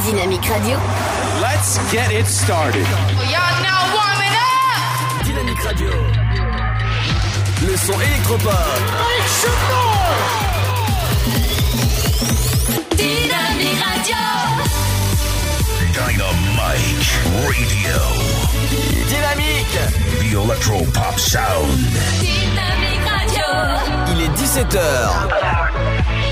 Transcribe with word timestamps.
Dynamique 0.00 0.48
Radio. 0.48 0.76
Let's 1.40 1.78
get 1.92 2.10
it 2.10 2.26
started. 2.26 2.86
Y'all 3.30 3.62
now 3.62 3.94
warming 3.94 4.34
up. 4.34 5.24
Dynamique 5.24 5.62
Radio. 5.62 5.90
Le 7.62 7.76
son 7.76 8.00
électropop. 8.00 8.50
Dynamique 12.96 13.80
Radio. 13.84 14.16
Dynamite 15.92 17.12
Radio. 17.46 17.98
Dynamique. 19.08 19.78
The 20.18 20.34
Electro 20.34 20.84
Pop 20.92 21.18
Sound. 21.18 21.78
Dynamique 22.20 23.06
Radio. 23.06 23.46
Il 24.12 24.22
est 24.22 24.32
17h. 24.36 26.23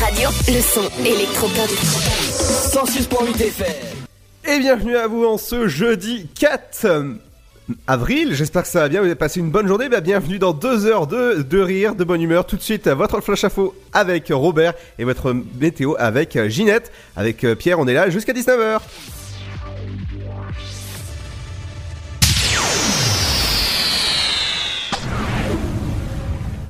Radio. 0.00 0.28
Le 0.48 0.60
son 0.60 1.04
électropop. 1.04 1.68
106.8 1.68 3.40
FM. 3.40 3.66
Et 4.48 4.58
bienvenue 4.58 4.96
à 4.96 5.06
vous 5.06 5.24
en 5.24 5.38
ce 5.38 5.68
jeudi 5.68 6.28
4 6.38 7.04
avril. 7.86 8.34
J'espère 8.34 8.62
que 8.62 8.68
ça 8.68 8.80
va 8.80 8.88
bien. 8.88 9.00
Vous 9.00 9.06
avez 9.06 9.14
passé 9.14 9.40
une 9.40 9.50
bonne 9.50 9.66
journée. 9.66 9.88
Bah, 9.88 10.00
bienvenue 10.00 10.38
dans 10.38 10.52
deux 10.52 10.86
heures 10.86 11.06
de, 11.06 11.42
de 11.42 11.58
rire, 11.60 11.94
de 11.94 12.04
bonne 12.04 12.20
humeur. 12.20 12.46
Tout 12.46 12.56
de 12.56 12.62
suite, 12.62 12.88
votre 12.88 13.20
flash 13.20 13.44
info 13.44 13.74
avec 13.92 14.28
Robert 14.30 14.74
et 14.98 15.04
votre 15.04 15.32
météo 15.32 15.94
avec 15.98 16.38
Ginette. 16.48 16.92
Avec 17.16 17.44
euh, 17.44 17.54
Pierre, 17.54 17.78
on 17.78 17.86
est 17.86 17.94
là 17.94 18.10
jusqu'à 18.10 18.32
19h. 18.32 18.80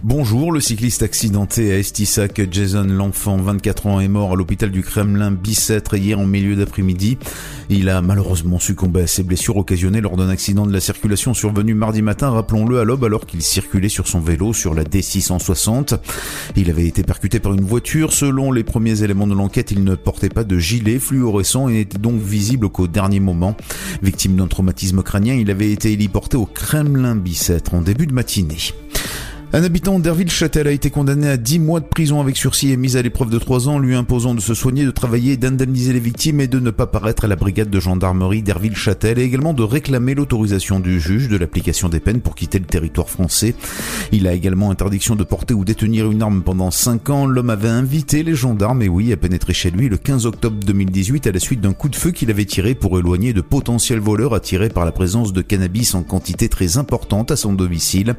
Bonjour, 0.09 0.53
le 0.53 0.61
cycliste 0.61 1.03
accidenté 1.03 1.73
à 1.73 1.79
Estissac, 1.79 2.41
Jason 2.53 2.85
L'Enfant, 2.85 3.39
24 3.39 3.87
ans, 3.87 3.99
est 3.99 4.07
mort 4.07 4.31
à 4.31 4.37
l'hôpital 4.37 4.71
du 4.71 4.85
Kremlin 4.85 5.33
Bicêtre 5.33 5.97
hier 5.97 6.21
en 6.21 6.27
milieu 6.27 6.55
d'après-midi. 6.55 7.19
Il 7.71 7.89
a 7.89 8.01
malheureusement 8.03 8.61
succombé 8.61 9.01
à 9.01 9.09
ses 9.09 9.25
blessures 9.25 9.57
occasionnées 9.57 10.01
lors 10.01 10.17
d'un 10.17 10.29
accident 10.29 10.65
de 10.65 10.73
la 10.73 10.79
circulation 10.79 11.35
survenu 11.35 11.75
mardi 11.75 12.03
matin, 12.03 12.31
rappelons-le, 12.31 12.79
à 12.79 12.85
l'aube 12.85 13.03
alors 13.03 13.27
qu'il 13.27 13.43
circulait 13.43 13.89
sur 13.89 14.07
son 14.07 14.21
vélo 14.21 14.53
sur 14.53 14.75
la 14.75 14.85
D660. 14.85 15.99
Il 16.55 16.71
avait 16.71 16.87
été 16.87 17.03
percuté 17.03 17.41
par 17.41 17.55
une 17.55 17.65
voiture. 17.65 18.13
Selon 18.13 18.53
les 18.53 18.63
premiers 18.63 19.03
éléments 19.03 19.27
de 19.27 19.35
l'enquête, 19.35 19.73
il 19.73 19.83
ne 19.83 19.97
portait 19.97 20.29
pas 20.29 20.45
de 20.45 20.57
gilet 20.57 21.01
fluorescent 21.01 21.69
et 21.69 21.73
n'était 21.73 21.99
donc 21.99 22.21
visible 22.21 22.69
qu'au 22.69 22.87
dernier 22.87 23.19
moment. 23.19 23.57
Victime 24.05 24.37
d'un 24.37 24.47
traumatisme 24.47 25.03
crânien, 25.03 25.35
il 25.35 25.51
avait 25.51 25.73
été 25.73 25.91
héliporté 25.91 26.37
au 26.37 26.47
Kremlin 26.47 27.17
Bicêtre 27.17 27.75
en 27.75 27.81
début 27.81 28.07
de 28.07 28.15
matinée. 28.15 28.73
Un 29.53 29.63
habitant 29.63 30.01
d'Herville-Châtel 30.01 30.67
a 30.67 30.73
été 30.73 30.91
condamné 30.91 31.29
à 31.29 31.37
10 31.37 31.61
mois 31.61 31.79
de 31.79 31.87
prison 31.87 32.21
avec 32.21 32.37
sursis 32.37 32.73
et 32.73 32.77
mise 32.77 32.97
à 32.97 33.03
l'épreuve 33.03 33.31
de 33.31 33.39
3 33.39 33.69
ans, 33.69 33.79
lui 33.79 33.95
imposant 33.95 34.35
de 34.35 34.41
se 34.41 34.55
soigner, 34.55 34.85
de 34.85 34.91
travailler, 34.91 35.37
d'indemniser 35.37 35.93
les 35.93 36.01
victimes 36.01 36.41
et 36.41 36.49
de 36.49 36.59
ne 36.59 36.71
pas 36.71 36.87
paraître 36.87 37.25
à 37.25 37.29
la 37.29 37.37
brigade 37.37 37.71
de 37.71 37.81
gendarmerie 37.81 38.43
d'Herville-Châtel 38.43 39.21
et 39.21 39.23
également 39.23 39.55
de 39.55 39.63
réclamer 39.63 40.15
l'autorisation 40.15 40.81
du 40.81 41.01
juge 41.01 41.29
de 41.29 41.37
l'application 41.37 41.89
des 41.89 42.01
peines 42.01 42.21
pour 42.21 42.35
quitter 42.35 42.59
le 42.59 42.65
territoire 42.65 43.09
français. 43.09 43.55
Il 44.11 44.27
a 44.27 44.35
également 44.35 44.73
interdiction 44.73 45.15
de 45.15 45.23
porter 45.23 45.55
ou 45.55 45.65
détenir 45.65 46.11
une 46.11 46.23
arme 46.23 46.43
pendant 46.43 46.73
5 46.73 47.09
ans. 47.11 47.27
L'homme 47.27 47.51
avait 47.51 47.69
invité 47.69 48.25
les 48.25 48.35
gendarmes, 48.35 48.83
et 48.83 48.89
oui, 48.89 49.13
à 49.13 49.17
pénétrer 49.17 49.55
chez 49.55 49.71
lui 49.71 49.89
le 49.89 49.97
15 49.97 50.27
octobre 50.27 50.59
2018 50.67 51.29
à 51.29 51.33
la 51.33 51.41
suite 51.41 51.61
d'un 51.61 51.73
coup 51.73 51.89
de 51.89 51.97
feu 51.97 52.11
qu'il 52.11 52.31
avait 52.31 52.45
tiré 52.45 52.75
pour 52.75 52.99
éloigner 52.99 53.33
de 53.33 53.43
potentiels 53.43 54.01
voleurs 54.01 54.35
attirés 54.35 54.71
par 54.71 54.85
la 54.85 54.93
présence 54.93 55.33
de 55.33 55.41
cannabis 55.41 55.95
en 55.95 56.03
quantité 56.03 56.49
très 56.49 56.79
importante 56.79 57.31
à 57.31 57.37
son 57.37 57.53
domicile. 57.53 58.17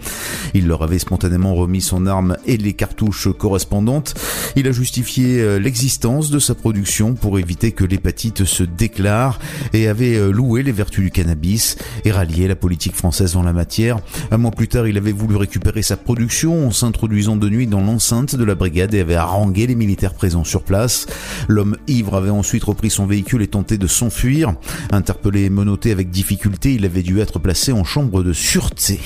Il 0.53 0.67
leur 0.67 0.83
avait 0.83 0.95
remis 1.25 1.81
son 1.81 2.05
arme 2.05 2.37
et 2.45 2.57
les 2.57 2.73
cartouches 2.73 3.29
correspondantes. 3.37 4.13
Il 4.55 4.67
a 4.67 4.71
justifié 4.71 5.39
euh, 5.39 5.59
l'existence 5.59 6.29
de 6.29 6.39
sa 6.39 6.55
production 6.55 7.13
pour 7.13 7.39
éviter 7.39 7.71
que 7.71 7.83
l'hépatite 7.83 8.45
se 8.45 8.63
déclare 8.63 9.39
et 9.73 9.87
avait 9.87 10.15
euh, 10.15 10.31
loué 10.31 10.63
les 10.63 10.71
vertus 10.71 11.03
du 11.03 11.11
cannabis 11.11 11.77
et 12.05 12.11
rallié 12.11 12.47
la 12.47 12.55
politique 12.55 12.95
française 12.95 13.35
en 13.35 13.43
la 13.43 13.53
matière. 13.53 13.99
Un 14.31 14.37
mois 14.37 14.51
plus 14.51 14.67
tard, 14.67 14.87
il 14.87 14.97
avait 14.97 15.11
voulu 15.11 15.35
récupérer 15.35 15.81
sa 15.81 15.97
production 15.97 16.67
en 16.67 16.71
s'introduisant 16.71 17.35
de 17.35 17.49
nuit 17.49 17.67
dans 17.67 17.81
l'enceinte 17.81 18.35
de 18.35 18.43
la 18.43 18.55
brigade 18.55 18.93
et 18.93 19.01
avait 19.01 19.15
harangué 19.15 19.67
les 19.67 19.75
militaires 19.75 20.13
présents 20.13 20.43
sur 20.43 20.63
place. 20.63 21.05
L'homme 21.47 21.77
ivre 21.87 22.15
avait 22.15 22.29
ensuite 22.29 22.63
repris 22.63 22.89
son 22.89 23.05
véhicule 23.05 23.41
et 23.41 23.47
tenté 23.47 23.77
de 23.77 23.87
s'enfuir. 23.87 24.53
Interpellé 24.91 25.43
et 25.43 25.49
menotté 25.49 25.91
avec 25.91 26.09
difficulté, 26.09 26.73
il 26.73 26.85
avait 26.85 27.03
dû 27.03 27.19
être 27.19 27.39
placé 27.39 27.71
en 27.71 27.83
chambre 27.83 28.23
de 28.23 28.33
sûreté. 28.33 28.99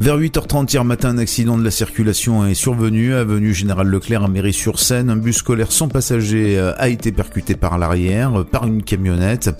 Vers 0.00 0.18
8h30 0.18 0.72
hier 0.72 0.84
matin, 0.84 1.10
un 1.10 1.18
accident 1.18 1.56
de 1.56 1.64
la 1.64 1.70
circulation 1.70 2.46
est 2.46 2.54
survenu. 2.54 3.14
Avenue 3.14 3.54
Général 3.54 3.88
Leclerc 3.88 4.24
à 4.24 4.28
Mairie-sur-Seine. 4.28 5.10
Un 5.10 5.16
bus 5.16 5.36
scolaire 5.36 5.72
sans 5.72 5.88
passager 5.88 6.58
euh, 6.58 6.72
a 6.76 6.88
été 6.88 7.12
percuté 7.12 7.54
par 7.54 7.78
l'arrière, 7.78 8.40
euh, 8.40 8.44
par 8.44 8.66
une 8.66 8.82
camionnette. 8.82 9.50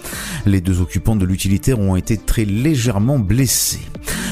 Les 0.45 0.61
deux 0.61 0.81
occupants 0.81 1.17
de 1.17 1.25
l'utilitaire 1.25 1.79
ont 1.81 1.97
été 1.97 2.17
très 2.19 2.45
légèrement 2.45 3.19
blessés. 3.19 3.81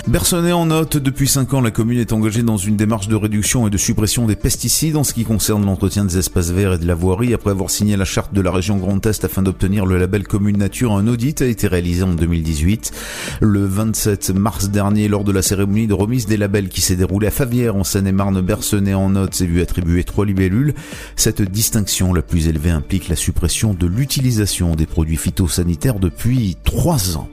Bersonnet 0.06 0.52
en 0.52 0.66
note, 0.66 0.98
depuis 0.98 1.26
5 1.26 1.54
ans, 1.54 1.60
la 1.62 1.70
commune 1.70 1.98
est 1.98 2.12
engagée 2.12 2.42
dans 2.42 2.58
une 2.58 2.76
démarche 2.76 3.08
de 3.08 3.16
réduction 3.16 3.66
et 3.66 3.70
de 3.70 3.78
suppression 3.78 4.26
des 4.26 4.36
pesticides 4.36 4.96
en 4.96 5.04
ce 5.04 5.14
qui 5.14 5.24
concerne 5.24 5.64
l'entretien 5.64 6.04
des 6.04 6.18
espaces 6.18 6.50
verts 6.50 6.74
et 6.74 6.78
de 6.78 6.86
la 6.86 6.94
voirie. 6.94 7.32
Après 7.32 7.50
avoir 7.50 7.70
signé 7.70 7.96
la 7.96 8.04
charte 8.04 8.34
de 8.34 8.42
la 8.42 8.50
région 8.50 8.76
Grand 8.76 9.04
Est 9.06 9.24
afin 9.24 9.42
d'obtenir 9.42 9.86
le 9.86 9.96
label 9.96 10.26
Commune 10.28 10.58
Nature, 10.58 10.92
un 10.92 11.06
audit 11.06 11.40
a 11.40 11.46
été 11.46 11.68
réalisé 11.68 12.02
en 12.02 12.12
2018. 12.12 12.92
Le 13.40 13.64
27 13.64 14.30
mars 14.34 14.68
dernier, 14.68 15.08
lors 15.08 15.24
de 15.24 15.32
la 15.32 15.40
cérémonie 15.40 15.63
de 15.64 15.94
remise 15.94 16.26
des 16.26 16.36
labels 16.36 16.68
qui 16.68 16.80
s'est 16.80 16.96
déroulée 16.96 17.26
à 17.26 17.30
Favière 17.30 17.74
en 17.74 17.84
Seine-et-Marne, 17.84 18.40
Bersonnet 18.42 18.92
en 18.92 19.10
note 19.10 19.34
s'est 19.34 19.46
vu 19.46 19.62
attribuer 19.62 20.04
trois 20.04 20.26
libellules. 20.26 20.74
Cette 21.16 21.40
distinction 21.42 22.12
la 22.12 22.22
plus 22.22 22.48
élevée 22.48 22.70
implique 22.70 23.08
la 23.08 23.16
suppression 23.16 23.72
de 23.72 23.86
l'utilisation 23.86 24.76
des 24.76 24.86
produits 24.86 25.16
phytosanitaires 25.16 25.98
depuis 25.98 26.56
3 26.64 27.16
ans. 27.16 27.28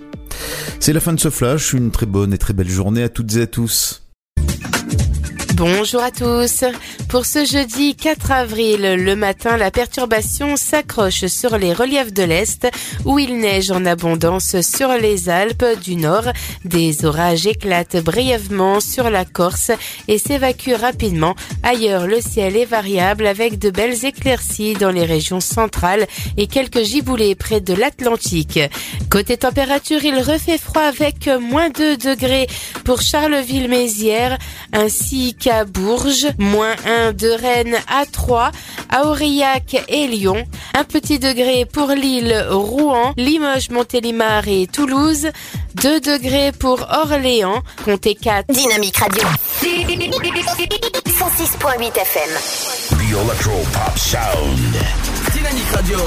C'est 0.79 0.93
la 0.93 1.01
fin 1.01 1.13
de 1.13 1.19
ce 1.19 1.29
flash, 1.29 1.73
une 1.73 1.91
très 1.91 2.05
bonne 2.05 2.33
et 2.33 2.37
très 2.37 2.53
belle 2.53 2.69
journée 2.69 3.03
à 3.03 3.09
toutes 3.09 3.35
et 3.35 3.41
à 3.41 3.47
tous. 3.47 4.00
Bonjour 5.63 6.01
à 6.01 6.09
tous. 6.09 6.63
Pour 7.07 7.27
ce 7.27 7.45
jeudi 7.45 7.95
4 7.95 8.31
avril, 8.31 8.81
le 8.81 9.15
matin, 9.15 9.57
la 9.57 9.69
perturbation 9.69 10.55
s'accroche 10.55 11.27
sur 11.27 11.55
les 11.55 11.71
reliefs 11.71 12.11
de 12.11 12.23
l'Est 12.23 12.67
où 13.05 13.19
il 13.19 13.37
neige 13.37 13.69
en 13.69 13.85
abondance 13.85 14.59
sur 14.61 14.91
les 14.93 15.29
Alpes 15.29 15.79
du 15.83 15.97
Nord. 15.97 16.29
Des 16.65 17.05
orages 17.05 17.45
éclatent 17.45 18.03
brièvement 18.03 18.79
sur 18.79 19.11
la 19.11 19.23
Corse 19.23 19.69
et 20.07 20.17
s'évacuent 20.17 20.73
rapidement. 20.73 21.35
Ailleurs, 21.61 22.07
le 22.07 22.21
ciel 22.21 22.57
est 22.57 22.65
variable 22.65 23.27
avec 23.27 23.59
de 23.59 23.69
belles 23.69 24.03
éclaircies 24.03 24.73
dans 24.73 24.89
les 24.89 25.05
régions 25.05 25.41
centrales 25.41 26.07
et 26.37 26.47
quelques 26.47 26.81
giboulées 26.81 27.35
près 27.35 27.61
de 27.61 27.75
l'Atlantique. 27.75 28.59
Côté 29.11 29.37
température, 29.37 30.03
il 30.03 30.17
refait 30.23 30.57
froid 30.57 30.81
avec 30.81 31.29
moins 31.39 31.69
2 31.69 31.97
degrés 31.97 32.47
pour 32.83 33.01
Charleville-Mézières 33.01 34.39
ainsi 34.73 35.35
qu'à 35.35 35.50
Bourges, 35.65 36.27
moins 36.37 36.75
1 36.85 37.13
de 37.13 37.29
Rennes 37.29 37.77
à 37.87 38.05
3, 38.05 38.51
à 38.89 39.05
Aurillac 39.05 39.83
et 39.87 40.07
Lyon, 40.07 40.43
un 40.73 40.83
petit 40.83 41.19
degré 41.19 41.65
pour 41.65 41.89
Lille, 41.89 42.45
Rouen, 42.49 43.13
Limoges, 43.17 43.69
Montélimar 43.69 44.47
et 44.47 44.67
Toulouse, 44.67 45.29
2 45.75 45.99
degrés 45.99 46.51
pour 46.51 46.87
Orléans, 46.91 47.61
comptez 47.85 48.15
4. 48.15 48.51
Dynamique 48.51 48.97
Radio. 48.97 49.23
106.8 49.61 51.97
FM. 51.97 52.29
The 52.97 53.11
Electro 53.23 53.53
Pop 53.73 53.97
Sound. 53.97 54.75
Dynamique 55.33 55.69
Radio. 55.73 55.99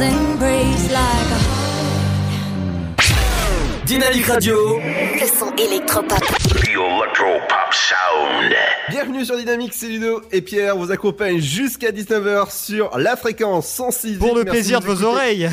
Like 0.00 0.12
a 0.12 0.14
heart. 0.96 1.76
Dynamique 3.84 4.24
Radio. 4.24 4.78
Le 4.80 5.26
son 5.26 5.54
électropop. 5.56 6.18
The 6.18 6.68
Electro 6.70 7.26
Pop 7.46 7.70
Sound. 7.74 8.54
Bienvenue 8.88 9.26
sur 9.26 9.36
Dynamique, 9.36 9.74
c'est 9.74 9.88
Ludo 9.88 10.22
et 10.32 10.40
Pierre 10.40 10.74
vous 10.78 10.90
accompagnent 10.90 11.40
jusqu'à 11.40 11.90
19h 11.90 12.50
sur 12.50 12.96
la 12.96 13.14
fréquence 13.16 13.66
106. 13.68 14.16
Pour 14.16 14.28
le 14.34 14.44
Merci 14.44 14.50
plaisir 14.50 14.80
de 14.80 14.86
nous 14.86 14.94
vos 14.94 15.00
écouter. 15.02 15.14
oreilles. 15.18 15.50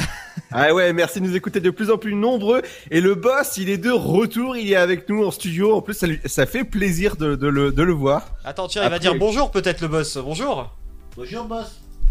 Ah 0.53 0.73
ouais, 0.73 0.93
merci 0.93 1.19
de 1.19 1.25
nous 1.27 1.35
écouter 1.35 1.59
de 1.59 1.69
plus 1.69 1.91
en 1.91 1.97
plus 1.97 2.15
nombreux. 2.15 2.61
Et 2.89 3.01
le 3.01 3.15
boss, 3.15 3.57
il 3.57 3.69
est 3.69 3.77
de 3.77 3.91
retour, 3.91 4.55
il 4.55 4.71
est 4.71 4.77
avec 4.77 5.09
nous 5.09 5.25
en 5.25 5.31
studio. 5.31 5.75
En 5.75 5.81
plus, 5.81 5.93
ça, 5.95 6.07
lui- 6.07 6.21
ça 6.25 6.45
fait 6.45 6.63
plaisir 6.63 7.17
de, 7.17 7.35
de 7.35 7.47
le, 7.49 7.73
de 7.73 7.83
le 7.83 7.91
voir. 7.91 8.21
Attends, 8.45 8.69
tiens, 8.69 8.83
il 8.85 8.89
va 8.91 8.99
dire 8.99 9.15
bonjour 9.15 9.51
peut-être 9.51 9.81
le 9.81 9.89
boss. 9.89 10.15
Bonjour. 10.15 10.73
Bonjour, 11.17 11.43
boss. 11.43 11.65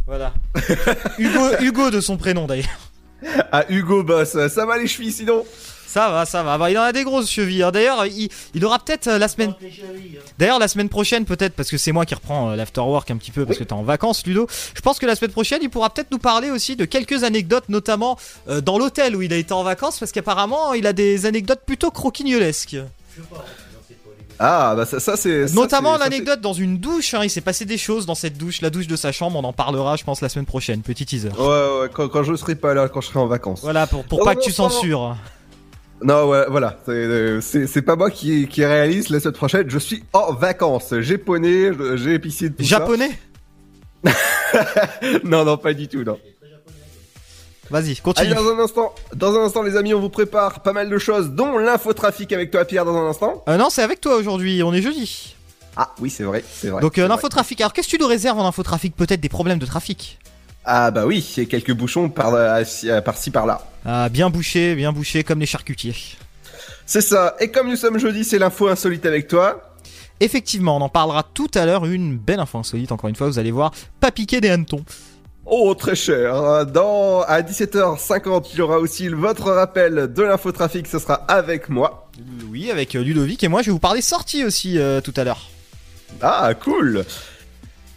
Voilà. 0.06 0.32
Hugo, 1.18 1.40
Hugo 1.60 1.90
de 1.90 2.00
son 2.00 2.16
prénom 2.16 2.46
d'ailleurs. 2.46 2.66
Ah, 3.50 3.64
Hugo 3.68 4.02
Boss, 4.04 4.36
ça 4.48 4.66
va 4.66 4.76
les 4.78 4.86
chevilles 4.86 5.10
sinon 5.12 5.44
Ça 5.86 6.10
va, 6.10 6.26
ça 6.26 6.42
va. 6.42 6.58
Bah, 6.58 6.70
il 6.70 6.78
en 6.78 6.82
a 6.82 6.92
des 6.92 7.02
grosses 7.02 7.30
chevilles. 7.30 7.62
hein. 7.62 7.72
D'ailleurs, 7.72 8.04
il, 8.06 8.28
il 8.54 8.64
aura 8.64 8.78
peut-être 8.78 9.08
euh, 9.08 9.18
la 9.18 9.26
semaine. 9.26 9.54
Hein. 9.60 9.66
D'ailleurs, 10.38 10.58
la 10.58 10.68
semaine 10.68 10.88
prochaine, 10.90 11.24
peut-être, 11.24 11.54
parce 11.54 11.70
que 11.70 11.78
c'est 11.78 11.92
moi 11.92 12.04
qui 12.04 12.14
reprends 12.14 12.50
euh, 12.50 12.56
l'afterwork 12.56 13.10
un 13.10 13.16
petit 13.16 13.30
peu, 13.32 13.46
parce 13.46 13.58
que 13.58 13.64
t'es 13.64 13.72
en 13.72 13.82
vacances, 13.82 14.24
Ludo. 14.26 14.46
Je 14.74 14.80
pense 14.82 14.98
que 14.98 15.06
la 15.06 15.16
semaine 15.16 15.32
prochaine, 15.32 15.60
il 15.62 15.70
pourra 15.70 15.90
peut-être 15.90 16.10
nous 16.12 16.18
parler 16.18 16.50
aussi 16.50 16.76
de 16.76 16.84
quelques 16.84 17.24
anecdotes, 17.24 17.68
notamment 17.68 18.18
euh, 18.48 18.60
dans 18.60 18.78
l'hôtel 18.78 19.16
où 19.16 19.22
il 19.22 19.32
a 19.32 19.36
été 19.36 19.54
en 19.54 19.62
vacances, 19.64 19.98
parce 19.98 20.12
qu'apparemment, 20.12 20.74
il 20.74 20.86
a 20.86 20.92
des 20.92 21.24
anecdotes 21.26 21.62
plutôt 21.66 21.90
croquignolesques. 21.90 22.76
Ah, 24.38 24.74
bah 24.76 24.84
ça, 24.86 25.00
ça 25.00 25.16
c'est. 25.16 25.48
ça, 25.48 25.54
Notamment 25.54 25.94
ça, 25.94 26.04
l'anecdote 26.04 26.40
dans 26.40 26.52
une 26.52 26.78
douche. 26.78 27.14
hein. 27.14 27.20
il 27.24 27.30
s'est 27.30 27.40
passé 27.40 27.64
des 27.64 27.78
choses 27.78 28.04
dans 28.06 28.14
cette 28.14 28.36
douche, 28.36 28.60
la 28.60 28.70
douche 28.70 28.86
de 28.86 28.96
sa 28.96 29.12
chambre. 29.12 29.38
On 29.38 29.44
en 29.44 29.52
parlera, 29.52 29.96
je 29.96 30.04
pense, 30.04 30.20
la 30.20 30.28
semaine 30.28 30.44
prochaine. 30.46 30.82
Petit 30.82 31.06
teaser. 31.06 31.30
Ouais, 31.38 31.44
ouais, 31.46 31.88
quand, 31.92 32.08
quand 32.08 32.22
je 32.22 32.34
serai 32.34 32.54
pas 32.54 32.74
là, 32.74 32.88
quand 32.88 33.00
je 33.00 33.06
serai 33.08 33.18
en 33.20 33.26
vacances. 33.26 33.60
Voilà, 33.62 33.86
pour, 33.86 34.04
pour 34.04 34.20
Oh, 34.20 34.24
pas 34.24 34.34
non, 34.34 34.40
que 34.40 34.44
tu 34.44 34.52
censures. 34.52 35.16
Non, 36.02 36.28
ouais, 36.28 36.44
voilà. 36.50 36.78
C'est, 36.84 36.92
euh, 36.92 37.40
pas 37.86 37.96
moi 37.96 38.10
qui, 38.10 38.46
qui 38.48 38.64
réalise 38.64 39.08
la 39.08 39.18
semaine 39.20 39.34
prochaine. 39.34 39.70
Je 39.70 39.78
suis 39.78 40.04
en 40.12 40.34
vacances. 40.34 40.92
J'ai 41.00 41.16
poney, 41.16 41.70
j'ai 41.94 42.14
épicé 42.14 42.50
de 42.50 42.56
tout 42.56 42.62
ça. 42.64 42.68
Japonais? 42.78 43.18
Non, 45.24 45.44
non, 45.44 45.56
pas 45.56 45.74
du 45.74 45.88
tout, 45.88 46.04
non. 46.04 46.18
Vas-y, 47.70 47.84
Allez, 47.86 47.96
continue. 47.96 48.34
dans 48.34 48.48
un 48.48 48.58
instant, 48.60 48.94
dans 49.14 49.34
un 49.34 49.44
instant, 49.44 49.62
les 49.62 49.76
amis, 49.76 49.92
on 49.94 50.00
vous 50.00 50.08
prépare 50.08 50.60
pas 50.62 50.72
mal 50.72 50.88
de 50.88 50.98
choses, 50.98 51.30
dont 51.30 51.58
l'infotrafic 51.58 52.32
avec 52.32 52.50
toi, 52.50 52.64
Pierre, 52.64 52.84
dans 52.84 52.96
un 52.96 53.08
instant. 53.08 53.42
Euh, 53.48 53.56
non, 53.56 53.70
c'est 53.70 53.82
avec 53.82 54.00
toi 54.00 54.16
aujourd'hui, 54.16 54.62
on 54.62 54.72
est 54.72 54.82
jeudi. 54.82 55.34
Ah, 55.76 55.92
oui, 56.00 56.08
c'est 56.08 56.22
vrai, 56.24 56.42
c'est 56.50 56.68
vrai. 56.68 56.80
Donc 56.80 56.96
euh, 56.98 57.06
l'infotrafic. 57.06 57.60
Alors 57.60 57.72
qu'est-ce 57.72 57.88
que 57.88 57.96
tu 57.96 58.00
nous 58.02 58.08
réserves 58.08 58.38
en 58.38 58.46
infotrafic? 58.46 58.96
Peut-être 58.96 59.20
des 59.20 59.28
problèmes 59.28 59.58
de 59.58 59.66
trafic 59.66 60.18
Ah, 60.64 60.90
bah 60.90 61.04
oui, 61.06 61.22
quelques 61.50 61.72
bouchons 61.74 62.08
par, 62.08 62.32
euh, 62.34 62.62
euh, 62.84 63.00
par-ci, 63.02 63.30
par-là. 63.30 63.60
Ah, 63.84 64.08
bien 64.08 64.30
bouché, 64.30 64.74
bien 64.74 64.92
bouché, 64.92 65.22
comme 65.22 65.38
les 65.40 65.46
charcutiers. 65.46 65.94
C'est 66.86 67.02
ça. 67.02 67.36
Et 67.40 67.50
comme 67.50 67.68
nous 67.68 67.76
sommes 67.76 67.98
jeudi, 67.98 68.24
c'est 68.24 68.38
l'info 68.38 68.68
insolite 68.68 69.04
avec 69.04 69.28
toi. 69.28 69.74
Effectivement, 70.20 70.78
on 70.78 70.80
en 70.80 70.88
parlera 70.88 71.24
tout 71.34 71.50
à 71.54 71.66
l'heure. 71.66 71.84
Une 71.84 72.16
belle 72.16 72.40
info 72.40 72.58
insolite, 72.58 72.90
encore 72.90 73.10
une 73.10 73.16
fois, 73.16 73.26
vous 73.26 73.38
allez 73.38 73.50
voir. 73.50 73.72
Pas 74.00 74.10
piquer 74.10 74.40
des 74.40 74.48
hannetons. 74.48 74.82
Oh, 75.48 75.74
très 75.74 75.94
cher. 75.94 76.66
Dans, 76.66 77.22
à 77.22 77.40
17h50, 77.40 78.48
il 78.52 78.58
y 78.58 78.62
aura 78.62 78.78
aussi 78.80 79.08
votre 79.08 79.52
rappel 79.52 80.12
de 80.12 80.22
l'infotrafic, 80.22 80.88
ce 80.88 80.98
sera 80.98 81.14
avec 81.28 81.68
moi. 81.68 82.10
Oui, 82.50 82.70
avec 82.70 82.96
euh, 82.96 83.02
Ludovic 83.02 83.44
et 83.44 83.48
moi, 83.48 83.62
je 83.62 83.66
vais 83.66 83.72
vous 83.72 83.78
parler 83.78 84.00
sortie 84.00 84.44
aussi 84.44 84.78
euh, 84.78 85.00
tout 85.00 85.14
à 85.16 85.22
l'heure. 85.22 85.48
Ah, 86.20 86.52
cool. 86.54 87.04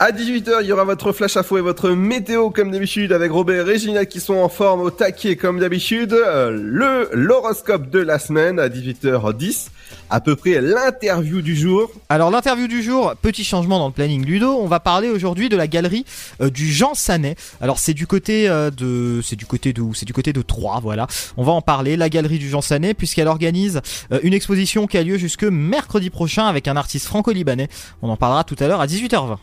À 0.01 0.13
18h, 0.13 0.59
il 0.61 0.67
y 0.67 0.71
aura 0.71 0.85
votre 0.85 1.11
flash 1.11 1.35
info 1.35 1.57
et 1.57 1.61
votre 1.61 1.89
météo 1.89 2.51
comme 2.51 2.71
d'habitude 2.71 3.11
avec 3.11 3.33
Robert 3.33 3.67
et 3.67 3.69
Régina 3.69 4.05
qui 4.05 4.21
sont 4.21 4.35
en 4.35 4.47
forme 4.47 4.79
au 4.79 4.91
taquet 4.91 5.35
comme 5.35 5.59
d'habitude. 5.59 6.13
Euh, 6.13 6.51
Le 6.51 7.09
l'horoscope 7.11 7.89
de 7.89 7.99
la 7.99 8.17
semaine 8.17 8.61
à 8.61 8.69
18h10. 8.69 9.67
À 10.09 10.21
peu 10.21 10.37
près 10.37 10.61
l'interview 10.61 11.41
du 11.41 11.53
jour. 11.53 11.91
Alors 12.07 12.31
l'interview 12.31 12.69
du 12.69 12.81
jour, 12.81 13.13
petit 13.21 13.43
changement 13.43 13.77
dans 13.77 13.87
le 13.87 13.93
planning 13.93 14.23
Ludo, 14.23 14.57
on 14.57 14.67
va 14.67 14.79
parler 14.79 15.09
aujourd'hui 15.09 15.49
de 15.49 15.57
la 15.57 15.67
galerie 15.67 16.05
euh, 16.39 16.49
du 16.49 16.71
Jean 16.71 16.93
Sanet. 16.93 17.35
Alors 17.59 17.77
c'est 17.77 17.93
du 17.93 18.07
côté 18.07 18.47
euh, 18.47 18.71
de 18.71 19.19
c'est 19.21 19.35
du 19.35 19.45
côté 19.45 19.73
de 19.73 19.83
C'est 19.93 20.05
du 20.05 20.13
côté 20.13 20.31
de 20.31 20.41
Troyes, 20.41 20.79
voilà. 20.81 21.07
On 21.35 21.43
va 21.43 21.51
en 21.51 21.61
parler 21.61 21.97
la 21.97 22.07
galerie 22.07 22.39
du 22.39 22.47
Jean 22.47 22.61
Sanet 22.61 22.93
puisqu'elle 22.93 23.27
organise 23.27 23.81
une 24.23 24.33
exposition 24.33 24.87
qui 24.87 24.97
a 24.97 25.03
lieu 25.03 25.17
jusque 25.17 25.43
mercredi 25.43 26.09
prochain 26.09 26.45
avec 26.45 26.69
un 26.69 26.77
artiste 26.77 27.05
franco-libanais. 27.05 27.67
On 28.01 28.07
en 28.07 28.15
parlera 28.15 28.45
tout 28.45 28.55
à 28.59 28.67
l'heure 28.69 28.79
à 28.79 28.87
18h20. 28.87 29.35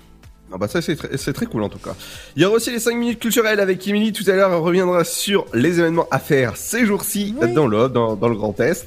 Ah 0.57 0.59
bah 0.59 0.69
ça 0.69 0.81
c'est 0.81 0.97
très, 0.97 1.19
c'est 1.19 1.35
très 1.35 1.45
cool 1.45 1.63
en 1.65 1.69
tout 1.69 1.79
cas. 1.79 1.95
Il 2.35 2.41
y 2.41 2.47
aura 2.47 2.57
aussi 2.57 2.71
les 2.71 2.79
5 2.81 2.97
minutes 2.97 3.19
culturelles 3.19 3.61
avec 3.61 3.87
Emily 3.87 4.11
tout 4.11 4.25
à 4.27 4.33
l'heure, 4.33 4.51
elle 4.51 4.59
reviendra 4.59 5.05
sur 5.05 5.45
les 5.53 5.81
événements 5.81 6.09
à 6.11 6.19
faire 6.19 6.57
ces 6.57 6.87
jours-ci 6.87 7.35
dans 7.55 7.67
le 7.67 7.91
dans, 7.91 8.17
dans 8.17 8.29
le 8.29 8.37
Grand 8.37 8.59
Est. 8.59 8.87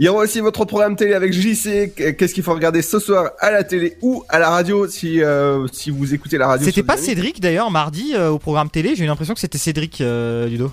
Il 0.00 0.06
y 0.06 0.08
aura 0.08 0.22
aussi 0.22 0.40
votre 0.40 0.64
programme 0.64 0.96
télé 0.96 1.12
avec 1.12 1.34
JC, 1.34 1.92
qu'est-ce 1.94 2.32
qu'il 2.32 2.42
faut 2.42 2.54
regarder 2.54 2.80
ce 2.80 2.98
soir 2.98 3.32
à 3.40 3.50
la 3.50 3.62
télé 3.62 3.98
ou 4.00 4.24
à 4.30 4.38
la 4.38 4.48
radio 4.48 4.88
si 4.88 5.22
euh, 5.22 5.66
si 5.70 5.90
vous 5.90 6.14
écoutez 6.14 6.38
la 6.38 6.46
radio. 6.46 6.64
C'était 6.66 6.82
pas. 6.82 6.96
Cédric 6.96 7.40
d'ailleurs 7.40 7.70
mardi 7.70 8.14
euh, 8.14 8.30
au 8.30 8.38
programme 8.38 8.70
télé. 8.70 8.96
J'ai 8.96 9.04
eu 9.04 9.06
l'impression 9.06 9.34
que 9.34 9.40
c'était 9.40 9.58
Cédric 9.58 10.00
euh, 10.00 10.48
Ludo. 10.48 10.72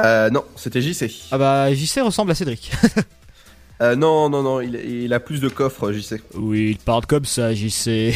Euh, 0.00 0.30
non, 0.30 0.44
c'était 0.54 0.80
JC. 0.80 1.10
Ah 1.32 1.38
bah 1.38 1.74
JC 1.74 2.00
ressemble 2.00 2.30
à 2.30 2.36
Cédric. 2.36 2.70
Euh, 3.82 3.96
non 3.96 4.28
non 4.30 4.44
non, 4.44 4.60
il, 4.60 4.76
il 4.76 5.12
a 5.12 5.18
plus 5.18 5.40
de 5.40 5.48
coffres 5.48 5.90
JC. 5.90 6.22
oui, 6.34 6.70
il 6.70 6.78
parle 6.78 7.06
comme 7.06 7.24
ça 7.24 7.52
JC. 7.52 8.14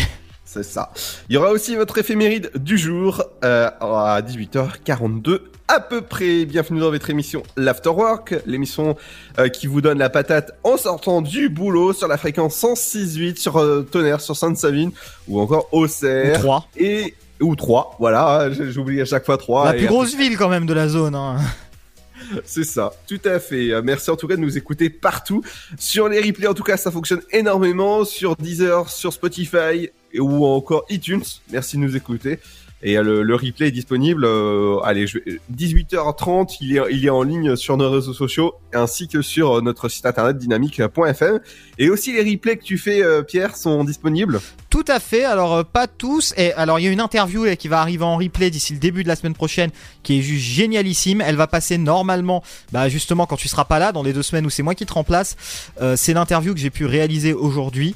C'est 0.50 0.62
ça. 0.62 0.90
Il 1.28 1.34
y 1.34 1.36
aura 1.36 1.50
aussi 1.50 1.76
votre 1.76 1.98
éphéméride 1.98 2.50
du 2.54 2.78
jour 2.78 3.22
euh, 3.44 3.68
à 3.80 4.22
18h42 4.22 5.40
à 5.68 5.78
peu 5.78 6.00
près. 6.00 6.46
Bienvenue 6.46 6.80
dans 6.80 6.90
votre 6.90 7.10
émission 7.10 7.42
l'Afterwork, 7.58 8.34
l'émission 8.46 8.96
euh, 9.38 9.48
qui 9.48 9.66
vous 9.66 9.82
donne 9.82 9.98
la 9.98 10.08
patate 10.08 10.52
en 10.64 10.78
sortant 10.78 11.20
du 11.20 11.50
boulot 11.50 11.92
sur 11.92 12.08
la 12.08 12.16
fréquence 12.16 12.62
106.8 12.62 13.36
sur 13.36 13.58
euh, 13.58 13.82
Tonnerre, 13.82 14.22
sur 14.22 14.36
Sainte-Savine 14.36 14.90
ou 15.28 15.38
encore 15.38 15.68
Auxerre. 15.72 16.38
3. 16.40 16.66
Et 16.78 17.14
ou 17.42 17.54
3, 17.54 17.96
voilà, 18.00 18.50
j'ai- 18.50 18.72
j'oublie 18.72 19.02
à 19.02 19.04
chaque 19.04 19.26
fois 19.26 19.36
3. 19.36 19.66
La 19.66 19.72
plus 19.74 19.86
grosse 19.86 20.16
ville 20.16 20.38
quand 20.38 20.48
même 20.48 20.64
de 20.64 20.72
la 20.72 20.88
zone. 20.88 21.14
Hein. 21.14 21.36
C'est 22.44 22.64
ça, 22.64 22.92
tout 23.06 23.20
à 23.26 23.38
fait. 23.38 23.70
Euh, 23.70 23.80
Merci 23.84 24.10
en 24.10 24.16
tout 24.16 24.26
cas 24.26 24.36
de 24.36 24.40
nous 24.40 24.56
écouter 24.58 24.90
partout. 24.90 25.42
Sur 25.78 26.08
les 26.08 26.20
replays, 26.20 26.48
en 26.48 26.54
tout 26.54 26.64
cas, 26.64 26.76
ça 26.76 26.90
fonctionne 26.90 27.20
énormément. 27.32 28.04
Sur 28.04 28.34
Deezer, 28.36 28.88
sur 28.90 29.12
Spotify 29.12 29.90
ou 30.18 30.44
encore 30.46 30.84
iTunes. 30.90 31.22
Merci 31.52 31.76
de 31.76 31.82
nous 31.82 31.96
écouter. 31.96 32.38
Et 32.80 32.96
euh, 32.96 33.02
le, 33.02 33.22
le 33.24 33.34
replay 33.34 33.68
est 33.68 33.72
disponible. 33.72 34.24
euh, 34.24 34.78
allez, 34.84 35.08
je 35.08 35.18
vais- 35.18 35.40
18h30, 35.52 36.58
il 36.60 36.76
est, 36.76 36.80
il 36.92 37.04
est 37.04 37.10
en 37.10 37.24
ligne 37.24 37.56
sur 37.56 37.76
nos 37.76 37.90
réseaux 37.90 38.12
sociaux 38.12 38.54
ainsi 38.72 39.08
que 39.08 39.20
sur 39.20 39.58
euh, 39.58 39.60
notre 39.60 39.88
site 39.88 40.06
internet 40.06 40.38
dynamique.fm. 40.38 41.40
Et 41.78 41.90
aussi 41.90 42.12
les 42.12 42.22
replays 42.30 42.56
que 42.56 42.62
tu 42.62 42.78
fais, 42.78 43.02
euh, 43.02 43.22
Pierre, 43.22 43.56
sont 43.56 43.82
disponibles? 43.82 44.40
Tout 44.70 44.84
à 44.87 45.00
fait. 45.00 45.25
Alors 45.25 45.54
euh, 45.54 45.62
pas 45.64 45.87
tous. 45.87 46.34
Et 46.37 46.52
alors 46.52 46.78
il 46.78 46.84
y 46.84 46.88
a 46.88 46.90
une 46.90 47.00
interview 47.00 47.46
euh, 47.46 47.54
qui 47.54 47.68
va 47.68 47.80
arriver 47.80 48.04
en 48.04 48.16
replay 48.16 48.50
d'ici 48.50 48.75
le 48.75 48.78
début 48.78 49.02
de 49.02 49.08
la 49.08 49.16
semaine 49.16 49.34
prochaine, 49.34 49.70
qui 50.02 50.18
est 50.18 50.22
juste 50.22 50.44
génialissime. 50.44 51.22
Elle 51.22 51.37
va 51.37 51.46
passer 51.46 51.78
normalement, 51.78 52.42
bah 52.72 52.88
justement 52.88 53.26
quand 53.26 53.37
tu 53.37 53.48
seras 53.48 53.64
pas 53.64 53.78
là, 53.78 53.92
dans 53.92 54.02
les 54.02 54.12
deux 54.12 54.22
semaines 54.22 54.44
où 54.44 54.50
c'est 54.50 54.62
moi 54.62 54.75
qui 54.75 54.84
te 54.84 54.92
remplace. 54.92 55.37
Euh, 55.80 55.96
c'est 55.96 56.12
l'interview 56.12 56.52
que 56.52 56.60
j'ai 56.60 56.70
pu 56.70 56.84
réaliser 56.84 57.32
aujourd'hui. 57.32 57.94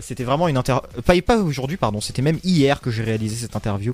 C'était 0.00 0.24
vraiment 0.24 0.48
une 0.48 0.56
interview. 0.56 0.88
Pas, 1.04 1.20
pas 1.20 1.36
aujourd'hui, 1.36 1.76
pardon. 1.76 2.00
C'était 2.00 2.22
même 2.22 2.38
hier 2.42 2.80
que 2.80 2.90
j'ai 2.90 3.02
réalisé 3.02 3.36
cette 3.36 3.54
interview. 3.54 3.92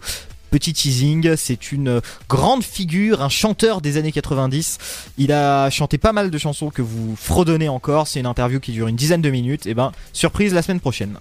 Petit 0.52 0.72
teasing, 0.72 1.34
c'est 1.36 1.72
une 1.72 2.00
grande 2.28 2.62
figure, 2.62 3.22
un 3.22 3.28
chanteur 3.28 3.80
des 3.80 3.96
années 3.96 4.12
90. 4.12 4.78
Il 5.18 5.32
a 5.32 5.68
chanté 5.70 5.98
pas 5.98 6.12
mal 6.12 6.30
de 6.30 6.38
chansons 6.38 6.70
que 6.70 6.80
vous 6.82 7.16
fredonnez 7.16 7.68
encore. 7.68 8.06
C'est 8.06 8.20
une 8.20 8.26
interview 8.26 8.60
qui 8.60 8.70
dure 8.70 8.86
une 8.86 8.94
dizaine 8.94 9.20
de 9.20 9.30
minutes. 9.30 9.66
Et 9.66 9.74
ben, 9.74 9.90
surprise 10.12 10.54
la 10.54 10.62
semaine 10.62 10.80
prochaine. 10.80 11.18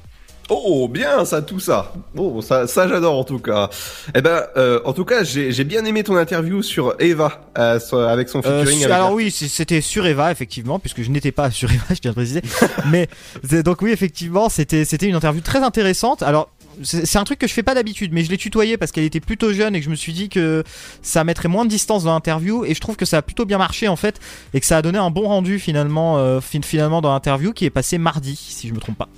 Oh, 0.50 0.88
bien 0.88 1.26
ça, 1.26 1.42
tout 1.42 1.60
ça. 1.60 1.94
Oh, 2.18 2.42
ça, 2.42 2.66
ça 2.68 2.88
j'adore 2.88 3.18
en 3.20 3.24
tout 3.24 3.40
cas. 3.40 3.70
Eh 4.16 4.22
ben, 4.22 4.44
euh, 4.58 4.80
en 4.86 4.94
tout 4.94 5.06
cas, 5.06 5.24
j'ai 5.24 5.52
j'ai 5.52 5.64
bien 5.64 5.86
aimé 5.86 6.04
ton 6.04 6.16
interview 6.18 6.62
sur 6.64 6.96
Eva 7.00 7.42
euh, 7.58 7.80
sur- 7.80 8.00
avec 8.00 8.30
son 8.30 8.40
Euh, 8.46 8.62
featuring. 8.64 8.80
su- 8.80 8.84
avec 8.86 8.96
alors 8.96 9.10
la- 9.10 9.16
oui, 9.16 9.30
c'était 9.32 9.82
sur 9.82 10.06
Eva 10.08 10.32
effectivement, 10.32 10.80
puisque 10.80 11.02
je 11.04 11.10
n'étais 11.12 11.32
pas 11.32 11.52
sur 11.52 11.72
Eva, 11.72 11.84
je 11.92 11.96
tiens 11.96 12.10
à 12.10 12.14
le 12.14 12.16
préciser. 12.16 12.42
Mais 12.88 13.08
c'est- 13.48 13.64
donc 13.64 13.82
oui, 13.82 13.92
effectivement, 13.92 14.50
c'était 14.50 14.86
c'était 14.86 15.08
une 15.08 15.16
interview 15.16 15.42
très 15.42 15.60
intéressante. 15.64 16.24
Alors 16.24 16.50
c'est 16.82 17.06
c'est 17.06 17.18
un 17.20 17.24
truc 17.26 17.38
que 17.40 17.48
je 17.48 17.54
fais 17.54 17.64
pas 17.64 17.76
d'habitude, 17.76 18.12
mais 18.14 18.24
je 18.24 18.30
l'ai 18.32 18.38
tutoyé 18.38 18.78
parce 18.78 18.92
qu'elle 18.92 19.04
était 19.04 19.20
plutôt 19.20 19.54
jeune 19.54 19.76
et 19.76 19.80
que 19.80 19.86
je 19.86 19.90
me 19.92 19.96
suis 19.96 20.14
dit 20.14 20.30
que 20.30 20.64
ça 21.02 21.24
mettrait 21.24 21.50
moins 21.50 21.66
de 21.66 21.70
distance 21.70 22.06
dans 22.06 22.14
l'interview 22.14 22.66
et 22.66 22.74
je 22.74 22.80
trouve 22.80 22.96
que 22.96 23.06
ça 23.06 23.18
a 23.18 23.22
plutôt 23.22 23.46
bien 23.46 23.58
marché 23.58 23.88
en 23.88 23.96
fait 23.98 24.20
et 24.54 24.60
que 24.60 24.66
ça 24.66 24.78
a 24.78 24.82
donné 24.82 24.98
un 24.98 25.12
bon 25.12 25.28
rendu 25.28 25.60
finalement 25.60 26.18
euh, 26.18 26.40
fin- 26.42 26.62
finalement 26.64 27.02
dans 27.02 27.12
l'interview 27.14 27.54
qui 27.54 27.66
est 27.66 27.70
passé 27.70 27.98
mardi 27.98 28.36
si 28.36 28.68
je 28.68 28.74
me 28.74 28.80
trompe 28.80 28.98
pas. 28.98 29.10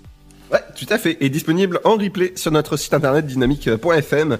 Ouais, 0.51 0.59
tout 0.75 0.87
à 0.89 0.97
fait. 0.97 1.17
Et 1.21 1.29
disponible 1.29 1.79
en 1.83 1.95
replay 1.97 2.33
sur 2.35 2.51
notre 2.51 2.77
site 2.77 2.93
internet 2.93 3.25
dynamique.fm. 3.25 4.37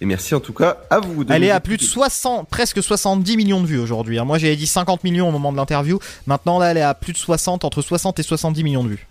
Et 0.00 0.06
merci 0.06 0.34
en 0.34 0.40
tout 0.40 0.52
cas 0.52 0.78
à 0.90 1.00
vous. 1.00 1.24
de 1.24 1.32
Elle 1.32 1.42
est 1.42 1.50
à 1.50 1.58
plus 1.58 1.76
de 1.76 1.82
écouter. 1.82 1.94
60, 1.94 2.48
presque 2.48 2.80
70 2.82 3.36
millions 3.36 3.60
de 3.60 3.66
vues 3.66 3.80
aujourd'hui. 3.80 4.18
hein. 4.18 4.24
Moi 4.24 4.38
j'avais 4.38 4.54
dit 4.54 4.68
50 4.68 5.02
millions 5.02 5.28
au 5.28 5.32
moment 5.32 5.50
de 5.50 5.56
l'interview. 5.56 5.98
Maintenant 6.26 6.60
là 6.60 6.70
elle 6.70 6.76
est 6.76 6.82
à 6.82 6.94
plus 6.94 7.12
de 7.12 7.18
60, 7.18 7.64
entre 7.64 7.82
60 7.82 8.18
et 8.20 8.22
70 8.22 8.62
millions 8.62 8.84
de 8.84 8.90
vues. 8.90 9.06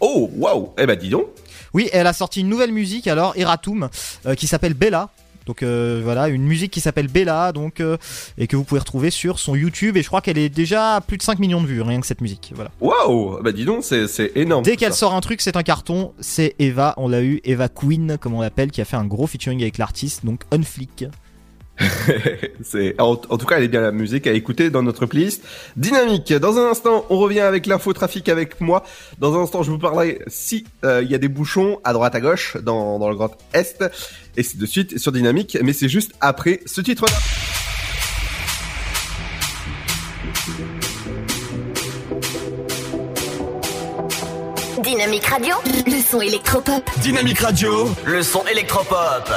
Oh, 0.00 0.30
waouh. 0.36 0.74
Eh 0.78 0.86
ben, 0.86 0.96
dis 0.96 1.08
donc. 1.08 1.26
Oui, 1.74 1.88
elle 1.92 2.06
a 2.06 2.12
sorti 2.12 2.40
une 2.40 2.48
nouvelle 2.48 2.72
musique 2.72 3.06
alors, 3.06 3.32
Eratum, 3.36 3.88
euh, 4.26 4.34
qui 4.34 4.46
s'appelle 4.46 4.74
Bella. 4.74 5.08
Donc 5.48 5.62
euh, 5.62 6.02
voilà, 6.04 6.28
une 6.28 6.42
musique 6.42 6.70
qui 6.70 6.80
s'appelle 6.80 7.08
Bella, 7.08 7.52
donc 7.52 7.80
euh, 7.80 7.96
et 8.36 8.46
que 8.46 8.54
vous 8.54 8.64
pouvez 8.64 8.80
retrouver 8.80 9.08
sur 9.10 9.38
son 9.38 9.56
YouTube. 9.56 9.96
Et 9.96 10.02
je 10.02 10.06
crois 10.06 10.20
qu'elle 10.20 10.36
est 10.36 10.50
déjà 10.50 10.96
à 10.96 11.00
plus 11.00 11.16
de 11.16 11.22
5 11.22 11.38
millions 11.38 11.62
de 11.62 11.66
vues, 11.66 11.80
rien 11.80 12.00
que 12.02 12.06
cette 12.06 12.20
musique. 12.20 12.52
Voilà. 12.54 12.70
Waouh. 12.82 13.42
Bah, 13.42 13.52
dis 13.52 13.64
donc, 13.64 13.82
c'est 13.82 14.32
énorme. 14.36 14.62
Dès 14.62 14.76
qu'elle 14.76 14.92
sort 14.92 15.14
un 15.14 15.22
truc, 15.22 15.40
c'est 15.40 15.56
un 15.56 15.62
carton. 15.62 16.12
C'est 16.20 16.54
Eva, 16.58 16.92
on 16.98 17.08
l'a 17.08 17.22
eu, 17.22 17.40
Eva 17.44 17.70
Queen, 17.70 18.18
comme 18.20 18.34
on 18.34 18.42
l'appelle, 18.42 18.70
qui 18.70 18.82
a 18.82 18.84
fait 18.84 18.96
un 18.96 19.06
gros 19.06 19.26
featuring 19.26 19.62
avec 19.62 19.78
l'artiste, 19.78 20.26
donc 20.26 20.42
Unflick. 20.52 21.06
c'est 22.62 23.00
en, 23.00 23.12
en 23.12 23.38
tout 23.38 23.46
cas, 23.46 23.56
elle 23.58 23.64
est 23.64 23.68
bien 23.68 23.80
la 23.80 23.92
musique 23.92 24.26
à 24.26 24.32
écouter 24.32 24.70
dans 24.70 24.82
notre 24.82 25.06
playlist 25.06 25.42
dynamique. 25.76 26.32
Dans 26.32 26.58
un 26.58 26.70
instant, 26.70 27.04
on 27.10 27.18
revient 27.18 27.40
avec 27.40 27.66
l'info 27.66 27.92
trafic 27.92 28.28
avec 28.28 28.60
moi. 28.60 28.84
Dans 29.18 29.38
un 29.38 29.42
instant, 29.42 29.62
je 29.62 29.70
vous 29.70 29.78
parlerai 29.78 30.20
si 30.26 30.64
euh, 30.84 31.02
il 31.02 31.10
y 31.10 31.14
a 31.14 31.18
des 31.18 31.28
bouchons 31.28 31.80
à 31.84 31.92
droite 31.92 32.14
à 32.14 32.20
gauche 32.20 32.56
dans, 32.62 32.98
dans 32.98 33.08
le 33.08 33.14
Grand 33.14 33.36
Est 33.54 33.84
et 34.36 34.42
c'est 34.42 34.58
de 34.58 34.66
suite 34.66 34.98
sur 34.98 35.12
dynamique. 35.12 35.58
Mais 35.62 35.72
c'est 35.72 35.88
juste 35.88 36.12
après 36.20 36.60
ce 36.66 36.80
titre-là. 36.80 37.12
Dynamique 44.82 45.26
Radio, 45.26 45.54
le 45.86 46.00
son 46.00 46.20
électropop. 46.20 46.82
Dynamique 47.02 47.40
Radio, 47.40 47.88
le 48.06 48.22
son 48.22 48.46
électropop. 48.46 49.28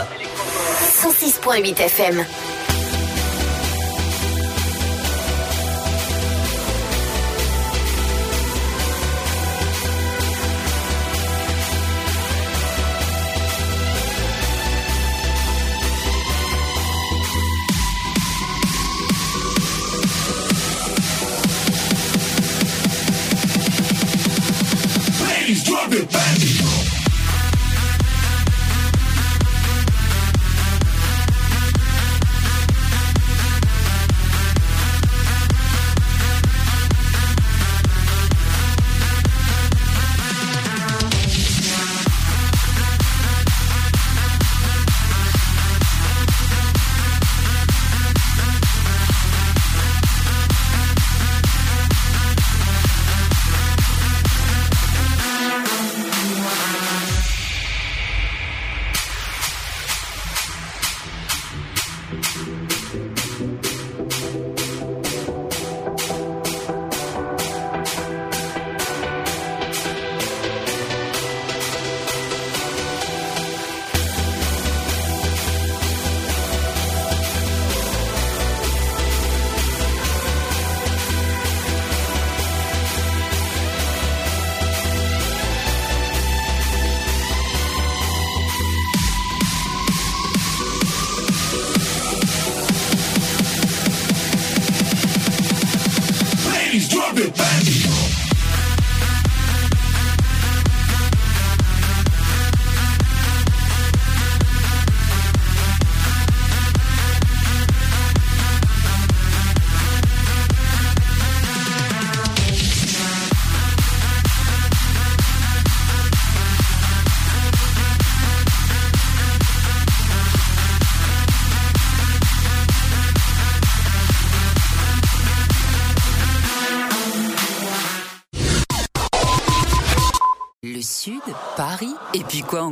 106.8 0.61 1.75
FM. 1.75 2.50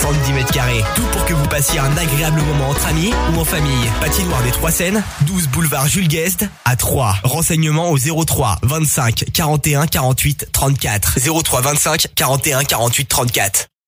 70 0.00 0.32
mètres 0.32 0.52
carrés. 0.52 0.82
Tout 0.96 1.04
pour 1.12 1.24
que 1.26 1.34
vous 1.34 1.46
passiez 1.48 1.78
un 1.78 1.94
agréable 1.96 2.40
moment 2.40 2.70
entre 2.70 2.86
amis 2.86 3.12
ou 3.34 3.38
en 3.38 3.44
famille. 3.44 3.86
Patinoire 4.00 4.42
des 4.42 4.50
Trois 4.50 4.70
Seines, 4.70 5.02
12 5.22 5.48
boulevard 5.48 5.86
Jules 5.88 6.08
Guest 6.08 6.46
à 6.64 6.74
3. 6.74 7.16
Renseignements 7.22 7.90
au 7.90 7.98
03 7.98 8.58
25 8.62 9.26
41 9.34 9.86
48 9.86 10.48
34. 10.52 11.18
03 11.42 11.60
25 11.60 12.06
41 12.14 12.64
48 12.64 13.08
34. 13.08 13.69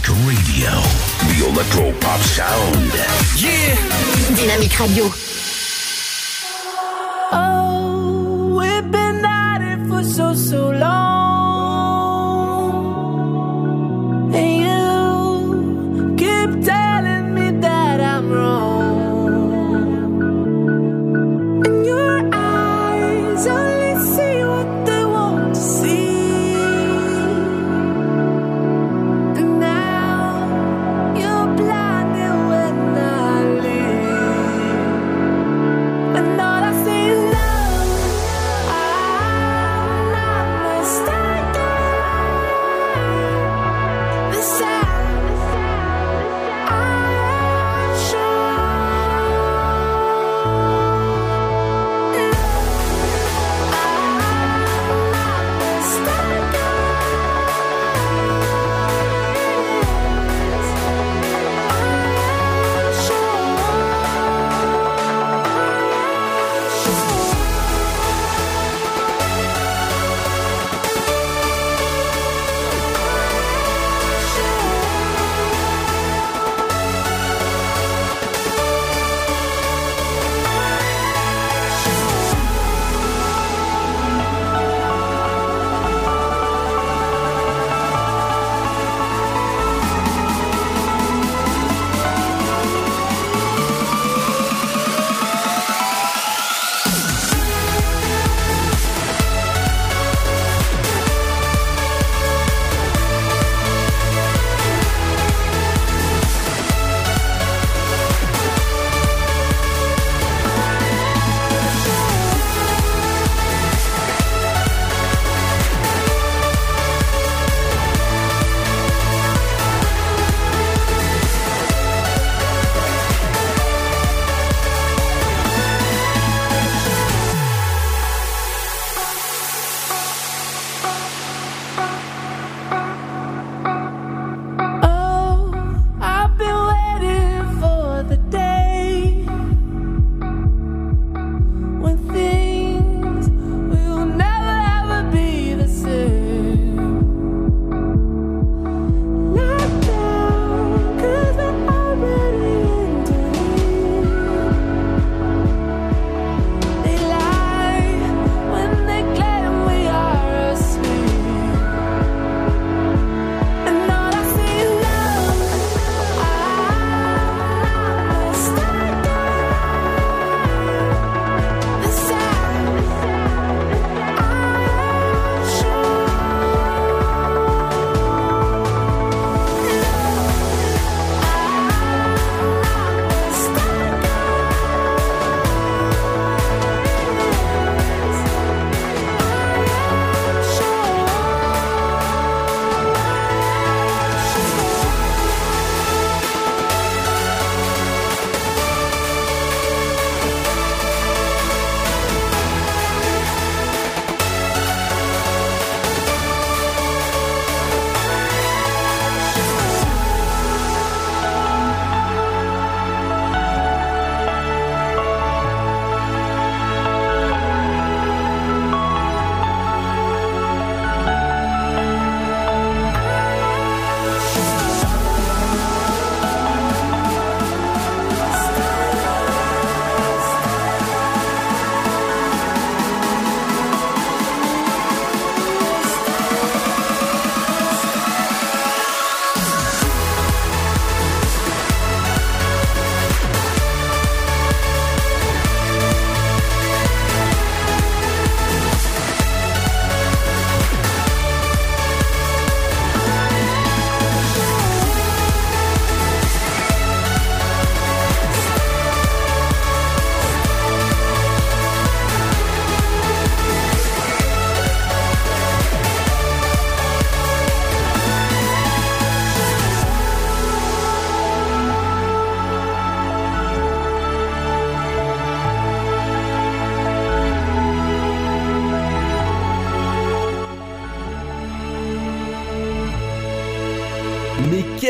Dynamite 0.00 0.26
Radio. 0.26 0.70
The 1.28 1.46
Electro 1.48 1.92
Pop 2.00 2.20
Sound. 2.20 2.92
Yeah 3.36 3.76
Dynamique 4.34 4.78
Radio. 4.78 5.10
Oh, 7.32 8.56
we've 8.58 8.90
been 8.90 9.24
at 9.24 9.60
it 9.62 9.86
for 9.88 10.02
so, 10.02 10.34
so 10.34 10.70
long. 10.70 10.99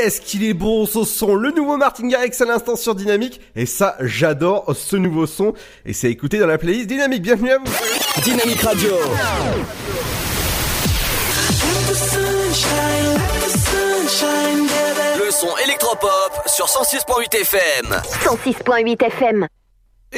Qu'est-ce 0.00 0.20
qu'il 0.22 0.44
est 0.44 0.54
bon 0.54 0.86
ce 0.86 1.04
son 1.04 1.34
Le 1.34 1.50
nouveau 1.50 1.76
Martin 1.76 2.08
Garrix 2.08 2.32
à 2.40 2.44
l'instant 2.46 2.74
sur 2.74 2.94
Dynamique. 2.94 3.40
Et 3.54 3.66
ça, 3.66 3.96
j'adore 4.00 4.74
ce 4.74 4.96
nouveau 4.96 5.26
son. 5.26 5.52
Et 5.84 5.92
c'est 5.92 6.06
à 6.06 6.10
écouter 6.10 6.38
dans 6.38 6.46
la 6.46 6.56
playlist 6.56 6.86
Dynamique. 6.86 7.22
Bienvenue 7.22 7.50
à 7.50 7.58
vous. 7.58 8.22
Dynamique 8.22 8.62
Radio. 8.62 8.90
Le 15.18 15.30
son 15.30 15.56
électropop 15.64 16.42
sur 16.46 16.64
106.8 16.64 17.36
FM. 17.36 18.00
106.8 18.24 19.04
FM. 19.04 19.46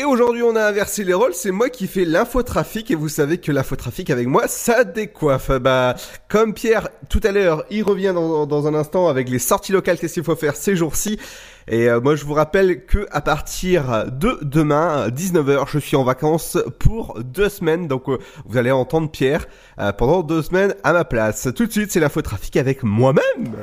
Et 0.03 0.05
aujourd'hui, 0.05 0.43
on 0.43 0.57
a 0.57 0.65
inversé 0.65 1.05
les 1.05 1.15
rôles. 1.15 1.33
C'est 1.33 1.53
moi 1.53 1.69
qui 1.69 1.87
fais 1.87 2.05
l'infotrafic 2.05 2.91
et 2.91 2.97
vous 2.97 3.09
savez 3.09 3.39
que 3.39 3.53
l'infotrafic 3.53 4.11
avec 4.11 4.27
moi, 4.27 4.49
ça 4.49 4.83
décoiffe. 4.83 5.53
Bah, 5.61 5.95
comme 6.27 6.55
Pierre 6.55 6.89
tout 7.09 7.21
à 7.23 7.31
l'heure, 7.31 7.65
il 7.71 7.85
revient 7.85 8.13
dans, 8.13 8.67
un 8.67 8.75
instant 8.75 9.07
avec 9.07 9.29
les 9.29 9.39
sorties 9.39 9.71
locales 9.71 10.01
qu'est-ce 10.01 10.15
qu'il 10.15 10.25
faut 10.25 10.35
faire 10.35 10.57
ces 10.57 10.75
jours-ci. 10.75 11.21
Et 11.69 11.89
euh, 11.89 12.01
moi, 12.01 12.17
je 12.17 12.25
vous 12.25 12.35
rappelle 12.35 12.85
que 12.85 13.07
à 13.13 13.21
partir 13.21 14.11
de 14.11 14.41
demain, 14.43 15.07
19h, 15.07 15.67
je 15.71 15.79
suis 15.79 15.95
en 15.95 16.03
vacances 16.03 16.59
pour 16.81 17.21
deux 17.23 17.49
semaines. 17.49 17.87
Donc, 17.87 18.09
euh, 18.09 18.19
vous 18.47 18.59
allez 18.59 18.73
entendre 18.73 19.09
Pierre 19.09 19.47
euh, 19.79 19.93
pendant 19.93 20.25
deux 20.25 20.43
semaines 20.43 20.75
à 20.83 20.93
ma 20.93 21.05
place. 21.05 21.47
Tout 21.55 21.67
de 21.67 21.71
suite, 21.71 21.93
c'est 21.93 22.01
l'infotrafic 22.01 22.57
avec 22.57 22.83
moi-même. 22.83 23.55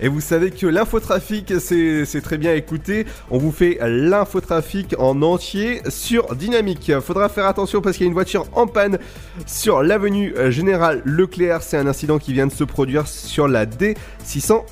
Et 0.00 0.08
vous 0.08 0.20
savez 0.20 0.50
que 0.50 0.66
l'infotrafic, 0.66 1.54
c'est 1.58 2.20
très 2.22 2.38
bien 2.38 2.54
écouté. 2.54 3.06
On 3.30 3.38
vous 3.38 3.52
fait 3.52 3.78
l'infotrafic 3.82 4.94
en 4.98 5.22
entier 5.22 5.80
sur 5.88 6.34
Dynamique. 6.34 6.92
Faudra 7.00 7.28
faire 7.28 7.46
attention 7.46 7.80
parce 7.80 7.96
qu'il 7.96 8.04
y 8.04 8.08
a 8.08 8.10
une 8.10 8.14
voiture 8.14 8.46
en 8.52 8.66
panne 8.66 8.98
sur 9.46 9.82
l'avenue 9.82 10.34
Général 10.50 11.02
Leclerc. 11.04 11.62
C'est 11.62 11.76
un 11.76 11.86
incident 11.86 12.18
qui 12.18 12.32
vient 12.32 12.46
de 12.46 12.52
se 12.52 12.64
produire 12.64 13.06
sur 13.08 13.48
la 13.48 13.66
D661 13.66 14.68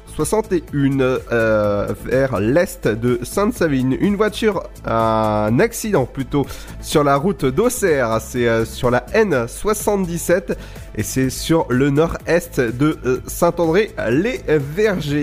euh, 1.32 1.94
vers 2.04 2.40
l'est 2.40 2.88
de 2.88 3.18
Sainte-Savine. 3.22 3.96
Une 4.00 4.16
voiture, 4.16 4.62
un 4.84 5.58
accident 5.58 6.06
plutôt, 6.06 6.46
sur 6.80 7.04
la 7.04 7.16
route 7.16 7.44
d'Auxerre. 7.44 8.20
C'est 8.20 8.48
euh, 8.48 8.64
sur 8.64 8.90
la 8.90 9.06
N77 9.14 10.56
et 10.96 11.02
c'est 11.02 11.30
sur 11.30 11.66
le 11.68 11.90
nord-est 11.90 12.60
de 12.60 12.98
euh, 13.04 13.20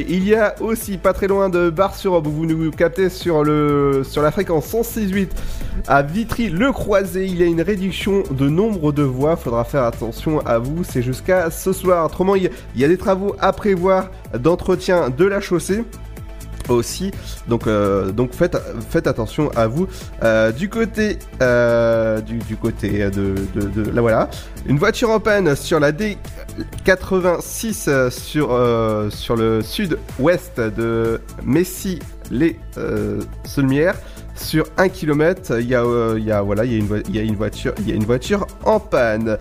Il 0.02 0.28
y 0.28 0.36
a 0.36 0.56
aussi 0.62 0.98
pas 0.98 1.14
très 1.14 1.28
loin 1.28 1.50
de 1.50 1.70
Bar-sur-Aube 1.70 2.28
vous 2.28 2.46
nous 2.46 2.72
captez 2.72 3.10
sur, 3.10 3.44
le, 3.44 4.04
la 4.16 4.32
fréquence 4.32 4.66
168 4.66 5.32
à 5.88 6.02
Vitry-le-Croisé. 6.02 7.26
Il 7.26 7.38
y 7.38 7.44
a 7.44 7.46
une 7.46 7.62
réduction 7.62 8.24
de 8.32 8.50
nombre 8.50 8.92
de 8.92 9.04
voies. 9.04 9.36
Faudra 9.36 9.64
faire 9.64 9.84
attention 9.84 10.40
à 10.46 10.58
vous. 10.58 10.84
C'est 10.84 11.02
jusqu'à 11.02 11.52
ce 11.52 11.74
soir. 11.74 12.06
Autrement, 12.06 12.36
il 12.36 12.50
y 12.76 12.84
a 12.84 12.88
des 12.88 12.98
travaux 12.98 13.36
à 13.40 13.54
prévoir 13.54 14.10
d'entretien 14.38 15.10
de 15.10 15.26
la 15.26 15.42
chaussée 15.42 15.84
aussi. 16.70 17.12
Donc, 17.48 17.68
euh, 17.68 18.12
donc 18.12 18.34
faites, 18.34 18.58
faites 18.90 19.08
attention 19.08 19.50
à 19.56 19.68
vous. 19.68 19.88
Euh, 20.24 20.52
du 20.52 20.70
côté, 20.70 21.20
euh, 21.42 22.22
du, 22.22 22.38
du 22.40 22.56
côté 22.58 23.10
de, 23.10 23.36
de, 23.56 23.68
de- 23.68 23.92
là 23.92 24.02
voilà, 24.02 24.30
une 24.68 24.78
voiture 24.78 25.10
en 25.10 25.20
panne 25.20 25.56
sur 25.56 25.80
la 25.80 25.92
D86 25.92 27.86
euh, 27.88 28.10
sur 28.10 29.12
sur 29.12 29.36
le 29.36 29.62
sud-ouest 29.62 30.60
de 30.60 31.20
Messi 31.44 32.00
les 32.32 32.60
Saulmières. 33.46 33.96
Sur 34.36 34.66
un 34.78 34.90
kilomètre, 34.90 35.60
il 35.60 35.70
y 35.70 35.76
voilà, 35.76 36.66
il 36.66 36.74
y 36.74 36.78
une, 36.78 37.04
il 37.08 37.16
y 37.16 37.20
a 37.20 37.22
une 37.22 37.36
voiture, 37.36 37.74
il 37.80 37.90
y 37.90 37.92
a 37.92 37.96
une 37.96 38.04
voiture 38.06 38.48
en 38.66 38.80
panne. 38.80 39.38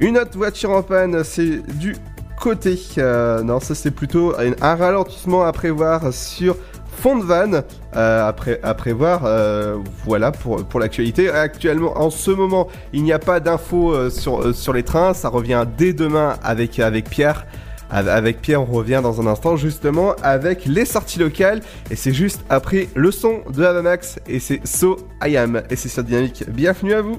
Une 0.00 0.18
autre 0.18 0.36
voiture 0.36 0.70
en 0.70 0.82
panne, 0.82 1.22
c'est 1.22 1.60
du 1.78 1.94
côté. 2.42 2.78
euh, 2.98 3.42
non, 3.42 3.60
ça 3.60 3.74
c'est 3.74 3.90
plutôt 3.92 4.34
un, 4.60 4.74
ralentissement 4.74 5.44
à 5.44 5.52
prévoir 5.52 6.12
sur 6.12 6.56
fond 7.00 7.16
de 7.16 7.24
vanne 7.24 7.62
euh, 7.96 8.28
à, 8.28 8.32
pré- 8.32 8.58
à 8.62 8.74
prévoir. 8.74 9.22
euh, 9.24 9.76
voilà 10.04 10.32
pour, 10.32 10.64
pour 10.64 10.80
l'actualité. 10.80 11.30
Actuellement, 11.30 11.96
en 11.96 12.10
ce 12.10 12.30
moment, 12.32 12.68
il 12.92 13.02
n'y 13.04 13.12
a 13.12 13.18
pas 13.18 13.38
d'infos 13.40 13.94
euh, 13.94 14.10
sur, 14.10 14.54
sur 14.54 14.72
les 14.72 14.82
trains. 14.82 15.14
Ça 15.14 15.28
revient 15.28 15.64
dès 15.78 15.92
demain 15.92 16.34
avec, 16.42 16.78
avec 16.80 17.08
Pierre. 17.08 17.46
Av- 17.94 18.08
Avec 18.08 18.40
Pierre, 18.40 18.62
on 18.62 18.72
revient 18.72 19.00
dans 19.02 19.20
un 19.20 19.26
instant 19.26 19.56
justement 19.56 20.14
avec 20.22 20.64
les 20.66 20.86
sorties 20.86 21.18
locales 21.18 21.60
et 21.90 21.96
c'est 21.96 22.12
juste 22.14 22.40
après 22.48 22.88
le 22.94 23.10
son 23.10 23.40
de 23.54 23.62
Avamax 23.62 24.18
et 24.26 24.40
c'est 24.40 24.66
So 24.66 24.96
I 25.22 25.36
Am 25.36 25.62
et 25.68 25.76
c'est 25.76 25.90
sur 25.90 26.02
Dynamique. 26.02 26.42
Bienvenue 26.48 26.94
à 26.94 27.02
vous. 27.02 27.18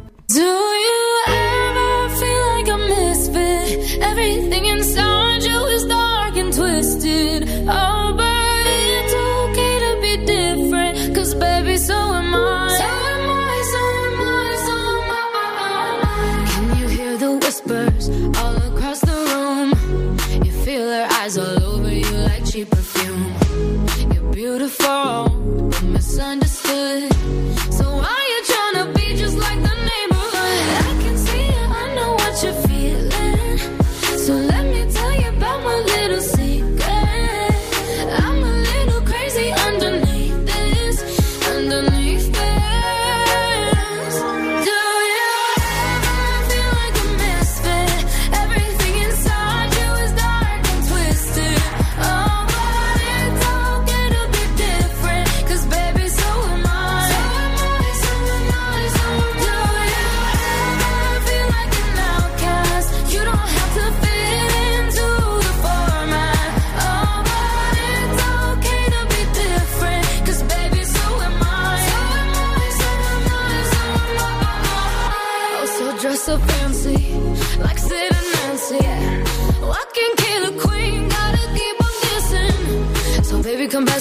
Perfume. 22.66 23.36
You're 24.14 24.32
beautiful, 24.32 25.30
but 25.70 25.84
misunderstood. 25.84 27.12
So 27.72 27.86
why 27.98 28.23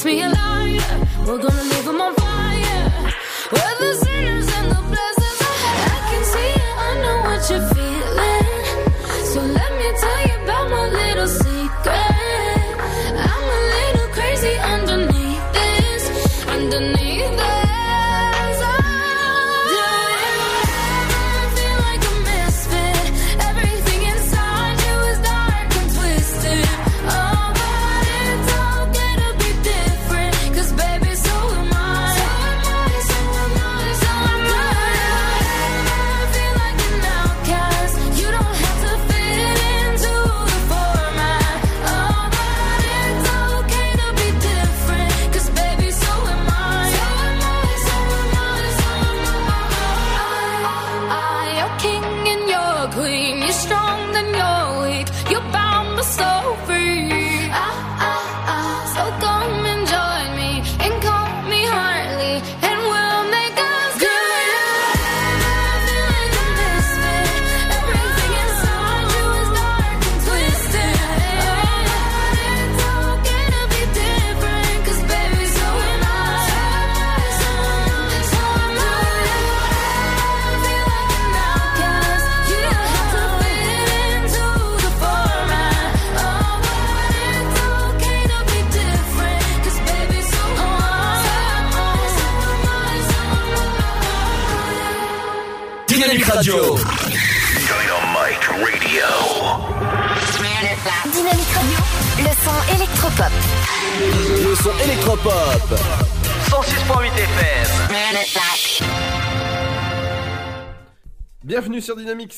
me 0.04 0.22
a 0.22 0.28
lighter. 0.28 1.06
We're 1.26 1.38
gonna 1.38 1.62
leave 1.62 1.86
'em 1.86 2.00
on 2.00 2.14
fire. 2.14 3.14
We're 3.52 3.78
the 3.78 3.94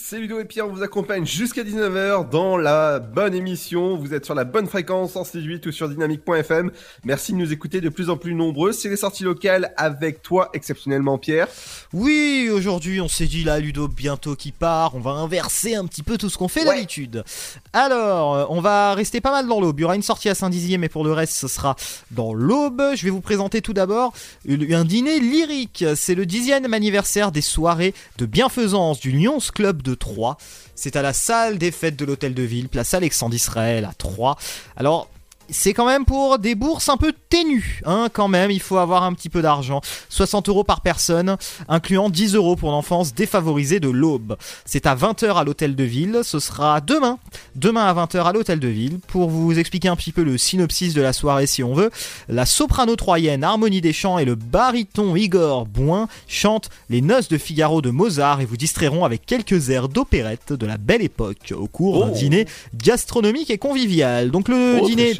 c'est 0.06 0.18
Ludo 0.18 0.38
et 0.38 0.44
Pierre, 0.44 0.66
on 0.66 0.70
vous 0.70 0.82
accompagne 0.82 1.24
jusqu'à 1.24 1.62
19h 1.62 2.28
dans 2.28 2.58
la 2.58 2.98
bonne 2.98 3.32
émission. 3.32 3.96
Vous 3.96 4.12
êtes 4.12 4.26
sur 4.26 4.34
la 4.34 4.44
bonne 4.44 4.66
fréquence 4.66 5.16
en 5.16 5.24
68 5.24 5.64
ou 5.64 5.72
sur 5.72 5.88
dynamique.fm. 5.88 6.70
Merci 7.04 7.32
de 7.32 7.38
nous 7.38 7.54
écouter 7.54 7.80
de 7.80 7.88
plus 7.88 8.10
en 8.10 8.18
plus 8.18 8.34
nombreux. 8.34 8.72
C'est 8.72 8.90
les 8.90 8.98
sorties 8.98 9.24
locales 9.24 9.72
avec 9.78 10.20
toi 10.20 10.50
exceptionnellement 10.52 11.16
Pierre. 11.16 11.48
Oui, 11.94 12.50
aujourd'hui 12.52 13.00
on 13.00 13.08
s'est 13.08 13.24
dit 13.24 13.44
là 13.44 13.58
Ludo 13.58 13.88
bientôt 13.88 14.36
qui 14.36 14.52
part, 14.52 14.94
on 14.94 15.00
va 15.00 15.12
inverser 15.12 15.74
un 15.74 15.86
petit 15.86 16.02
peu 16.02 16.18
tout 16.18 16.28
ce 16.28 16.36
qu'on 16.36 16.48
fait 16.48 16.66
d'habitude. 16.66 17.24
Alors, 17.72 18.34
euh, 18.34 18.44
on 18.50 18.60
va 18.60 18.92
rester 18.92 19.22
pas 19.22 19.30
mal 19.30 19.48
dans 19.48 19.58
l'aube. 19.58 19.80
Il 19.80 19.82
y 19.82 19.84
aura 19.86 19.96
une 19.96 20.02
sortie 20.02 20.28
à 20.28 20.34
Saint-Dizier, 20.34 20.76
mais 20.76 20.90
pour 20.90 21.04
le 21.04 21.14
reste 21.14 21.32
ce 21.32 21.48
sera 21.48 21.76
dans 22.10 22.34
l'aube. 22.34 22.82
Je 22.94 23.04
vais 23.04 23.10
vous 23.10 23.22
présenter 23.22 23.62
tout 23.62 23.72
d'abord 23.72 24.12
un 24.46 24.84
dîner 24.84 25.18
lyrique. 25.18 25.82
C'est 25.96 26.14
le 26.14 26.26
dixième 26.26 26.74
anniversaire 26.74 27.32
des 27.32 27.40
soirées 27.40 27.94
de 28.18 28.26
bienfaisance 28.26 29.00
du 29.00 29.10
Lions 29.10 29.38
Club 29.54 29.80
de 29.80 29.93
Troyes. 29.94 30.36
C'est 30.74 30.96
à 30.96 31.02
la 31.02 31.12
salle 31.12 31.58
des 31.58 31.70
fêtes 31.70 31.96
de 31.96 32.04
l'hôtel 32.04 32.34
de 32.34 32.42
ville, 32.42 32.68
place 32.68 32.94
Alexandre 32.94 33.34
Israël 33.34 33.84
à 33.84 33.92
Troyes. 33.94 34.36
Alors, 34.76 35.08
c'est 35.50 35.72
quand 35.74 35.86
même 35.86 36.04
pour 36.04 36.38
des 36.38 36.54
bourses 36.54 36.88
un 36.88 36.96
peu 36.96 37.12
ténues, 37.28 37.80
hein, 37.84 38.08
quand 38.12 38.28
même, 38.28 38.50
il 38.50 38.60
faut 38.60 38.78
avoir 38.78 39.02
un 39.04 39.12
petit 39.12 39.28
peu 39.28 39.42
d'argent. 39.42 39.80
60 40.08 40.48
euros 40.48 40.64
par 40.64 40.80
personne, 40.80 41.36
incluant 41.68 42.10
10 42.10 42.34
euros 42.34 42.56
pour 42.56 42.70
l'enfance 42.70 43.14
défavorisée 43.14 43.80
de 43.80 43.88
l'Aube. 43.88 44.36
C'est 44.64 44.86
à 44.86 44.94
20h 44.94 45.34
à 45.36 45.44
l'hôtel 45.44 45.76
de 45.76 45.84
ville, 45.84 46.20
ce 46.22 46.38
sera 46.38 46.80
demain, 46.80 47.18
demain 47.56 47.84
à 47.86 47.94
20h 47.94 48.24
à 48.24 48.32
l'hôtel 48.32 48.60
de 48.60 48.68
ville. 48.68 48.98
Pour 49.08 49.28
vous 49.30 49.58
expliquer 49.58 49.88
un 49.88 49.96
petit 49.96 50.12
peu 50.12 50.22
le 50.22 50.38
synopsis 50.38 50.94
de 50.94 51.02
la 51.02 51.12
soirée 51.12 51.46
si 51.46 51.62
on 51.62 51.74
veut, 51.74 51.90
la 52.28 52.46
soprano 52.46 52.96
troyenne 52.96 53.44
Harmonie 53.44 53.80
des 53.80 53.92
Chants 53.92 54.18
et 54.18 54.24
le 54.24 54.34
baryton 54.34 55.16
Igor 55.16 55.66
Boin 55.66 56.08
chantent 56.28 56.70
les 56.90 57.00
noces 57.00 57.28
de 57.28 57.38
Figaro 57.38 57.82
de 57.82 57.90
Mozart 57.90 58.40
et 58.40 58.44
vous 58.44 58.56
distrairont 58.56 59.04
avec 59.04 59.26
quelques 59.26 59.70
airs 59.70 59.88
d'opérette 59.88 60.52
de 60.52 60.66
la 60.66 60.76
belle 60.76 61.02
époque 61.02 61.52
au 61.56 61.66
cours 61.66 62.00
d'un 62.04 62.10
Oh. 62.12 62.14
dîner 62.14 62.46
gastronomique 62.76 63.50
et 63.50 63.58
convivial. 63.58 64.30
Donc 64.30 64.48
le 64.48 64.78
Oh, 64.82 64.86
dîner 64.86 65.14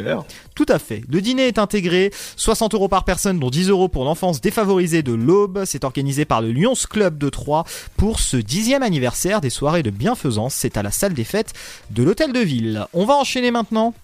tout 0.54 0.66
à 0.68 0.78
fait. 0.78 1.02
Le 1.08 1.20
dîner 1.20 1.48
est 1.48 1.58
intégré, 1.58 2.10
60 2.36 2.74
euros 2.74 2.88
par 2.88 3.04
personne, 3.04 3.38
dont 3.38 3.50
10 3.50 3.70
euros 3.70 3.88
pour 3.88 4.04
l'enfance 4.04 4.40
défavorisée 4.40 5.02
de 5.02 5.12
l'Aube. 5.12 5.64
C'est 5.64 5.84
organisé 5.84 6.24
par 6.24 6.42
le 6.42 6.52
Lions 6.52 6.74
Club 6.88 7.18
de 7.18 7.28
Troyes 7.28 7.64
pour 7.96 8.20
ce 8.20 8.36
dixième 8.36 8.82
anniversaire 8.82 9.40
des 9.40 9.50
soirées 9.50 9.82
de 9.82 9.90
bienfaisance. 9.90 10.54
C'est 10.54 10.76
à 10.76 10.82
la 10.82 10.90
salle 10.90 11.14
des 11.14 11.24
fêtes 11.24 11.52
de 11.90 12.02
l'hôtel 12.02 12.32
de 12.32 12.40
ville. 12.40 12.86
On 12.92 13.04
va 13.04 13.14
enchaîner 13.14 13.50
maintenant 13.50 13.94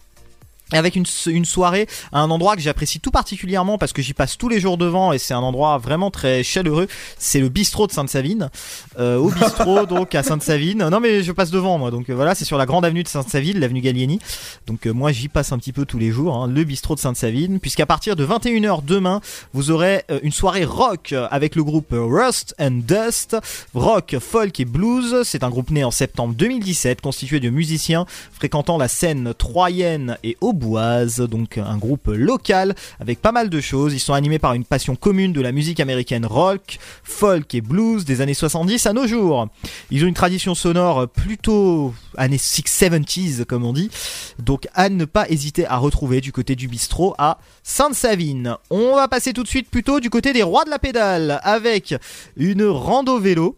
avec 0.72 0.96
une, 0.96 1.04
une 1.26 1.44
soirée 1.44 1.86
à 2.12 2.20
un 2.20 2.30
endroit 2.30 2.56
que 2.56 2.62
j'apprécie 2.62 3.00
tout 3.00 3.10
particulièrement 3.10 3.78
parce 3.78 3.92
que 3.92 4.02
j'y 4.02 4.14
passe 4.14 4.38
tous 4.38 4.48
les 4.48 4.60
jours 4.60 4.78
devant 4.78 5.12
et 5.12 5.18
c'est 5.18 5.34
un 5.34 5.40
endroit 5.40 5.78
vraiment 5.78 6.10
très 6.10 6.42
chaleureux. 6.42 6.88
C'est 7.18 7.40
le 7.40 7.48
bistrot 7.48 7.86
de 7.86 7.92
Sainte-Savine. 7.92 8.50
Euh, 8.98 9.16
au 9.16 9.30
bistrot 9.30 9.86
donc 9.88 10.14
à 10.14 10.22
Sainte-Savine. 10.22 10.88
Non 10.88 11.00
mais 11.00 11.22
je 11.22 11.32
passe 11.32 11.50
devant 11.50 11.78
moi 11.78 11.90
donc 11.90 12.10
euh, 12.10 12.14
voilà 12.14 12.34
c'est 12.34 12.44
sur 12.44 12.58
la 12.58 12.66
grande 12.66 12.84
avenue 12.84 13.02
de 13.02 13.08
Sainte-Savine, 13.08 13.58
l'avenue 13.58 13.80
Gallieni. 13.80 14.18
Donc 14.66 14.86
euh, 14.86 14.92
moi 14.92 15.12
j'y 15.12 15.28
passe 15.28 15.52
un 15.52 15.58
petit 15.58 15.72
peu 15.72 15.84
tous 15.84 15.98
les 15.98 16.10
jours. 16.10 16.34
hein, 16.36 16.46
le 16.46 16.64
bistrot 16.64 16.94
de 16.94 17.00
Sainte-Savine 17.00 17.60
puisqu'à 17.60 17.86
partir 17.86 18.16
de 18.16 18.26
21h 18.26 18.84
demain 18.84 19.20
vous 19.52 19.70
aurez 19.70 20.04
une 20.22 20.32
soirée 20.32 20.64
rock 20.64 21.14
avec 21.30 21.54
le 21.56 21.64
groupe 21.64 21.92
Rust 21.92 22.54
and 22.60 22.82
Dust. 22.86 23.36
Rock, 23.74 24.16
folk 24.20 24.58
et 24.60 24.64
blues. 24.64 25.22
C'est 25.24 25.44
un 25.44 25.50
groupe 25.50 25.70
né 25.70 25.84
en 25.84 25.90
septembre 25.90 26.34
2017 26.34 27.00
constitué 27.00 27.40
de 27.40 27.50
musiciens 27.50 28.06
fréquentant 28.32 28.78
la 28.78 28.88
scène 28.88 29.34
troyenne 29.34 30.16
et 30.22 30.36
donc 31.18 31.58
un 31.58 31.76
groupe 31.76 32.08
local 32.08 32.74
avec 33.00 33.20
pas 33.20 33.32
mal 33.32 33.48
de 33.48 33.60
choses. 33.60 33.94
Ils 33.94 34.00
sont 34.00 34.14
animés 34.14 34.38
par 34.38 34.54
une 34.54 34.64
passion 34.64 34.96
commune 34.96 35.32
de 35.32 35.40
la 35.40 35.52
musique 35.52 35.80
américaine 35.80 36.26
rock, 36.26 36.78
folk 37.02 37.54
et 37.54 37.60
blues 37.60 38.04
des 38.04 38.20
années 38.20 38.34
70 38.34 38.86
à 38.86 38.92
nos 38.92 39.06
jours. 39.06 39.48
Ils 39.90 40.04
ont 40.04 40.08
une 40.08 40.14
tradition 40.14 40.54
sonore 40.54 41.08
plutôt 41.08 41.94
années 42.16 42.36
670s 42.36 43.44
comme 43.44 43.64
on 43.64 43.72
dit, 43.72 43.90
donc 44.38 44.68
à 44.74 44.88
ne 44.88 45.04
pas 45.04 45.28
hésiter 45.28 45.66
à 45.66 45.76
retrouver 45.76 46.20
du 46.20 46.32
côté 46.32 46.56
du 46.56 46.68
bistrot 46.68 47.14
à 47.18 47.38
Sainte-Savine. 47.62 48.56
On 48.70 48.94
va 48.94 49.08
passer 49.08 49.32
tout 49.32 49.42
de 49.42 49.48
suite 49.48 49.70
plutôt 49.70 50.00
du 50.00 50.10
côté 50.10 50.32
des 50.32 50.42
rois 50.42 50.64
de 50.64 50.70
la 50.70 50.78
pédale 50.78 51.40
avec 51.42 51.94
une 52.36 52.64
rando 52.64 53.18
vélo. 53.18 53.56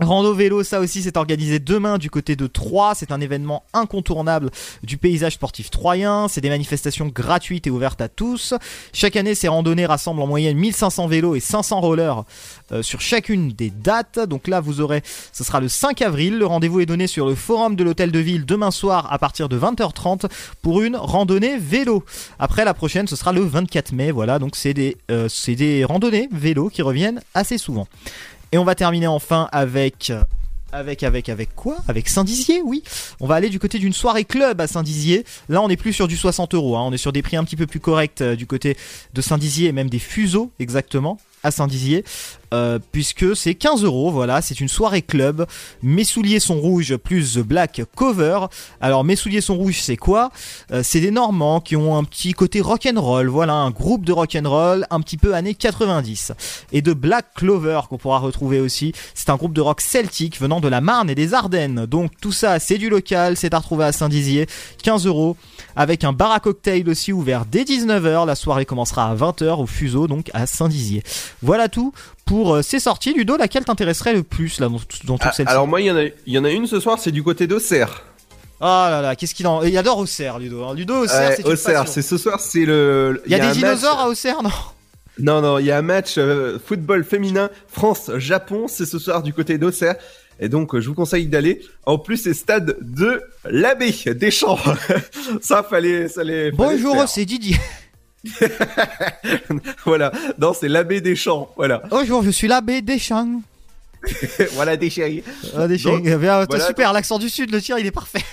Rando 0.00 0.34
vélo, 0.34 0.64
ça 0.64 0.80
aussi 0.80 1.02
c'est 1.02 1.16
organisé 1.16 1.60
demain 1.60 1.98
du 1.98 2.10
côté 2.10 2.34
de 2.34 2.48
Troyes. 2.48 2.94
C'est 2.96 3.12
un 3.12 3.20
événement 3.20 3.62
incontournable 3.72 4.50
du 4.82 4.98
paysage 4.98 5.34
sportif 5.34 5.70
troyen. 5.70 6.26
C'est 6.26 6.40
des 6.40 6.48
manifestations 6.48 7.06
gratuites 7.06 7.68
et 7.68 7.70
ouvertes 7.70 8.00
à 8.00 8.08
tous. 8.08 8.54
Chaque 8.92 9.14
année, 9.14 9.36
ces 9.36 9.46
randonnées 9.46 9.86
rassemblent 9.86 10.20
en 10.20 10.26
moyenne 10.26 10.56
1500 10.56 11.06
vélos 11.06 11.36
et 11.36 11.40
500 11.40 11.80
rollers 11.80 12.24
euh, 12.72 12.82
sur 12.82 13.00
chacune 13.00 13.52
des 13.52 13.70
dates. 13.70 14.18
Donc 14.18 14.48
là, 14.48 14.60
vous 14.60 14.80
aurez, 14.80 15.02
ce 15.32 15.44
sera 15.44 15.60
le 15.60 15.68
5 15.68 16.02
avril. 16.02 16.38
Le 16.38 16.46
rendez-vous 16.46 16.80
est 16.80 16.86
donné 16.86 17.06
sur 17.06 17.26
le 17.26 17.36
forum 17.36 17.76
de 17.76 17.84
l'hôtel 17.84 18.10
de 18.10 18.18
ville 18.18 18.44
demain 18.44 18.72
soir 18.72 19.12
à 19.12 19.18
partir 19.18 19.48
de 19.48 19.56
20h30 19.56 20.28
pour 20.60 20.82
une 20.82 20.96
randonnée 20.96 21.56
vélo. 21.56 22.04
Après 22.40 22.64
la 22.64 22.74
prochaine, 22.74 23.06
ce 23.06 23.14
sera 23.14 23.32
le 23.32 23.42
24 23.42 23.92
mai. 23.92 24.10
Voilà, 24.10 24.40
donc 24.40 24.56
c'est 24.56 24.74
des, 24.74 24.96
euh, 25.12 25.28
c'est 25.28 25.54
des 25.54 25.84
randonnées 25.84 26.28
vélo 26.32 26.68
qui 26.68 26.82
reviennent 26.82 27.20
assez 27.32 27.58
souvent. 27.58 27.86
Et 28.54 28.58
on 28.58 28.62
va 28.62 28.76
terminer 28.76 29.08
enfin 29.08 29.48
avec 29.50 30.12
avec 30.70 31.02
avec 31.02 31.28
avec 31.28 31.56
quoi? 31.56 31.78
Avec 31.88 32.08
Saint-Dizier, 32.08 32.62
oui. 32.62 32.84
On 33.18 33.26
va 33.26 33.34
aller 33.34 33.48
du 33.48 33.58
côté 33.58 33.80
d'une 33.80 33.92
soirée 33.92 34.24
club 34.24 34.60
à 34.60 34.68
Saint-Dizier. 34.68 35.24
Là, 35.48 35.60
on 35.60 35.66
n'est 35.66 35.76
plus 35.76 35.92
sur 35.92 36.06
du 36.06 36.16
60 36.16 36.54
euros. 36.54 36.76
hein. 36.76 36.82
On 36.84 36.92
est 36.92 36.96
sur 36.96 37.10
des 37.10 37.20
prix 37.20 37.36
un 37.36 37.42
petit 37.42 37.56
peu 37.56 37.66
plus 37.66 37.80
corrects 37.80 38.20
euh, 38.20 38.36
du 38.36 38.46
côté 38.46 38.76
de 39.12 39.20
Saint-Dizier 39.20 39.70
et 39.70 39.72
même 39.72 39.90
des 39.90 39.98
fuseaux 39.98 40.52
exactement 40.60 41.18
à 41.42 41.50
Saint-Dizier. 41.50 42.04
Euh, 42.54 42.78
puisque 42.92 43.34
c'est 43.34 43.54
15 43.54 43.82
euros, 43.82 44.12
voilà, 44.12 44.40
c'est 44.40 44.60
une 44.60 44.68
soirée 44.68 45.02
club. 45.02 45.44
Mes 45.82 46.04
souliers 46.04 46.38
sont 46.38 46.60
rouges 46.60 46.96
plus 46.96 47.34
The 47.34 47.40
Black 47.40 47.82
Cover. 47.96 48.46
Alors 48.80 49.02
mes 49.02 49.16
souliers 49.16 49.40
sont 49.40 49.56
rouges, 49.56 49.80
c'est 49.80 49.96
quoi? 49.96 50.30
Euh, 50.70 50.82
C'est 50.84 51.00
des 51.00 51.10
Normands 51.10 51.60
qui 51.60 51.74
ont 51.74 51.96
un 51.96 52.04
petit 52.04 52.32
côté 52.32 52.60
rock 52.60 52.86
and 52.86 53.00
roll, 53.00 53.26
voilà, 53.26 53.54
un 53.54 53.70
groupe 53.70 54.04
de 54.04 54.12
rock 54.12 54.36
and 54.40 54.48
roll 54.48 54.86
un 54.90 55.00
petit 55.00 55.16
peu 55.16 55.34
années 55.34 55.54
90. 55.54 56.32
Et 56.72 56.80
de 56.80 56.92
Black 56.92 57.26
Clover 57.34 57.80
qu'on 57.88 57.98
pourra 57.98 58.18
retrouver 58.18 58.60
aussi, 58.60 58.92
c'est 59.14 59.30
un 59.30 59.36
groupe 59.36 59.52
de 59.52 59.60
rock 59.60 59.80
celtique 59.80 60.40
venant 60.40 60.60
de 60.60 60.68
la 60.68 60.80
Marne 60.80 61.10
et 61.10 61.16
des 61.16 61.34
Ardennes. 61.34 61.86
Donc 61.86 62.12
tout 62.20 62.32
ça, 62.32 62.60
c'est 62.60 62.78
du 62.78 62.88
local, 62.88 63.36
c'est 63.36 63.52
à 63.52 63.58
retrouver 63.58 63.86
à 63.86 63.92
Saint-Dizier, 63.92 64.46
15 64.84 65.06
euros, 65.06 65.36
avec 65.74 66.04
un 66.04 66.12
bar 66.12 66.30
à 66.30 66.38
cocktail 66.38 66.88
aussi 66.88 67.12
ouvert 67.12 67.46
dès 67.46 67.64
19h. 67.64 68.26
La 68.26 68.36
soirée 68.36 68.64
commencera 68.64 69.10
à 69.10 69.14
20h 69.16 69.60
au 69.60 69.66
Fuseau, 69.66 70.06
donc 70.06 70.30
à 70.34 70.46
Saint-Dizier. 70.46 71.02
Voilà 71.42 71.68
tout 71.68 71.92
pour 72.24 72.54
euh, 72.54 72.62
ces 72.62 72.78
sorties. 72.80 73.12
Ludo, 73.14 73.36
laquelle 73.36 73.64
t'intéresserait 73.64 74.12
le 74.14 74.22
plus 74.22 74.60
là, 74.60 74.68
dans, 74.68 74.78
toutes 74.78 75.20
Ah, 75.20 75.32
celles-ci 75.32 75.50
alors 75.50 75.66
moi 75.66 75.80
il 75.80 75.86
y 75.86 75.90
en 75.90 75.96
a, 75.96 76.04
il 76.04 76.12
y 76.32 76.38
en 76.38 76.44
a 76.44 76.50
une 76.50 76.66
ce 76.66 76.80
soir, 76.80 76.98
c'est 76.98 77.12
du 77.12 77.22
côté 77.22 77.46
d'Auxerre. 77.46 78.02
Oh 78.60 78.64
là 78.64 79.02
là, 79.02 79.16
qu'est-ce 79.16 79.34
qu'il 79.34 79.46
en. 79.46 79.62
Il 79.62 79.76
adore 79.76 79.98
Auxerre, 79.98 80.38
Ludo. 80.38 80.64
hein. 80.64 80.74
Ludo, 80.74 81.02
Auxerre, 81.04 81.30
Ouais, 81.30 81.36
c'est 81.36 81.44
Auxerre, 81.46 81.88
c'est 81.88 82.02
ce 82.02 82.16
soir, 82.16 82.40
c'est 82.40 82.64
le. 82.64 83.22
Il 83.26 83.32
y 83.32 83.34
a 83.34 83.38
des 83.40 83.52
dinosaures 83.52 83.96
match- 83.96 84.04
à 84.04 84.08
Auxerre, 84.08 84.42
non? 84.42 84.50
Non, 85.18 85.40
non, 85.42 85.58
il 85.58 85.66
y 85.66 85.70
a 85.70 85.78
un 85.78 85.82
match 85.82 86.14
euh, 86.18 86.58
football 86.64 87.04
féminin 87.04 87.50
France-Japon, 87.68 88.66
c'est 88.68 88.86
ce 88.86 88.98
soir 88.98 89.22
du 89.22 89.32
côté 89.32 89.58
d'Auxerre. 89.58 89.96
Et 90.40 90.48
donc, 90.48 90.74
euh, 90.74 90.80
je 90.80 90.88
vous 90.88 90.94
conseille 90.94 91.26
d'aller. 91.26 91.60
En 91.86 91.98
plus, 91.98 92.16
c'est 92.16 92.34
stade 92.34 92.76
de 92.80 93.22
l'abbé 93.48 93.94
des 94.14 94.30
champs. 94.32 94.58
ça, 95.40 95.62
fallait, 95.62 96.08
ça 96.08 96.22
fallait 96.22 96.50
Bonjour, 96.50 97.08
c'est 97.08 97.24
Didier. 97.24 97.56
voilà. 99.84 100.12
Non, 100.38 100.52
c'est 100.54 100.68
l'abbé 100.68 101.00
des 101.00 101.16
champs. 101.16 101.50
Voilà. 101.56 101.82
Bonjour, 101.90 102.22
je 102.22 102.30
suis 102.30 102.46
l'abbé 102.48 102.82
Deschamps. 102.82 103.40
voilà, 104.52 104.76
des 104.76 104.90
chéris. 104.90 105.24
Ah. 105.56 105.66
Donc, 105.66 106.02
Eh 106.04 106.16
bien, 106.16 106.44
voilà, 106.44 106.66
super, 106.66 106.92
l'accent 106.92 107.18
du 107.18 107.30
sud, 107.30 107.50
le 107.50 107.60
tien, 107.60 107.78
il 107.78 107.86
est 107.86 107.90
parfait. 107.90 108.20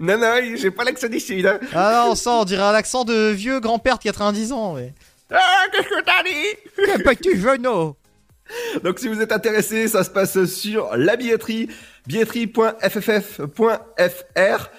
Non, 0.00 0.18
non, 0.18 0.34
j'ai 0.56 0.70
pas 0.70 0.84
l'accent 0.84 1.08
des 1.08 1.20
sud. 1.20 1.46
hein. 1.46 1.58
Ah 1.74 2.04
non, 2.06 2.14
ça, 2.14 2.30
on 2.32 2.44
dirait 2.44 2.62
un 2.62 2.74
accent 2.74 3.04
de 3.04 3.30
vieux 3.30 3.60
grand-père 3.60 3.96
de 3.98 4.02
90 4.02 4.52
ans. 4.52 4.74
Mais... 4.74 4.92
Ah, 5.30 5.64
qu'est-ce 5.72 5.88
que 5.88 6.02
t'as 6.04 6.22
dit? 6.22 6.56
Quel 6.76 7.02
petit 7.02 7.38
genou 7.38 7.94
Donc 8.82 8.98
si 8.98 9.08
vous 9.08 9.20
êtes 9.20 9.32
intéressé, 9.32 9.88
ça 9.88 10.04
se 10.04 10.10
passe 10.10 10.44
sur 10.46 10.90
la 10.96 11.16
billetterie, 11.16 11.68
billetterie.fff.fr. 12.06 14.70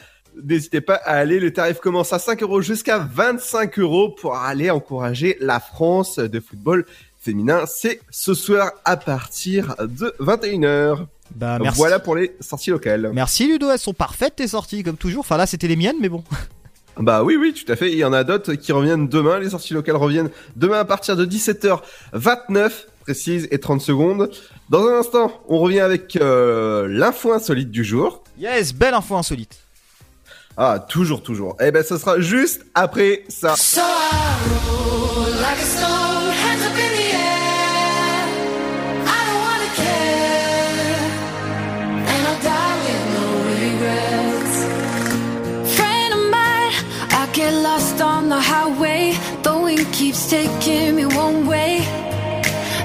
N'hésitez 0.44 0.82
pas 0.82 0.96
à 0.96 1.16
aller, 1.16 1.40
le 1.40 1.52
tarif 1.52 1.80
commence 1.80 2.14
à 2.14 2.20
5 2.20 2.42
euros 2.44 2.62
jusqu'à 2.62 3.00
25 3.00 3.80
euros 3.80 4.10
pour 4.10 4.36
aller 4.36 4.70
encourager 4.70 5.38
la 5.40 5.60
France 5.60 6.20
de 6.20 6.40
football 6.40 6.86
féminin. 7.20 7.66
C'est 7.68 8.00
ce 8.10 8.34
soir 8.34 8.72
à 8.86 8.98
partir 8.98 9.76
de 9.80 10.14
21h. 10.20 11.06
Bah, 11.36 11.60
merci. 11.62 11.78
Voilà 11.78 12.00
pour 12.00 12.16
les 12.16 12.36
sorties 12.40 12.72
locales. 12.72 13.12
Merci 13.14 13.48
Ludo, 13.48 13.70
elles 13.70 13.80
sont 13.80 13.94
parfaites 13.94 14.36
tes 14.38 14.48
sorties 14.48 14.84
comme 14.84 14.98
toujours. 14.98 15.22
Enfin 15.22 15.38
là 15.38 15.46
c'était 15.46 15.68
les 15.68 15.76
miennes 15.76 15.98
mais 16.02 16.10
bon. 16.10 16.24
Bah 16.98 17.24
oui, 17.24 17.38
oui, 17.38 17.54
tout 17.54 17.72
à 17.72 17.76
fait. 17.78 17.92
Il 17.92 17.98
y 17.98 18.04
en 18.04 18.12
a 18.12 18.24
d'autres 18.24 18.54
qui 18.54 18.72
reviennent 18.74 19.08
demain. 19.08 19.40
Les 19.40 19.52
sorties 19.52 19.74
locales 19.74 19.96
reviennent 19.96 20.30
demain 20.58 20.80
à 20.80 20.86
partir 20.86 21.16
de 21.16 21.26
17h29. 21.26 22.72
précise 23.02 23.48
et 23.50 23.60
30 23.60 23.82
secondes. 23.82 24.30
Dans 24.70 24.86
un 24.86 25.00
instant, 25.00 25.42
on 25.48 25.60
revient 25.60 25.80
avec 25.80 26.18
euh, 26.18 26.88
l'info 26.90 27.32
insolite 27.32 27.72
du 27.72 27.84
jour. 27.84 28.24
Yes, 28.38 28.74
belle 28.74 28.94
info 28.94 29.16
insolite. 29.16 29.61
Ah, 30.58 30.80
toujours, 30.80 31.24
toujours. 31.24 31.56
Eh 31.60 31.72
ben, 31.72 31.84
ça 31.84 31.98
sera 31.98 32.20
juste 32.20 32.66
après 32.74 33.24
ça. 33.30 33.56
So 33.56 33.82
get 47.34 47.54
lost 47.54 48.02
on 48.02 48.30
the 48.30 48.40
highway. 48.40 49.14
The 49.44 49.58
wind 49.58 49.86
keeps 49.94 50.30
taking 50.30 50.96
me 50.96 51.06
one 51.06 51.48
way. 51.48 51.80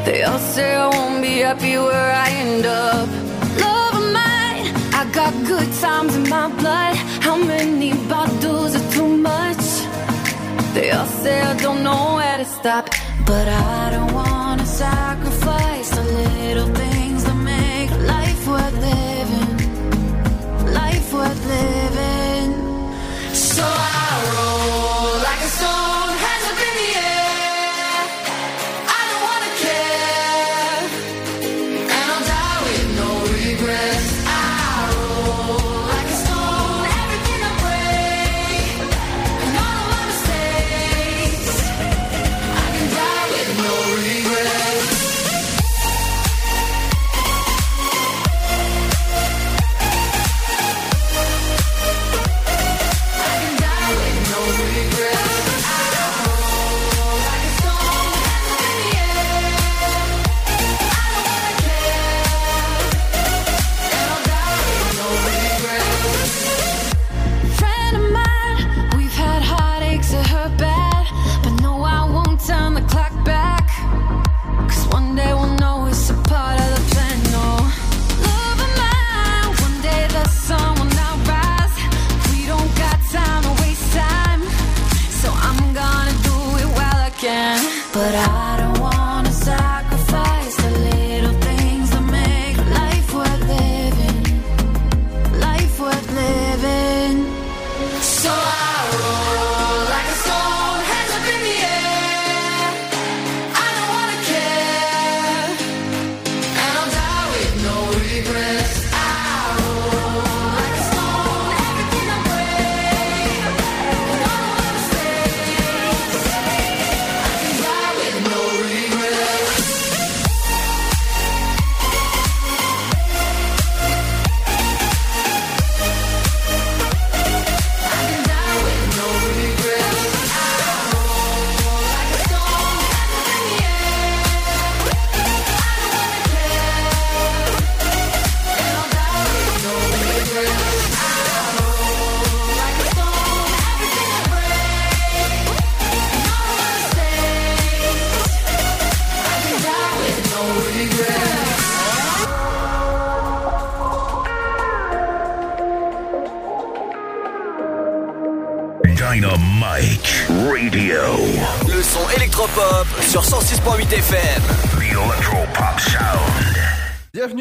They 0.04 0.22
all 0.22 0.38
say 0.38 0.74
I 0.74 0.88
won't 0.88 1.20
be 1.20 1.40
happy 1.40 1.76
where 1.76 2.12
I 2.12 2.28
end 2.30 2.66
up. 2.66 3.85
Got 5.30 5.46
good 5.46 5.72
times 5.80 6.14
in 6.14 6.28
my 6.28 6.48
blood. 6.60 6.94
How 7.26 7.36
many 7.36 7.92
bottles 8.08 8.76
are 8.78 8.90
too 8.92 9.08
much? 9.30 9.64
They 10.74 10.90
all 10.92 11.06
say 11.22 11.40
I 11.40 11.54
don't 11.64 11.82
know 11.82 12.04
where 12.18 12.38
to 12.38 12.44
stop, 12.44 12.84
but 13.26 13.46
I 13.48 13.90
don't 13.94 14.12
wanna 14.12 14.66
sacrifice 14.66 15.90
the 15.98 16.04
little 16.20 16.70
things 16.82 17.24
that 17.24 17.38
make 17.54 17.90
life 18.14 18.42
worth 18.52 18.78
living. 18.90 19.52
Life 20.80 21.12
worth 21.12 21.42
living. 21.56 22.50
So 23.32 23.64
I 23.64 24.05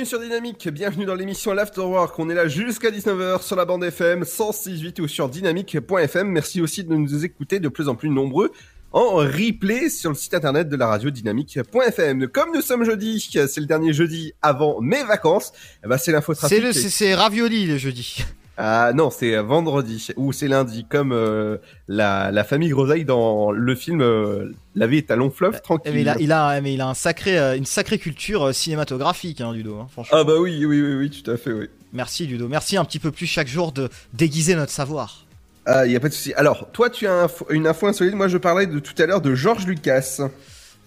Bienvenue 0.06 0.22
sur 0.24 0.30
Dynamique, 0.30 0.68
bienvenue 0.70 1.06
dans 1.06 1.16
l'émission 1.16 1.52
L'Afterwork. 1.54 2.20
On 2.20 2.30
est 2.30 2.36
là 2.36 2.48
jusqu'à 2.48 2.92
19h 2.92 3.42
sur 3.42 3.56
la 3.56 3.66
bande 3.66 3.84
FM 3.84 4.22
106.8 4.22 5.02
ou 5.02 5.08
sur 5.08 5.30
dynamique.fm. 5.30 6.28
Merci 6.28 6.62
aussi 6.62 6.84
de 6.84 6.94
nous 6.94 7.26
écouter 7.26 7.60
de 7.60 7.70
plus 7.70 7.90
en 7.90 7.96
plus 7.96 8.10
nombreux 8.10 8.52
en 8.92 9.16
replay 9.16 9.90
sur 9.90 10.12
le 10.12 10.16
site 10.16 10.36
internet 10.36 10.70
de 10.70 10.76
la 10.76 10.86
radio 10.86 11.10
dynamique.fm. 11.10 12.28
Comme 12.28 12.54
nous 12.54 12.62
sommes 12.62 12.84
jeudi, 12.84 13.20
c'est 13.20 13.58
le 13.60 13.66
dernier 13.66 13.94
jeudi 13.94 14.34
avant 14.44 14.80
mes 14.80 15.04
vacances, 15.04 15.54
eh 15.84 15.88
ben 15.88 15.98
c'est 15.98 16.12
l'info 16.12 16.36
C'est 16.36 16.40
trafic. 16.40 16.62
le, 16.64 16.72
c'est, 16.72 16.90
c'est 16.92 17.16
ravioli 17.16 17.66
le 17.66 17.78
jeudi. 17.78 18.24
Ah 18.58 18.92
non, 18.94 19.10
c'est 19.10 19.36
vendredi 19.42 20.08
ou 20.16 20.32
c'est 20.32 20.48
lundi, 20.48 20.86
comme 20.90 21.12
euh, 21.12 21.58
la, 21.88 22.32
la 22.32 22.44
famille 22.46 22.70
Groseille 22.70 23.04
dans 23.04 23.52
le 23.52 23.76
film 23.76 24.02
euh, 24.02 24.52
La 24.76 24.88
vie 24.88 24.98
est 24.98 25.12
à 25.12 25.18
long 25.18 25.30
fleuve, 25.30 25.56
Eh, 25.58 25.62
tranquille. 25.62 25.92
Mais 25.94 26.02
il 26.02 26.10
a, 26.10 26.16
il 26.20 26.32
a, 26.32 26.62
mais 26.62 26.74
il 26.74 26.80
a 26.82 26.88
un 26.88 26.94
sacré, 26.94 27.38
euh, 27.38 27.58
une 27.58 27.66
sacrée 27.66 27.98
culture 28.00 28.44
euh, 28.48 28.52
cinématographique, 28.54 29.42
hein, 29.42 29.52
Ludo. 29.54 29.80
hein, 29.80 29.88
franchement. 29.92 30.18
Ah 30.20 30.24
bah 30.24 30.36
oui, 30.40 30.66
oui, 30.66 30.82
oui, 30.82 30.96
oui, 30.96 31.10
tout 31.10 31.30
à 31.30 31.36
fait, 31.38 31.52
oui. 31.52 31.68
Merci 31.92 32.28
Ludo. 32.28 32.48
Merci 32.48 32.78
un 32.78 32.86
petit 32.86 33.00
peu 33.00 33.12
plus 33.12 33.26
chaque 33.28 33.48
jour 33.48 33.72
de 33.74 33.90
déguiser 34.14 34.56
notre 34.56 34.72
savoir. 34.72 35.26
Ah, 35.66 35.86
il 35.86 35.92
y 35.92 35.96
a 35.96 36.00
pas 36.00 36.10
de 36.10 36.14
souci. 36.14 36.34
Alors, 36.36 36.70
toi, 36.72 36.90
tu 36.90 37.08
as 37.08 37.24
un 37.24 37.28
une 37.50 37.66
info 37.68 37.88
insolite. 37.88 38.14
Moi, 38.16 38.28
je 38.28 38.38
parlais 38.38 38.68
de 38.68 38.80
tout 38.80 38.94
à 39.02 39.06
l'heure 39.06 39.22
de 39.22 39.34
Georges 39.34 39.66
Lucas. 39.66 40.20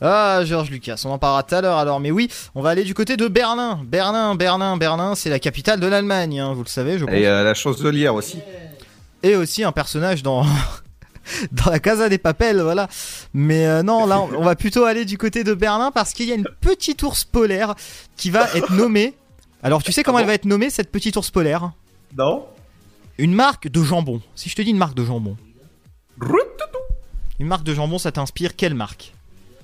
Ah, 0.01 0.43
Georges 0.45 0.71
Lucas, 0.71 1.03
on 1.05 1.11
en 1.11 1.19
parlera 1.19 1.43
tout 1.43 1.55
à 1.55 1.61
l'heure 1.61 1.79
alors. 1.79 1.99
Mais 2.01 2.11
oui, 2.11 2.29
on 2.55 2.63
va 2.63 2.71
aller 2.71 2.85
du 2.85 2.95
côté 2.95 3.17
de 3.17 3.27
Berlin. 3.27 3.81
Berlin, 3.85 4.35
Berlin, 4.35 4.77
Berlin, 4.77 5.15
c'est 5.15 5.31
la 5.31 5.39
capitale 5.41 5.81
de 5.81 5.87
l'Allemagne, 5.87 6.39
hein, 6.39 6.53
vous 6.53 6.63
le 6.63 6.69
savez, 6.69 6.99
je 6.99 7.05
pense. 7.05 7.15
Et 7.15 7.27
euh, 7.27 7.43
la 7.43 7.55
chancelière 7.55 8.15
aussi. 8.15 8.39
Et 9.23 9.35
aussi 9.35 9.65
un 9.65 9.73
personnage 9.73 10.23
dans 10.23 10.47
dans 11.53 11.71
la 11.71 11.81
Casa 11.81 12.09
des 12.09 12.19
Papels, 12.19 12.61
voilà. 12.61 12.89
Mais 13.35 13.67
euh, 13.67 13.83
non, 13.83 14.07
là, 14.07 14.21
on, 14.21 14.33
on 14.37 14.45
va 14.45 14.55
plutôt 14.55 14.85
aller 14.85 15.05
du 15.05 15.19
côté 15.19 15.43
de 15.43 15.55
Berlin 15.55 15.91
parce 15.91 16.13
qu'il 16.13 16.29
y 16.29 16.33
a 16.33 16.37
une 16.37 16.49
petite 16.61 17.03
ours 17.03 17.25
polaire 17.25 17.75
qui 18.17 18.31
va 18.31 18.49
être 18.55 18.73
nommée. 18.73 19.15
Alors, 19.63 19.83
tu 19.83 19.91
sais 19.91 20.05
comment 20.05 20.21
elle 20.21 20.27
va 20.27 20.35
être 20.35 20.45
nommée 20.45 20.71
cette 20.71 20.93
petite 20.93 21.17
ours 21.17 21.31
polaire? 21.31 21.73
Non. 22.17 22.47
Une 23.19 23.35
marque 23.35 23.69
de 23.69 23.83
jambon. 23.83 24.23
Si 24.37 24.49
je 24.49 24.55
te 24.55 24.63
dis 24.63 24.71
une 24.71 24.79
marque 24.79 24.95
de 24.95 25.05
jambon. 25.05 25.37
Une 27.41 27.47
marque 27.47 27.65
de 27.65 27.75
jambon, 27.75 27.99
ça 27.99 28.13
t'inspire 28.13 28.55
quelle 28.55 28.75
marque? 28.75 29.13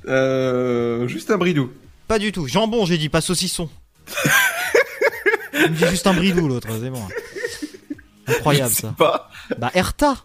Euh, 0.07 1.07
juste 1.09 1.31
un 1.31 1.39
bridou. 1.39 1.73
Pas 2.09 2.19
du 2.19 2.33
tout. 2.33 2.47
Jambon, 2.47 2.85
j'ai 2.85 2.99
dit, 2.99 3.09
pas 3.09 3.21
saucisson. 3.21 3.69
Il 5.55 5.71
me 5.71 5.77
dit 5.77 5.87
juste 5.87 6.07
un 6.07 6.15
bridou, 6.15 6.49
l'autre, 6.49 6.69
c'est 6.81 6.91
bon. 6.91 7.03
Incroyable, 8.27 8.71
Je 8.71 8.75
sais 8.77 8.83
ça. 8.83 8.95
pas. 8.97 9.31
Bah, 9.59 9.71
Erta. 9.75 10.17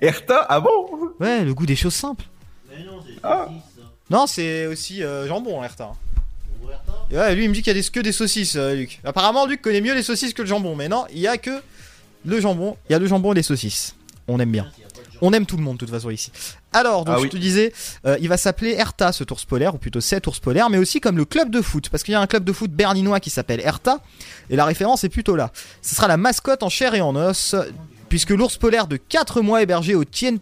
Erta, 0.00 0.46
ah 0.48 0.60
bon? 0.60 1.12
Ouais, 1.20 1.44
le 1.44 1.52
goût 1.54 1.66
des 1.66 1.76
choses 1.76 1.94
simples. 1.94 2.24
Ah. 3.22 3.48
Non, 4.08 4.26
c'est 4.26 4.66
aussi 4.66 5.02
euh, 5.02 5.26
jambon, 5.28 5.62
Erta. 5.62 5.92
Et 7.10 7.16
ouais, 7.16 7.34
lui, 7.34 7.44
il 7.44 7.48
me 7.48 7.54
dit 7.54 7.62
qu'il 7.62 7.76
y 7.76 7.78
a 7.78 7.82
des, 7.82 7.88
que 7.88 8.00
des 8.00 8.12
saucisses, 8.12 8.54
euh, 8.56 8.74
Luc. 8.74 9.00
Apparemment, 9.04 9.46
Luc 9.46 9.60
connaît 9.62 9.80
mieux 9.80 9.94
les 9.94 10.02
saucisses 10.02 10.32
que 10.32 10.42
le 10.42 10.48
jambon. 10.48 10.76
Mais 10.76 10.88
non, 10.88 11.04
il 11.12 11.18
y 11.18 11.26
a 11.26 11.36
que 11.38 11.60
le 12.24 12.40
jambon. 12.40 12.76
Il 12.88 12.92
y 12.92 12.94
a 12.94 12.98
le 12.98 13.06
jambon 13.06 13.32
et 13.32 13.36
les 13.36 13.42
saucisses. 13.42 13.94
On 14.28 14.38
aime 14.38 14.52
bien. 14.52 14.70
On 15.22 15.32
aime 15.32 15.46
tout 15.46 15.56
le 15.56 15.62
monde 15.62 15.74
de 15.76 15.80
toute 15.80 15.90
façon 15.90 16.10
ici. 16.10 16.30
Alors, 16.72 17.04
donc 17.04 17.14
Ah 17.16 17.18
je 17.18 17.24
oui. 17.24 17.28
te 17.30 17.36
disais, 17.36 17.72
euh, 18.06 18.16
il 18.20 18.28
va 18.28 18.36
s'appeler 18.36 18.72
Hertha 18.72 19.12
ce 19.12 19.24
ours 19.30 19.44
polaire, 19.44 19.74
ou 19.74 19.78
plutôt 19.78 20.00
cet 20.00 20.26
ours 20.26 20.38
polaire, 20.40 20.70
mais 20.70 20.78
aussi 20.78 21.00
comme 21.00 21.16
le 21.16 21.24
club 21.24 21.50
de 21.50 21.60
foot, 21.60 21.88
parce 21.90 22.02
qu'il 22.02 22.12
y 22.12 22.14
a 22.14 22.20
un 22.20 22.26
club 22.26 22.44
de 22.44 22.52
foot 22.52 22.70
berlinois 22.70 23.20
qui 23.20 23.30
s'appelle 23.30 23.60
Hertha, 23.60 23.98
et 24.50 24.56
la 24.56 24.64
référence 24.64 25.04
est 25.04 25.08
plutôt 25.08 25.36
là. 25.36 25.50
Ce 25.82 25.94
sera 25.94 26.06
la 26.08 26.16
mascotte 26.16 26.62
en 26.62 26.68
chair 26.68 26.94
et 26.94 27.00
en 27.00 27.16
os, 27.16 27.54
puisque 28.10 28.30
l'ours 28.30 28.58
polaire 28.58 28.86
de 28.86 28.98
4 28.98 29.40
mois 29.40 29.62
hébergé 29.62 29.94
au 29.94 30.04
Tien 30.04 30.36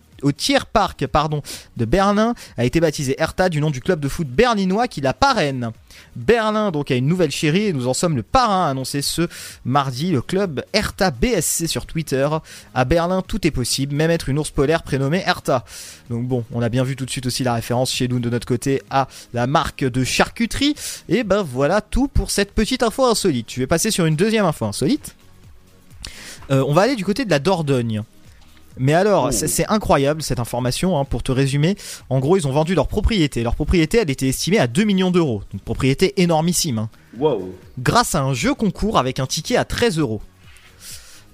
de 1.76 1.84
Berlin 1.84 2.34
a 2.56 2.64
été 2.64 2.80
baptisé 2.80 3.14
Hertha 3.18 3.48
du 3.48 3.60
nom 3.60 3.70
du 3.70 3.80
club 3.80 4.00
de 4.00 4.08
foot 4.08 4.26
berlinois 4.26 4.88
qui 4.88 5.00
la 5.00 5.14
parraine. 5.14 5.70
Berlin 6.16 6.70
donc 6.70 6.90
a 6.90 6.96
une 6.96 7.06
nouvelle 7.06 7.30
chérie 7.30 7.66
et 7.66 7.72
nous 7.72 7.86
en 7.86 7.94
sommes 7.94 8.16
le 8.16 8.22
parrain 8.22 8.68
annoncé 8.68 9.02
ce 9.02 9.28
mardi 9.64 10.10
le 10.10 10.20
club 10.20 10.64
Hertha 10.72 11.10
BSC 11.10 11.68
sur 11.68 11.86
Twitter. 11.86 12.28
À 12.74 12.84
Berlin 12.84 13.22
tout 13.22 13.46
est 13.46 13.52
possible, 13.52 13.94
même 13.94 14.10
être 14.10 14.28
une 14.28 14.38
ours 14.38 14.50
polaire 14.50 14.82
prénommée 14.82 15.22
Hertha. 15.24 15.64
Donc 16.10 16.26
bon, 16.26 16.44
on 16.52 16.62
a 16.62 16.68
bien 16.68 16.82
vu 16.82 16.96
tout 16.96 17.04
de 17.04 17.10
suite 17.10 17.26
aussi 17.26 17.44
la 17.44 17.54
référence 17.54 17.92
chez 17.92 18.08
nous 18.08 18.18
de 18.18 18.30
notre 18.30 18.46
côté 18.46 18.82
à 18.90 19.06
la 19.34 19.46
marque 19.46 19.84
de 19.84 20.02
charcuterie. 20.02 20.74
Et 21.08 21.22
ben 21.22 21.42
voilà 21.42 21.80
tout 21.80 22.08
pour 22.08 22.30
cette 22.30 22.54
petite 22.54 22.82
info 22.82 23.04
insolite. 23.04 23.52
Je 23.52 23.60
vais 23.60 23.66
passer 23.66 23.90
sur 23.90 24.06
une 24.06 24.16
deuxième 24.16 24.46
info 24.46 24.64
insolite. 24.64 25.14
Euh, 26.50 26.64
on 26.66 26.72
va 26.72 26.82
aller 26.82 26.96
du 26.96 27.04
côté 27.04 27.24
de 27.24 27.30
la 27.30 27.38
Dordogne. 27.38 28.02
Mais 28.80 28.94
alors, 28.94 29.32
c'est 29.32 29.48
c'est 29.48 29.66
incroyable 29.68 30.22
cette 30.22 30.38
information, 30.38 30.96
hein, 30.98 31.04
pour 31.04 31.22
te 31.24 31.32
résumer. 31.32 31.76
En 32.10 32.20
gros, 32.20 32.36
ils 32.36 32.46
ont 32.46 32.52
vendu 32.52 32.74
leur 32.76 32.86
propriété. 32.86 33.42
Leur 33.42 33.56
propriété, 33.56 33.98
elle 33.98 34.10
était 34.10 34.28
estimée 34.28 34.58
à 34.60 34.68
2 34.68 34.84
millions 34.84 35.10
d'euros. 35.10 35.42
Donc, 35.52 35.62
propriété 35.62 36.20
énormissime. 36.22 36.78
hein. 36.78 36.88
Wow. 37.18 37.52
Grâce 37.80 38.14
à 38.14 38.22
un 38.22 38.34
jeu 38.34 38.54
concours 38.54 38.96
avec 38.96 39.18
un 39.18 39.26
ticket 39.26 39.56
à 39.56 39.64
13 39.64 39.98
euros. 39.98 40.20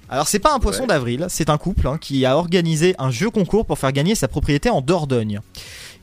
Alors, 0.09 0.29
c'est 0.29 0.39
pas 0.39 0.55
un 0.55 0.59
poisson 0.59 0.83
Ouais. 0.83 0.89
d'avril, 0.89 1.27
c'est 1.29 1.51
un 1.51 1.59
couple 1.59 1.87
hein, 1.89 1.99
qui 2.01 2.25
a 2.25 2.37
organisé 2.37 2.95
un 2.99 3.11
jeu 3.11 3.31
concours 3.31 3.67
pour 3.67 3.79
faire 3.79 3.93
gagner 3.93 4.15
sa 4.15 4.29
propriété 4.29 4.71
en 4.71 4.81
Dordogne. 4.81 5.41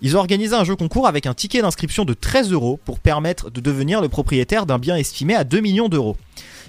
Ils 0.03 0.17
ont 0.17 0.19
organisé 0.19 0.55
un 0.55 0.63
jeu 0.63 0.75
concours 0.75 1.07
avec 1.07 1.25
un 1.27 1.33
ticket 1.35 1.61
d'inscription 1.61 2.03
de 2.05 2.13
13 2.13 2.51
euros 2.51 2.79
pour 2.85 2.99
permettre 2.99 3.49
de 3.51 3.61
devenir 3.61 4.01
le 4.01 4.09
propriétaire 4.09 4.65
d'un 4.65 4.79
bien 4.79 4.95
estimé 4.95 5.35
à 5.35 5.43
2 5.43 5.59
millions 5.59 5.87
d'euros. 5.89 6.17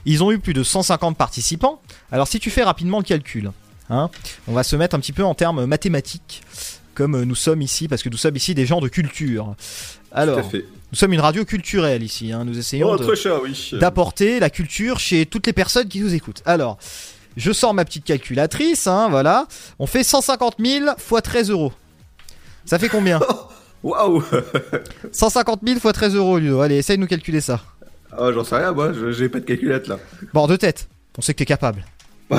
Ils 0.05 0.23
ont 0.25 0.33
eu 0.33 0.39
plus 0.39 0.53
de 0.55 0.63
150 0.63 1.17
participants. 1.17 1.81
Alors 2.11 2.27
si 2.29 2.41
tu 2.41 2.51
fais 2.51 2.63
rapidement 2.65 2.99
le 2.99 3.05
calcul, 3.05 3.51
hein, 3.91 4.11
on 4.49 4.53
va 4.53 4.63
se 4.65 4.75
mettre 4.77 4.95
un 4.97 5.01
petit 5.01 5.13
peu 5.13 5.25
en 5.25 5.35
termes 5.35 5.65
mathématiques, 5.67 6.43
comme 6.95 7.23
nous 7.23 7.35
sommes 7.35 7.63
ici, 7.63 7.89
parce 7.89 8.03
que 8.03 8.09
nous 8.09 8.17
sommes 8.17 8.37
ici 8.37 8.55
des 8.55 8.67
gens 8.67 8.81
de 8.81 8.89
culture. 8.89 9.55
Alors, 10.11 10.41
nous 10.53 10.99
sommes 10.99 11.13
une 11.15 11.21
radio 11.21 11.45
culturelle 11.45 12.03
ici. 12.03 12.33
hein, 12.33 12.45
nous 12.45 12.59
essayons 12.59 12.91
Oh, 12.91 12.97
oui. 13.43 13.71
d'apporter 13.81 14.41
la 14.41 14.51
culture 14.51 14.99
chez 14.99 15.25
toutes 15.25 15.47
les 15.47 15.53
personnes 15.55 15.89
qui 15.89 16.01
nous 16.01 16.13
écoutent. 16.15 16.43
Alors, 16.45 16.77
je 17.39 17.51
sors 17.51 17.73
ma 17.73 17.85
petite 17.87 18.05
calculatrice, 18.05 18.87
hein, 18.87 19.09
voilà. 19.09 19.47
On 19.79 19.87
fait 19.87 20.05
150 20.05 20.57
000 20.59 20.87
fois 20.99 21.23
13 21.23 21.49
euros. 21.51 21.73
Ça 22.67 22.79
fait 22.79 22.91
combien? 22.91 23.21
Waouh 23.83 24.23
150 25.13 25.61
000 25.67 25.81
fois 25.81 25.93
13 25.93 26.15
euros, 26.15 26.39
Ludo. 26.39 26.61
Allez, 26.61 26.77
essaye 26.77 26.97
de 26.97 27.01
nous 27.01 27.07
calculer 27.09 27.41
ça. 27.41 27.61
Ah, 28.17 28.31
j'en 28.33 28.45
sais 28.45 28.57
rien, 28.57 28.73
moi, 28.73 28.93
j'ai 29.11 29.29
pas 29.29 29.41
de 29.41 29.45
calculette 29.45 29.89
là. 29.89 29.99
Bon, 30.35 30.47
de 30.47 30.57
tête. 30.57 30.89
On 31.19 31.23
sait 31.23 31.33
que 31.35 31.39
t'es 31.39 31.45
capable. 31.47 31.85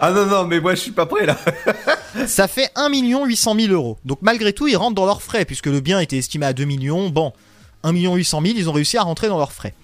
Ah 0.00 0.12
non, 0.12 0.26
non, 0.26 0.44
mais 0.44 0.60
moi 0.60 0.76
je 0.76 0.80
suis 0.80 0.92
pas 0.92 1.06
prêt 1.06 1.26
là. 1.26 1.36
Ça 2.26 2.46
fait 2.46 2.70
1 2.76 2.88
800 2.90 3.56
000 3.58 3.72
euros. 3.72 3.98
Donc 4.04 4.18
malgré 4.22 4.52
tout, 4.52 4.68
ils 4.68 4.76
rentrent 4.76 4.94
dans 4.94 5.06
leurs 5.06 5.22
frais, 5.22 5.44
puisque 5.44 5.66
le 5.66 5.80
bien 5.80 5.98
était 5.98 6.18
estimé 6.18 6.46
à 6.46 6.52
2 6.52 6.64
millions. 6.64 7.08
Bon, 7.08 7.32
1 7.82 7.92
800 7.92 8.42
000, 8.42 8.54
ils 8.56 8.68
ont 8.68 8.72
réussi 8.72 8.96
à 8.96 9.02
rentrer 9.02 9.28
dans 9.28 9.38
leurs 9.38 9.52
frais. 9.52 9.74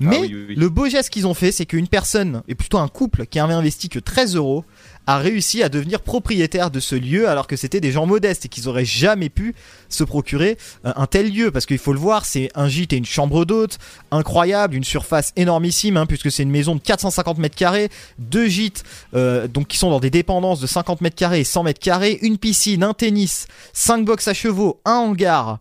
Mais 0.00 0.18
oui, 0.18 0.30
oui, 0.34 0.44
oui. 0.48 0.54
le 0.56 0.68
beau 0.68 0.88
geste 0.88 1.10
qu'ils 1.10 1.26
ont 1.26 1.34
fait, 1.34 1.52
c'est 1.52 1.64
qu'une 1.64 1.88
personne, 1.88 2.42
et 2.48 2.54
plutôt 2.54 2.78
un 2.78 2.88
couple 2.88 3.26
qui 3.26 3.38
avait 3.38 3.54
investi 3.54 3.88
que 3.88 3.98
13 3.98 4.36
euros, 4.36 4.64
a 5.06 5.18
réussi 5.18 5.62
à 5.62 5.68
devenir 5.68 6.00
propriétaire 6.00 6.70
de 6.70 6.80
ce 6.80 6.94
lieu 6.94 7.28
alors 7.28 7.46
que 7.46 7.56
c'était 7.56 7.80
des 7.80 7.92
gens 7.92 8.06
modestes 8.06 8.46
et 8.46 8.48
qu'ils 8.48 8.68
auraient 8.68 8.84
jamais 8.84 9.28
pu 9.28 9.54
se 9.88 10.04
procurer 10.04 10.58
euh, 10.84 10.92
un 10.96 11.06
tel 11.06 11.32
lieu. 11.32 11.50
Parce 11.50 11.66
qu'il 11.66 11.78
faut 11.78 11.92
le 11.92 11.98
voir 11.98 12.24
c'est 12.24 12.50
un 12.54 12.68
gîte 12.68 12.92
et 12.92 12.96
une 12.96 13.04
chambre 13.04 13.44
d'hôte 13.44 13.78
incroyable 14.10 14.74
une 14.74 14.84
surface 14.84 15.32
énormissime 15.36 15.96
hein, 15.96 16.06
puisque 16.06 16.30
c'est 16.30 16.42
une 16.42 16.50
maison 16.50 16.74
de 16.74 16.80
450 16.80 17.38
mètres 17.38 17.56
carrés 17.56 17.90
deux 18.18 18.46
gîtes 18.46 18.84
euh, 19.14 19.48
donc 19.48 19.68
qui 19.68 19.78
sont 19.78 19.90
dans 19.90 20.00
des 20.00 20.10
dépendances 20.10 20.60
de 20.60 20.66
50 20.66 21.00
mètres 21.00 21.16
carrés 21.16 21.40
et 21.40 21.44
100 21.44 21.64
mètres 21.64 21.80
carrés 21.80 22.18
une 22.22 22.38
piscine 22.38 22.82
un 22.82 22.94
tennis 22.94 23.46
5 23.72 24.04
box 24.04 24.28
à 24.28 24.34
chevaux 24.34 24.80
un 24.84 24.92
hangar 24.92 25.58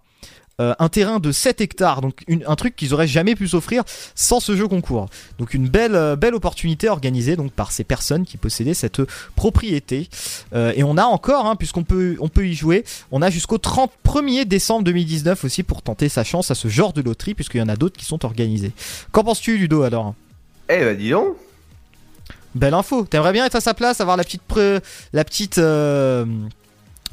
euh, 0.62 0.74
un 0.80 0.88
terrain 0.90 1.20
de 1.20 1.32
7 1.32 1.60
hectares, 1.62 2.02
donc 2.02 2.22
une- 2.28 2.44
un 2.48 2.56
truc 2.56 2.76
qu'ils 2.76 2.94
auraient 2.94 3.08
jamais 3.08 3.36
pu 3.36 3.48
s'offrir 3.48 3.84
sans 4.16 4.40
ce 4.40 4.56
jeu 4.56 4.68
concours. 4.68 5.08
Donc 5.40 5.54
une 5.54 5.68
belle, 5.68 5.96
euh, 5.96 6.16
belle 6.16 6.36
opportunité 6.36 6.88
organisée 6.88 7.36
donc 7.36 7.52
par 7.52 7.72
ces 7.72 7.84
personnes 7.84 8.26
qui 8.26 8.38
possédaient 8.38 8.74
cette 8.74 9.02
propriété. 9.36 10.08
Euh, 10.54 10.72
et 10.76 10.84
on 10.84 10.98
a 10.98 11.04
encore, 11.04 11.46
hein, 11.48 11.56
puisqu'on 11.56 11.84
peut, 11.84 12.16
on 12.20 12.30
peut 12.30 12.46
y 12.48 12.54
jouer, 12.54 12.84
on 13.12 13.22
a 13.22 13.30
jusqu'au 13.30 13.58
31er 13.58 14.46
décembre 14.46 14.84
2019 14.84 15.44
aussi 15.44 15.64
pour 15.64 15.82
tenter 15.82 16.08
sa 16.10 16.24
chance 16.24 16.52
à 16.52 16.56
ce 16.56 16.68
genre 16.68 16.94
de 16.94 17.02
loterie, 17.02 17.34
puisqu'il 17.34 17.58
y 17.58 17.62
en 17.64 17.70
a 17.70 17.76
d'autres 17.76 17.98
qui 17.98 18.06
sont 18.06 18.24
organisés. 18.24 18.72
Qu'en 19.12 19.24
penses-tu, 19.24 19.58
Ludo, 19.58 19.82
alors? 19.82 20.14
Eh 20.70 20.80
bah 20.86 20.94
dis 20.94 21.10
donc. 21.10 21.36
Belle 22.54 22.74
info. 22.74 23.06
T'aimerais 23.06 23.32
bien 23.32 23.46
être 23.46 23.56
à 23.56 23.62
sa 23.62 23.74
place, 23.74 24.02
avoir 24.02 24.18
la 24.18 24.24
petite, 24.24 24.42
pre- 24.50 24.82
la 25.14 25.24
petite 25.24 25.58
euh, 25.58 26.26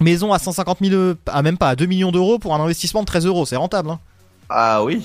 maison 0.00 0.32
à 0.32 0.38
150 0.38 0.78
000, 0.80 0.94
euh, 0.94 1.14
ah, 1.26 1.42
même 1.42 1.58
pas 1.58 1.70
à 1.70 1.76
2 1.76 1.86
millions 1.86 2.12
d'euros 2.12 2.38
pour 2.38 2.54
un 2.54 2.60
investissement 2.62 3.00
de 3.00 3.06
13 3.06 3.26
euros. 3.26 3.46
C'est 3.46 3.56
rentable. 3.56 3.90
Hein. 3.90 4.00
Ah 4.48 4.82
oui. 4.84 5.02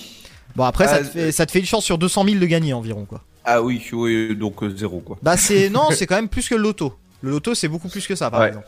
Bon 0.56 0.64
après 0.66 0.86
ça, 0.88 0.96
Ah, 0.96 1.00
te 1.00 1.06
fait, 1.06 1.32
ça 1.32 1.46
te 1.46 1.52
fait 1.52 1.60
une 1.60 1.66
chance 1.66 1.84
sur 1.84 1.98
200 1.98 2.26
000 2.26 2.40
de 2.40 2.46
gagner 2.46 2.74
environ 2.74 3.06
quoi. 3.06 3.22
Ah 3.46 3.62
oui, 3.62 3.82
oui, 3.92 4.36
donc 4.36 4.62
euh, 4.64 4.70
zéro 4.76 5.00
quoi. 5.00 5.18
Bah 5.22 5.36
c'est 5.38 5.70
non 5.72 5.90
c'est 5.92 6.06
quand 6.08 6.16
même 6.16 6.30
plus 6.30 6.48
que 6.48 6.56
le 6.56 6.62
loto. 6.62 6.94
Le 7.22 7.32
loto 7.32 7.56
c'est 7.56 7.68
beaucoup 7.68 7.90
plus 7.90 8.06
que 8.08 8.16
ça 8.16 8.30
par 8.30 8.42
Ouais. 8.42 8.50
exemple. 8.50 8.68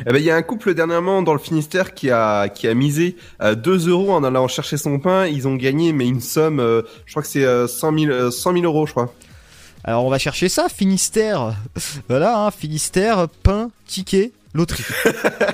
Eh 0.00 0.12
ben, 0.12 0.16
il 0.16 0.24
y 0.24 0.30
a 0.30 0.36
un 0.36 0.42
couple 0.42 0.72
dernièrement 0.74 1.20
dans 1.22 1.34
le 1.34 1.38
Finistère 1.38 1.92
qui 1.94 2.10
a, 2.10 2.48
qui 2.48 2.66
a 2.66 2.74
misé 2.74 3.16
euh, 3.42 3.54
2 3.54 3.88
euros 3.90 4.12
en 4.12 4.24
allant 4.24 4.48
chercher 4.48 4.76
son 4.78 4.98
pain. 4.98 5.26
Ils 5.26 5.46
ont 5.46 5.56
gagné, 5.56 5.92
mais 5.92 6.06
une 6.08 6.22
somme, 6.22 6.58
euh, 6.58 6.82
je 7.04 7.12
crois 7.12 7.22
que 7.22 7.28
c'est 7.28 7.44
euh, 7.44 7.66
100, 7.66 7.98
000, 7.98 8.10
euh, 8.12 8.30
100 8.30 8.52
000 8.54 8.64
euros, 8.64 8.86
je 8.86 8.92
crois. 8.92 9.12
Alors 9.84 10.04
on 10.06 10.08
va 10.10 10.18
chercher 10.18 10.48
ça 10.48 10.68
Finistère. 10.70 11.54
voilà 12.08 12.46
hein, 12.46 12.50
Finistère 12.50 13.28
pain 13.42 13.70
ticket 13.86 14.32
loterie. 14.54 14.84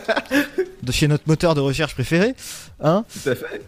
de 0.83 0.93
chez 0.93 1.09
notre 1.09 1.25
moteur 1.27 1.55
de 1.55 1.61
recherche 1.61 1.95
préféré. 1.95 2.35
Hein 2.83 3.05
Tout 3.23 3.29
à 3.29 3.35
fait. 3.35 3.63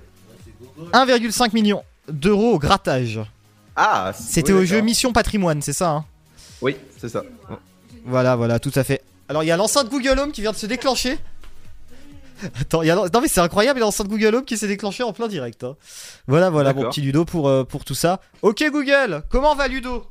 1,5 0.93 1.53
million 1.55 1.83
d'euros 2.09 2.53
au 2.55 2.59
grattage. 2.59 3.21
Ah, 3.77 4.13
C'était 4.19 4.53
oui, 4.53 4.61
au 4.61 4.65
jeu. 4.65 4.81
Mission 4.81 5.13
Patrimoine 5.13 5.63
c'est 5.63 5.73
ça 5.73 5.91
hein 5.91 6.05
Oui, 6.61 6.77
c'est 6.99 7.09
ça. 7.09 7.23
Voilà, 8.05 8.37
voilà, 8.37 8.59
tout 8.59 8.73
à 8.75 8.85
fait. 8.85 9.03
Alors, 9.29 9.43
il 9.45 9.47
y 9.47 9.51
a 9.53 9.57
l'enceinte 9.57 9.89
Google 9.89 10.19
Home 10.19 10.33
qui 10.33 10.41
vient 10.43 10.51
de 10.53 10.57
se 10.57 10.67
déclencher. 10.67 11.19
Attends, 12.61 12.83
il 12.83 12.89
y 12.89 12.91
a 12.91 12.97
non 12.97 13.21
mais 13.23 13.29
c'est 13.29 13.41
incroyable, 13.41 13.79
il 13.79 13.83
y 13.83 13.85
a 13.85 13.87
l'enceinte 13.87 14.09
Google 14.09 14.35
Home 14.35 14.45
qui 14.45 14.59
s'est 14.59 14.67
déclenchée 14.67 15.05
en 15.05 15.13
plein 15.13 15.29
direct. 15.29 15.63
hein. 15.63 15.77
Voilà, 16.27 16.51
voilà, 16.51 16.75
mon 16.75 16.89
petit 16.89 17.01
Ludo 17.01 17.25
pour, 17.25 17.49
euh, 17.49 17.63
pour 17.63 17.85
tout 17.85 17.95
ça. 17.95 18.21
Ok 18.43 18.65
Google, 18.73 19.23
comment 19.31 19.55
va 19.55 19.69
Ludo? 19.69 20.05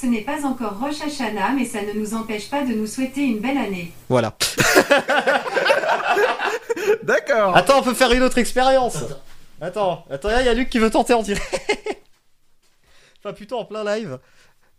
Ce 0.00 0.06
n'est 0.06 0.22
pas 0.22 0.46
encore 0.46 0.78
Rosh 0.78 1.02
Hashanah, 1.02 1.50
mais 1.50 1.66
ça 1.66 1.82
ne 1.82 1.92
nous 1.92 2.14
empêche 2.14 2.48
pas 2.48 2.64
de 2.64 2.72
nous 2.72 2.86
souhaiter 2.86 3.20
une 3.20 3.40
belle 3.40 3.58
année. 3.58 3.92
Voilà. 4.08 4.34
D'accord. 7.02 7.54
Attends, 7.54 7.80
on 7.80 7.82
peut 7.82 7.92
faire 7.92 8.10
une 8.12 8.22
autre 8.22 8.38
expérience. 8.38 8.96
Attends, 9.60 10.06
attends, 10.08 10.30
il 10.38 10.46
y 10.46 10.48
a 10.48 10.54
Luc 10.54 10.70
qui 10.70 10.78
veut 10.78 10.88
tenter 10.88 11.12
en 11.12 11.22
direct. 11.22 11.44
enfin, 13.18 13.34
plutôt 13.34 13.58
en 13.58 13.66
plein 13.66 13.84
live. 13.84 14.18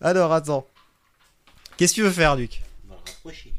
Alors, 0.02 0.34
attends. 0.34 0.66
Qu'est-ce 1.78 1.94
que 1.94 1.98
tu 1.98 2.04
veux 2.04 2.10
faire, 2.10 2.36
Luc? 2.36 2.64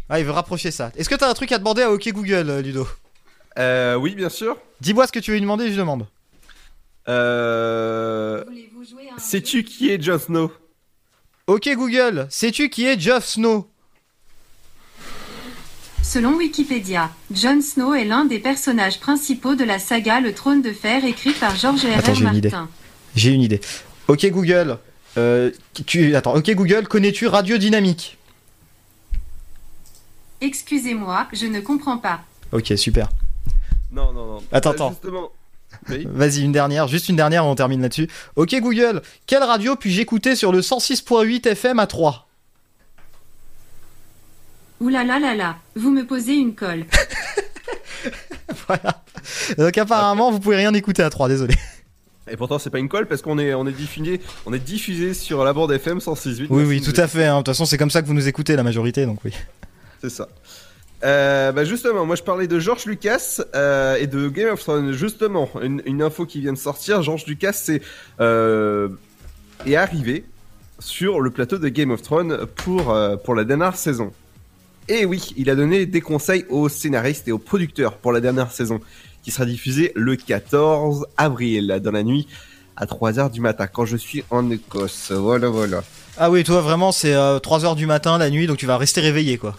Ah, 0.09 0.19
il 0.19 0.25
veut 0.25 0.33
rapprocher 0.33 0.73
ça. 0.73 0.91
Est-ce 0.97 1.09
que 1.09 1.15
t'as 1.15 1.31
un 1.31 1.35
truc 1.35 1.53
à 1.53 1.59
demander 1.59 1.83
à 1.83 1.93
OK 1.93 2.09
Google, 2.09 2.51
euh, 2.51 2.61
Ludo? 2.61 2.89
Euh, 3.61 3.95
oui, 3.95 4.17
bien 4.17 4.31
sûr. 4.31 4.59
Dis-moi 4.81 5.07
ce 5.07 5.13
que 5.13 5.21
tu 5.21 5.31
veux 5.31 5.37
lui 5.37 5.43
demander, 5.43 5.71
je 5.71 5.79
demande. 5.79 6.09
Euh... 7.09 8.43
Sais-tu 9.17 9.63
qui 9.63 9.91
est 9.91 10.03
Jon 10.03 10.19
Snow? 10.19 10.51
Ok 11.49 11.69
Google, 11.75 12.27
sais-tu 12.31 12.69
qui 12.71 12.87
est 12.87 12.99
Jeff 13.01 13.25
Snow? 13.27 13.69
Selon 16.03 16.37
Wikipédia, 16.37 17.11
Jon 17.33 17.61
Snow 17.61 17.95
est 17.95 18.05
l'un 18.05 18.25
des 18.25 18.39
personnages 18.39 19.01
principaux 19.01 19.55
de 19.55 19.65
la 19.65 19.79
saga 19.79 20.21
Le 20.21 20.35
Trône 20.35 20.63
de 20.63 20.73
Fer 20.73 21.05
écrite 21.05 21.39
par 21.41 21.57
George 21.57 21.85
R. 21.85 21.99
Attends, 21.99 22.13
R. 22.13 22.15
j'ai 22.15 22.25
une 22.25 22.35
idée. 22.35 22.51
Martin. 22.51 22.69
J'ai 23.17 23.31
une 23.33 23.41
idée. 23.43 23.61
Ok 24.09 24.27
Google, 24.31 24.79
euh, 25.17 25.51
tu 25.87 26.15
attends. 26.15 26.35
Ok 26.35 26.51
Google, 26.51 26.87
connais-tu 26.87 27.27
Radio 27.27 27.59
Dynamique? 27.59 28.19
Excusez-moi, 30.41 31.29
je 31.33 31.47
ne 31.47 31.61
comprends 31.61 31.99
pas. 31.99 32.21
Ok, 32.53 32.73
super. 32.77 33.09
Non, 33.93 34.13
non, 34.13 34.27
non. 34.27 34.43
Attends, 34.51 34.71
Euh, 34.71 34.73
attends. 34.75 34.89
Justement. 34.91 35.31
Oui. 35.89 36.07
Vas-y, 36.11 36.43
une 36.43 36.53
dernière, 36.53 36.87
juste 36.89 37.09
une 37.09 37.17
dernière, 37.17 37.45
on 37.47 37.55
termine 37.55 37.83
là-dessus. 37.83 38.09
Ok 38.37 38.55
Google, 38.61 39.03
quelle 39.27 39.43
radio 39.43 39.77
puis-je 39.77 40.01
écouter 40.01 40.37
sur 40.37 40.53
le 40.53 40.61
106.8 40.61 41.49
FM 41.49 41.79
à 41.81 41.87
3 41.87 42.29
Ouh 44.81 44.89
là 44.89 45.05
là 45.05 45.19
là 45.19 45.35
là, 45.35 45.57
vous 45.77 45.91
me 45.91 46.07
posez 46.07 46.35
une 46.35 46.55
colle. 46.55 46.85
Donc 49.59 49.79
apparemment, 49.79 50.31
vous 50.31 50.41
pouvez 50.41 50.57
rien 50.57 50.73
écouter 50.75 51.03
à 51.03 51.11
3, 51.11 51.29
désolé. 51.29 51.55
Et 52.31 52.37
pourtant, 52.37 52.59
c'est 52.59 52.71
pas 52.71 52.79
une 52.79 52.89
colle 52.89 53.07
parce 53.07 53.23
qu'on 53.23 53.39
est, 53.39 53.53
on 53.55 53.67
est 53.67 53.73
diffusé, 53.73 54.21
on 54.47 54.53
est 54.53 54.59
diffusé 54.59 55.15
sur 55.15 55.45
la 55.45 55.53
bande 55.53 55.73
FM 55.73 55.99
106.8. 55.99 56.47
Oui, 56.51 56.65
oui, 56.65 56.81
tout 56.81 56.99
à 57.01 57.09
fait. 57.09 57.27
hein. 57.27 57.35
De 57.35 57.39
toute 57.41 57.49
façon, 57.49 57.65
c'est 57.65 57.79
comme 57.79 57.91
ça 57.91 58.03
que 58.03 58.07
vous 58.07 58.15
nous 58.15 58.29
écoutez, 58.29 58.57
la 58.57 58.63
majorité, 58.63 59.07
donc 59.07 59.19
oui. 59.25 59.33
C'est 60.01 60.11
ça. 60.11 60.29
Euh, 61.05 61.51
bah 61.51 61.65
justement, 61.65 62.07
moi 62.07 62.17
je 62.17 62.23
parlais 62.23 62.47
de 62.47 62.59
George 62.59 62.85
Lucas 62.87 63.41
euh, 63.55 63.97
et 63.97 64.07
de 64.07 64.29
Game 64.29 64.53
of 64.53 64.61
Thrones. 64.61 64.93
Justement, 64.93 65.49
une, 65.61 66.03
info 66.03 66.27
qui 66.27 66.41
vient 66.41 66.53
de 66.53 66.59
sortir. 66.59 67.03
George 67.03 67.27
Lucas 67.27 67.53
c'est 67.53 67.83
euh, 68.21 68.89
est 69.67 69.75
arrivé 69.75 70.25
sur 70.79 71.21
le 71.21 71.31
plateau 71.31 71.59
de 71.59 71.69
Game 71.69 71.91
of 71.91 72.03
Thrones 72.03 72.47
pour 72.57 72.97
pour 73.25 73.35
la 73.35 73.45
dernière 73.45 73.77
saison. 73.77 74.13
Et 74.89 75.05
oui, 75.05 75.33
il 75.37 75.51
a 75.51 75.55
donné 75.55 75.87
des 75.87 76.01
conseils 76.01 76.45
aux 76.49 76.69
scénaristes 76.69 77.29
et 77.29 77.33
aux 77.33 77.39
producteurs 77.39 77.95
pour 77.95 78.13
la 78.13 78.21
dernière 78.21 78.51
saison, 78.51 78.81
qui 79.23 79.31
sera 79.31 79.45
diffusée 79.45 79.93
le 79.95 80.17
14 80.17 81.07
avril 81.17 81.81
dans 81.83 81.93
la 81.93 82.03
nuit 82.03 82.27
à 82.77 82.87
3h 82.87 83.31
du 83.31 83.41
matin 83.41 83.69
quand 83.69 83.85
je 83.85 83.97
suis 83.97 84.25
en 84.31 84.51
Écosse. 84.51 85.13
Voilà, 85.13 85.49
voilà. 85.49 85.85
Ah 86.17 86.31
oui, 86.31 86.43
toi 86.45 86.61
vraiment 86.61 86.93
c'est 86.93 87.13
3h 87.15 87.75
du 87.77 87.87
matin 87.87 88.19
la 88.19 88.31
nuit 88.31 88.47
donc 88.47 88.59
tu 88.59 88.67
vas 88.67 88.77
rester 88.77 89.01
réveillé 89.01 89.39
quoi. 89.39 89.57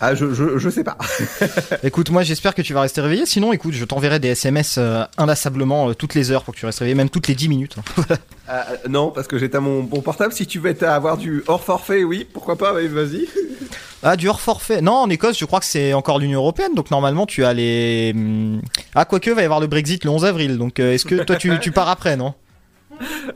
Ah, 0.00 0.14
je, 0.14 0.32
je, 0.34 0.58
je 0.58 0.70
sais 0.70 0.84
pas. 0.84 0.96
écoute, 1.82 2.10
moi 2.10 2.22
j'espère 2.22 2.54
que 2.54 2.62
tu 2.62 2.74
vas 2.74 2.80
rester 2.82 3.00
réveillé. 3.00 3.26
Sinon, 3.26 3.52
écoute, 3.52 3.74
je 3.74 3.84
t'enverrai 3.84 4.18
des 4.20 4.28
SMS 4.28 4.76
euh, 4.78 5.04
inlassablement 5.18 5.88
euh, 5.90 5.94
toutes 5.94 6.14
les 6.14 6.30
heures 6.30 6.44
pour 6.44 6.54
que 6.54 6.58
tu 6.60 6.66
restes 6.66 6.80
réveillé, 6.80 6.94
même 6.94 7.10
toutes 7.10 7.28
les 7.28 7.34
10 7.34 7.48
minutes. 7.48 7.76
Ah, 8.48 8.66
euh, 8.72 8.88
non, 8.88 9.10
parce 9.12 9.28
que 9.28 9.38
j'étais 9.38 9.56
à 9.56 9.60
mon 9.60 9.82
bon 9.84 10.00
portable. 10.02 10.32
Si 10.32 10.46
tu 10.48 10.58
veux 10.58 10.68
être- 10.70 10.82
avoir 10.82 11.16
du 11.16 11.44
hors 11.46 11.62
forfait, 11.62 12.02
oui, 12.02 12.26
pourquoi 12.30 12.58
pas, 12.58 12.72
vas-y. 12.72 13.26
ah, 14.02 14.16
du 14.16 14.28
hors 14.28 14.40
forfait. 14.40 14.82
Non, 14.82 14.94
en 14.94 15.08
Écosse, 15.10 15.38
je 15.38 15.44
crois 15.44 15.60
que 15.60 15.64
c'est 15.64 15.94
encore 15.94 16.18
l'Union 16.18 16.40
Européenne, 16.40 16.74
donc 16.74 16.90
normalement 16.90 17.24
tu 17.24 17.44
as 17.44 17.54
les. 17.54 18.12
hum, 18.14 18.60
Ah, 18.96 19.04
quoique, 19.04 19.30
va 19.30 19.42
y 19.42 19.44
avoir 19.44 19.60
le 19.60 19.68
Brexit 19.68 20.04
le 20.04 20.10
11 20.10 20.24
avril, 20.24 20.58
donc 20.58 20.80
euh, 20.80 20.92
est-ce 20.92 21.04
que 21.06 21.22
toi 21.22 21.36
tu, 21.36 21.56
tu 21.60 21.70
pars 21.70 21.88
après, 21.88 22.16
non? 22.16 22.34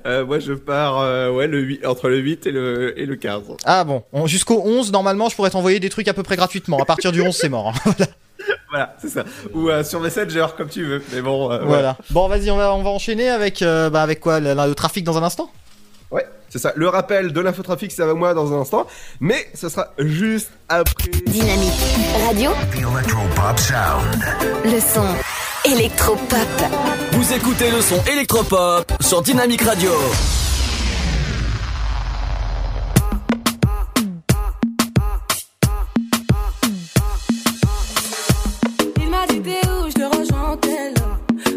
Euh, 0.06 0.24
moi, 0.24 0.38
je 0.38 0.52
pars 0.52 0.98
euh, 1.00 1.30
ouais, 1.30 1.46
le 1.46 1.60
8, 1.60 1.86
entre 1.86 2.08
le 2.08 2.18
8 2.18 2.46
et 2.46 2.50
le, 2.52 2.98
et 2.98 3.06
le 3.06 3.16
15. 3.16 3.42
Ah 3.64 3.84
bon, 3.84 4.02
on- 4.12 4.26
jusqu'au 4.26 4.62
11, 4.64 4.92
normalement, 4.92 5.28
je 5.28 5.36
pourrais 5.36 5.50
t'envoyer 5.50 5.80
des 5.80 5.90
trucs 5.90 6.08
à 6.08 6.14
peu 6.14 6.22
près 6.22 6.36
gratuitement. 6.36 6.78
À 6.80 6.84
partir 6.84 7.12
du 7.12 7.20
11, 7.22 7.34
c'est 7.36 7.48
mort. 7.48 7.72
hein. 7.86 7.92
Voilà, 8.70 8.94
c'est 9.00 9.08
ça. 9.08 9.24
Ou 9.54 9.70
euh, 9.70 9.82
sur 9.82 9.98
Messenger, 10.00 10.46
comme 10.56 10.68
tu 10.68 10.84
veux. 10.84 11.02
Mais 11.12 11.20
bon, 11.22 11.50
euh, 11.50 11.60
voilà. 11.64 11.96
Bon, 12.10 12.28
vas-y, 12.28 12.50
on 12.50 12.56
va, 12.56 12.72
on 12.74 12.82
va 12.82 12.90
enchaîner 12.90 13.28
avec, 13.28 13.62
euh, 13.62 13.90
bah, 13.90 14.02
avec 14.02 14.20
quoi 14.20 14.38
le, 14.38 14.54
le 14.54 14.74
trafic 14.74 15.02
dans 15.04 15.16
un 15.16 15.22
instant? 15.22 15.50
Ouais, 16.10 16.26
c'est 16.48 16.58
ça. 16.58 16.72
Le 16.76 16.88
rappel 16.88 17.32
de 17.32 17.40
l'infotrafic, 17.40 17.90
c'est 17.90 18.02
avec 18.02 18.14
moi 18.16 18.34
dans 18.34 18.52
un 18.52 18.60
instant. 18.60 18.86
Mais 19.20 19.48
ce 19.54 19.68
sera 19.68 19.88
juste 19.98 20.50
après. 20.68 21.10
Dynamique 21.26 21.72
Radio, 22.26 22.50
The 22.72 22.76
Electropop 22.76 23.58
Sound. 23.58 24.24
le 24.64 24.80
son 24.80 25.06
électropop. 25.66 26.48
Vous 27.12 27.32
écoutez 27.32 27.70
le 27.70 27.80
son 27.80 28.00
électropop 28.12 28.92
sur 29.00 29.20
Dynamique 29.22 29.62
Radio. 29.62 29.90
Il 38.96 39.10
m'a 39.10 39.26
dit 39.26 39.40
t'es 39.40 39.60
où, 39.68 39.88
je 39.88 39.94
te 39.94 40.04
rejoins 40.04 40.56
tel. 40.60 40.94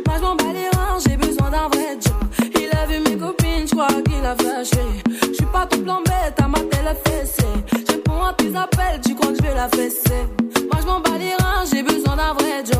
Moi 0.07 0.15
je 0.17 0.21
m'en 0.21 0.35
bats 0.35 0.43
les 0.53 0.69
reins, 0.77 0.97
j'ai 1.07 1.17
besoin 1.17 1.51
d'un 1.51 1.67
vrai 1.67 1.97
job. 2.03 2.51
Il 2.55 2.69
a 2.77 2.85
vu 2.87 2.99
mes 3.01 3.17
copines, 3.17 3.67
je 3.67 3.71
crois 3.75 3.87
qu'il 3.87 4.25
a 4.25 4.35
flashé. 4.35 4.83
Je 5.21 5.33
suis 5.33 5.45
pas 5.45 5.67
ton 5.67 5.81
plan 5.81 6.01
bête, 6.03 6.39
à 6.41 6.47
ma 6.47 6.59
télé 6.59 6.95
fessée. 7.05 7.45
Je 7.87 7.91
réponds 7.93 8.23
à 8.23 8.33
tes 8.33 8.55
appels, 8.55 9.01
tu 9.05 9.13
crois 9.13 9.31
que 9.31 9.37
je 9.37 9.43
vais 9.43 9.53
la 9.53 9.69
fesser. 9.69 10.25
Moi 10.71 10.81
je 10.81 10.85
m'en 10.87 10.99
bats 10.99 11.17
les 11.19 11.35
reins, 11.35 11.63
j'ai 11.71 11.83
besoin 11.83 12.15
d'un 12.15 12.33
vrai 12.33 12.63
job. 12.65 12.79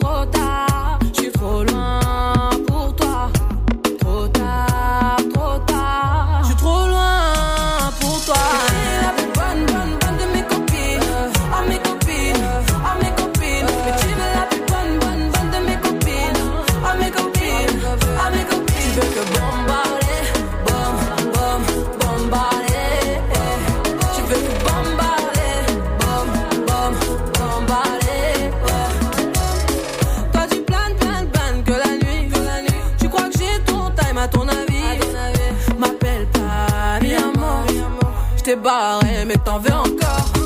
Trop 0.00 0.67
T'ai 38.48 38.56
barré 38.56 39.26
mais 39.26 39.36
t'en 39.36 39.58
veux 39.58 39.74
encore. 39.74 40.37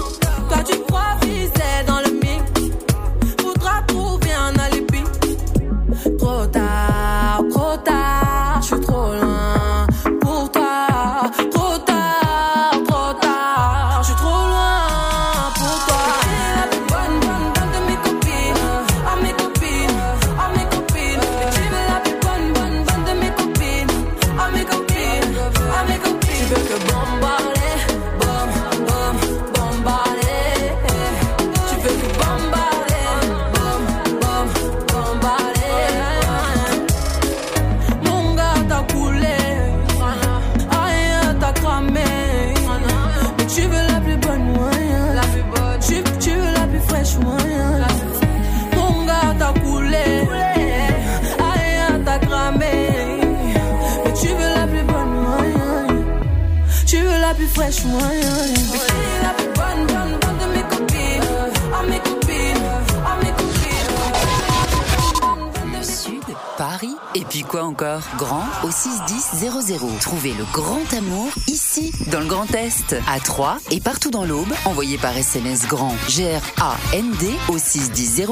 61000. 69.42 69.98
Trouvez 69.98 70.34
le 70.34 70.44
grand 70.52 70.94
amour 70.96 71.28
ici, 71.72 71.92
dans 72.10 72.20
le 72.20 72.26
Grand 72.26 72.52
Est, 72.54 72.96
à 73.08 73.18
Troyes 73.20 73.58
et 73.70 73.80
partout 73.80 74.10
dans 74.10 74.24
l'Aube. 74.24 74.52
Envoyez 74.64 74.98
par 74.98 75.16
SMS 75.16 75.66
grand 75.66 75.94
G-R-A-N-D 76.08 77.30
au 77.48 77.58
61000 77.58 78.26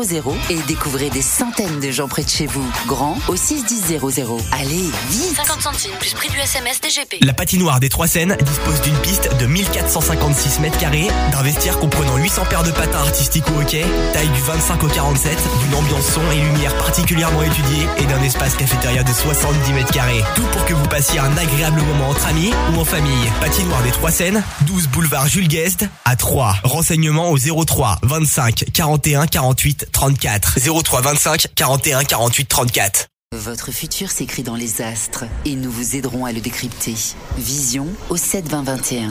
et 0.51 0.59
découvrez 0.67 1.11
des 1.11 1.23
centaines 1.23 1.81
de 1.81 1.91
gens 1.91 2.09
près 2.09 2.23
de 2.23 2.29
chez 2.29 2.47
vous. 2.47 2.67
Grand 2.87 3.17
au 3.29 3.37
61000. 3.37 4.01
Allez, 4.53 4.91
vite 5.11 5.37
50 5.37 5.61
centimes 5.63 5.97
plus 5.99 6.15
prix 6.15 6.29
du 6.29 6.39
SMS 6.39 6.81
DGP. 6.81 7.25
La 7.25 7.33
patinoire 7.33 7.81
des 7.81 7.89
Trois 7.89 8.07
Seines 8.07 8.37
dispose 8.43 8.81
d'une 8.83 8.97
piste 8.99 9.29
de 9.39 9.47
1456 9.47 10.61
mètres 10.61 10.79
carrés, 10.79 11.09
d'un 11.33 11.43
vestiaire 11.43 11.79
comprenant 11.79 12.17
800 12.17 12.45
paires 12.51 12.63
de 12.63 12.71
patins 12.71 12.99
artistiques 12.99 13.49
ou 13.55 13.61
hockey, 13.61 13.85
taille 14.13 14.29
du 14.29 14.41
25 14.41 14.83
au 14.83 14.89
47, 14.89 15.39
d'une 15.65 15.75
ambiance 15.75 16.07
son 16.07 16.31
et 16.33 16.41
lumière 16.41 16.77
particulièrement 16.77 17.43
étudiée 17.43 17.87
et 17.99 18.05
d'un 18.05 18.23
espace 18.23 18.55
cafétéria 18.57 19.03
de 19.03 19.13
70 19.13 19.73
mètres 19.73 19.93
carrés. 19.93 20.23
Tout 20.35 20.47
pour 20.53 20.65
que 20.67 20.75
vous 20.75 20.89
passiez 20.89 21.21
un 21.21 21.37
agréable 21.37 21.81
moment 21.83 22.11
entre 22.11 22.27
amis 22.27 22.53
ou 22.75 22.81
en 22.81 22.85
famille. 22.85 23.30
Patinoire 23.39 23.83
des 23.83 23.91
Trois 23.91 24.11
Seines, 24.11 24.43
12 24.63 24.89
boulevard 24.89 25.27
Jules 25.29 25.49
Guest 25.49 25.87
à 26.05 26.17
3. 26.17 26.57
Renseignements 26.65 27.31
au 27.31 27.39
03 27.39 27.99
25 28.03 28.65
41 28.73 29.27
48 29.27 29.89
34. 29.93 30.59
03 30.83 31.01
25 31.03 31.47
41 31.55 32.05
48 32.05 32.49
34. 32.49 33.07
Votre 33.37 33.71
futur 33.71 34.11
s'écrit 34.11 34.43
dans 34.43 34.57
les 34.57 34.83
astres 34.83 35.25
et 35.45 35.55
nous 35.55 35.71
vous 35.71 35.97
aiderons 35.97 36.25
à 36.25 36.33
le 36.33 36.41
décrypter. 36.41 36.95
Vision 37.39 37.87
au 38.09 38.17
7 38.17 38.49
20 38.49 38.63
21. 38.65 39.11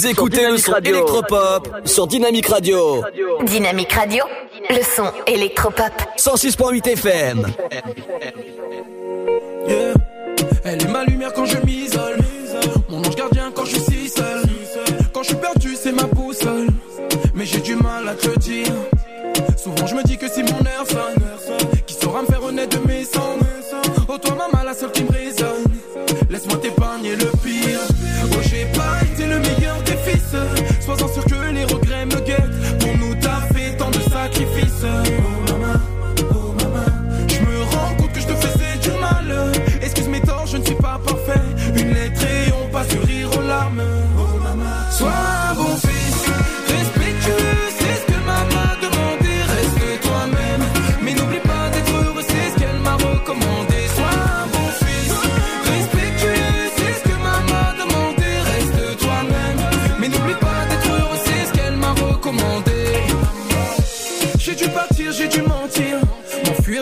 Vous 0.00 0.06
écoutez 0.06 0.48
le 0.48 0.56
son 0.56 0.76
électropop 0.76 1.68
sur 1.84 2.06
Dynamique 2.06 2.46
Radio. 2.46 3.04
Dynamique 3.42 3.92
Radio, 3.92 4.24
le 4.70 4.82
son 4.82 5.12
électropop. 5.26 5.92
106.8 6.16 6.88
FM. 6.88 7.46
Yeah. 9.68 9.92
Elle 10.64 10.82
est 10.82 10.88
ma 10.88 11.04
lumière 11.04 11.34
quand 11.34 11.44
je 11.44 11.58
m'isole. 11.66 12.16
Mon 12.88 13.00
ange 13.00 13.14
gardien 13.14 13.52
quand 13.54 13.66
je 13.66 13.72
suis 13.72 13.82
si 13.82 14.08
seul. 14.08 14.42
Quand 15.12 15.22
je 15.22 15.28
suis 15.28 15.36
perdu, 15.36 15.76
c'est 15.78 15.92
ma 15.92 16.04
boussole. 16.04 16.68
Mais 17.34 17.44
j'ai 17.44 17.60
du 17.60 17.76
mal 17.76 18.08
à 18.08 18.14
te 18.14 18.38
dire. 18.38 18.72
Souvent 19.58 19.86
je 19.86 19.94
me 19.96 20.02
dis 20.04 20.16
que 20.16 20.30
si 20.30 20.42
mon 20.42 20.60
air 20.60 20.86
sonne, 20.88 21.58
qui 21.86 21.92
saura 21.92 22.22
me 22.22 22.26
faire 22.26 22.42
honnête 22.42 22.72
de 22.72 22.88
mes 22.88 23.04
cendres. 23.04 23.44
Oh 24.08 24.16
toi 24.16 24.34
maman, 24.34 24.64
la 24.64 24.72
seule 24.72 24.92
qui 24.92 25.04
me 25.04 25.12
résonne. 25.12 25.64
Laisse-moi 26.30 26.56
t'épargner 26.56 27.16
le 27.16 27.26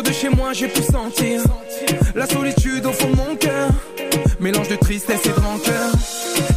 De 0.04 0.12
chez 0.12 0.28
moi, 0.28 0.52
j'ai 0.52 0.68
pu 0.68 0.80
sentir 0.80 1.42
la 2.14 2.26
solitude 2.26 2.86
au 2.86 2.92
fond 2.92 3.10
de 3.10 3.16
mon 3.16 3.34
cœur. 3.34 3.68
Mélange 4.38 4.68
de 4.68 4.76
tristesse 4.76 5.26
et 5.26 5.30
de 5.30 5.40
rancœur. 5.40 5.90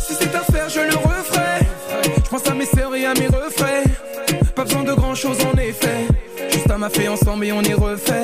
Si 0.07 0.13
c'est 0.13 0.35
à 0.35 0.41
faire, 0.41 0.69
je 0.69 0.79
le 0.79 0.95
referai. 0.95 1.65
Je 2.23 2.29
pense 2.29 2.47
à 2.47 2.53
mes 2.53 2.65
sœurs 2.65 2.95
et 2.95 3.05
à 3.05 3.13
mes 3.15 3.25
refrains. 3.25 3.83
Pas 4.55 4.63
besoin 4.63 4.83
de 4.83 4.93
grand 4.93 5.15
chose 5.15 5.37
en 5.41 5.57
effet. 5.57 6.07
Juste 6.51 6.69
à 6.69 6.77
ma 6.77 6.89
fait 6.89 7.07
ensemble 7.07 7.45
et 7.45 7.51
on 7.51 7.63
y 7.63 7.73
refait. 7.73 8.20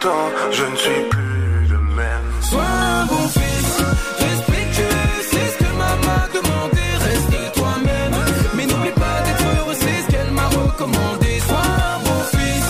Temps, 0.00 0.30
je 0.50 0.64
ne 0.64 0.76
suis 0.76 1.02
plus 1.10 1.66
le 1.68 1.78
même. 1.78 2.26
Sois 2.48 2.62
un 2.62 3.06
bon 3.06 3.28
fils, 3.28 3.70
respectueux, 4.18 5.06
c'est 5.30 5.48
ce 5.52 5.56
que 5.58 5.70
maman 5.76 6.16
a 6.24 6.28
demandé. 6.36 6.84
Reste 7.06 7.52
toi-même, 7.54 8.16
mais 8.56 8.66
n'oublie 8.66 8.96
pas 9.04 9.18
d'être 9.24 9.44
heureux, 9.58 9.76
c'est 9.78 10.02
ce 10.02 10.06
qu'elle 10.10 10.30
m'a 10.32 10.48
recommandé. 10.48 11.40
Sois 11.46 11.68
un 11.92 11.98
bon 12.06 12.20
fils, 12.34 12.68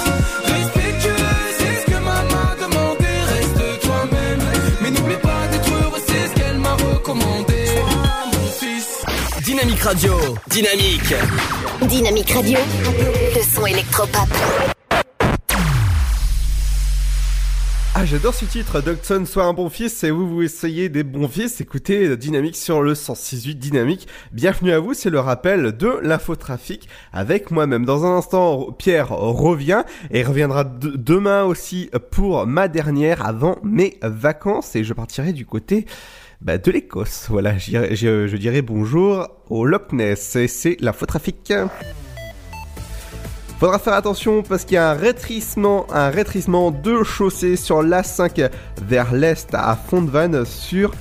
respectueux, 0.54 1.26
c'est 1.58 1.76
ce 1.80 1.86
que 1.86 1.98
maman 2.10 2.42
a 2.50 2.54
demandé. 2.64 3.10
Reste 3.32 3.80
toi-même, 3.80 4.42
mais 4.82 4.90
n'oublie 4.90 5.22
pas 5.28 5.46
d'être 5.50 5.72
heureux, 5.82 6.02
c'est 6.06 6.28
ce 6.28 6.34
qu'elle 6.34 6.58
m'a 6.58 6.74
recommandé. 6.74 7.66
Sois 7.66 7.94
un 8.24 8.30
bon 8.32 8.46
fils. 8.60 8.88
Dynamique 9.44 9.82
Radio. 9.82 10.14
Dynamique. 10.48 11.14
Dynamique 11.82 12.30
Radio, 12.32 12.58
le 13.36 13.42
son 13.54 13.66
électropop. 13.66 14.28
J'adore 18.10 18.34
ce 18.34 18.44
titre, 18.44 18.80
Dogson, 18.80 19.24
soit 19.24 19.44
un 19.44 19.52
bon 19.52 19.68
fils, 19.68 20.02
et 20.02 20.10
vous, 20.10 20.28
vous 20.28 20.42
essayez 20.42 20.88
des 20.88 21.04
bons 21.04 21.28
fils, 21.28 21.60
écoutez 21.60 22.16
Dynamique 22.16 22.56
sur 22.56 22.82
le 22.82 22.94
106.8 22.94 23.54
Dynamique. 23.54 24.08
Bienvenue 24.32 24.72
à 24.72 24.80
vous, 24.80 24.94
c'est 24.94 25.10
le 25.10 25.20
rappel 25.20 25.76
de 25.76 26.00
l'infotrafic 26.02 26.88
avec 27.12 27.52
moi-même. 27.52 27.84
Dans 27.84 28.04
un 28.04 28.16
instant, 28.16 28.72
Pierre 28.72 29.10
revient, 29.10 29.84
et 30.10 30.24
reviendra 30.24 30.64
de- 30.64 30.96
demain 30.96 31.44
aussi 31.44 31.88
pour 32.10 32.48
ma 32.48 32.66
dernière 32.66 33.24
avant 33.24 33.58
mes 33.62 33.96
vacances, 34.02 34.74
et 34.74 34.82
je 34.82 34.92
partirai 34.92 35.32
du 35.32 35.46
côté 35.46 35.86
bah, 36.40 36.58
de 36.58 36.70
l'Écosse. 36.72 37.26
Voilà, 37.28 37.58
je, 37.58 38.36
dirai 38.36 38.60
bonjour 38.60 39.28
au 39.48 39.64
Loch 39.64 39.92
Ness, 39.92 40.34
et 40.34 40.48
c'est 40.48 40.76
l'infotrafic. 40.80 41.52
Faudra 43.60 43.78
faire 43.78 43.92
attention 43.92 44.42
parce 44.42 44.64
qu'il 44.64 44.76
y 44.76 44.78
a 44.78 44.88
un 44.88 44.94
rétrécissement, 44.94 45.86
un 45.92 46.08
rétrécissement 46.08 46.70
de 46.70 47.02
chaussée 47.02 47.56
sur 47.56 47.82
l'A5 47.82 48.48
vers 48.86 49.12
l'est 49.12 49.50
à 49.52 49.76
Fondevanne 49.76 50.46
sur 50.46 50.92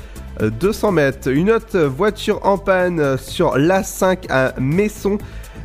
euh, 0.42 0.50
200 0.50 0.92
mètres. 0.92 1.32
Une 1.32 1.52
autre 1.52 1.80
voiture 1.80 2.46
en 2.46 2.58
panne 2.58 3.18
sur 3.18 3.58
l'A5 3.58 4.30
à 4.30 4.54
Messon. 4.60 5.20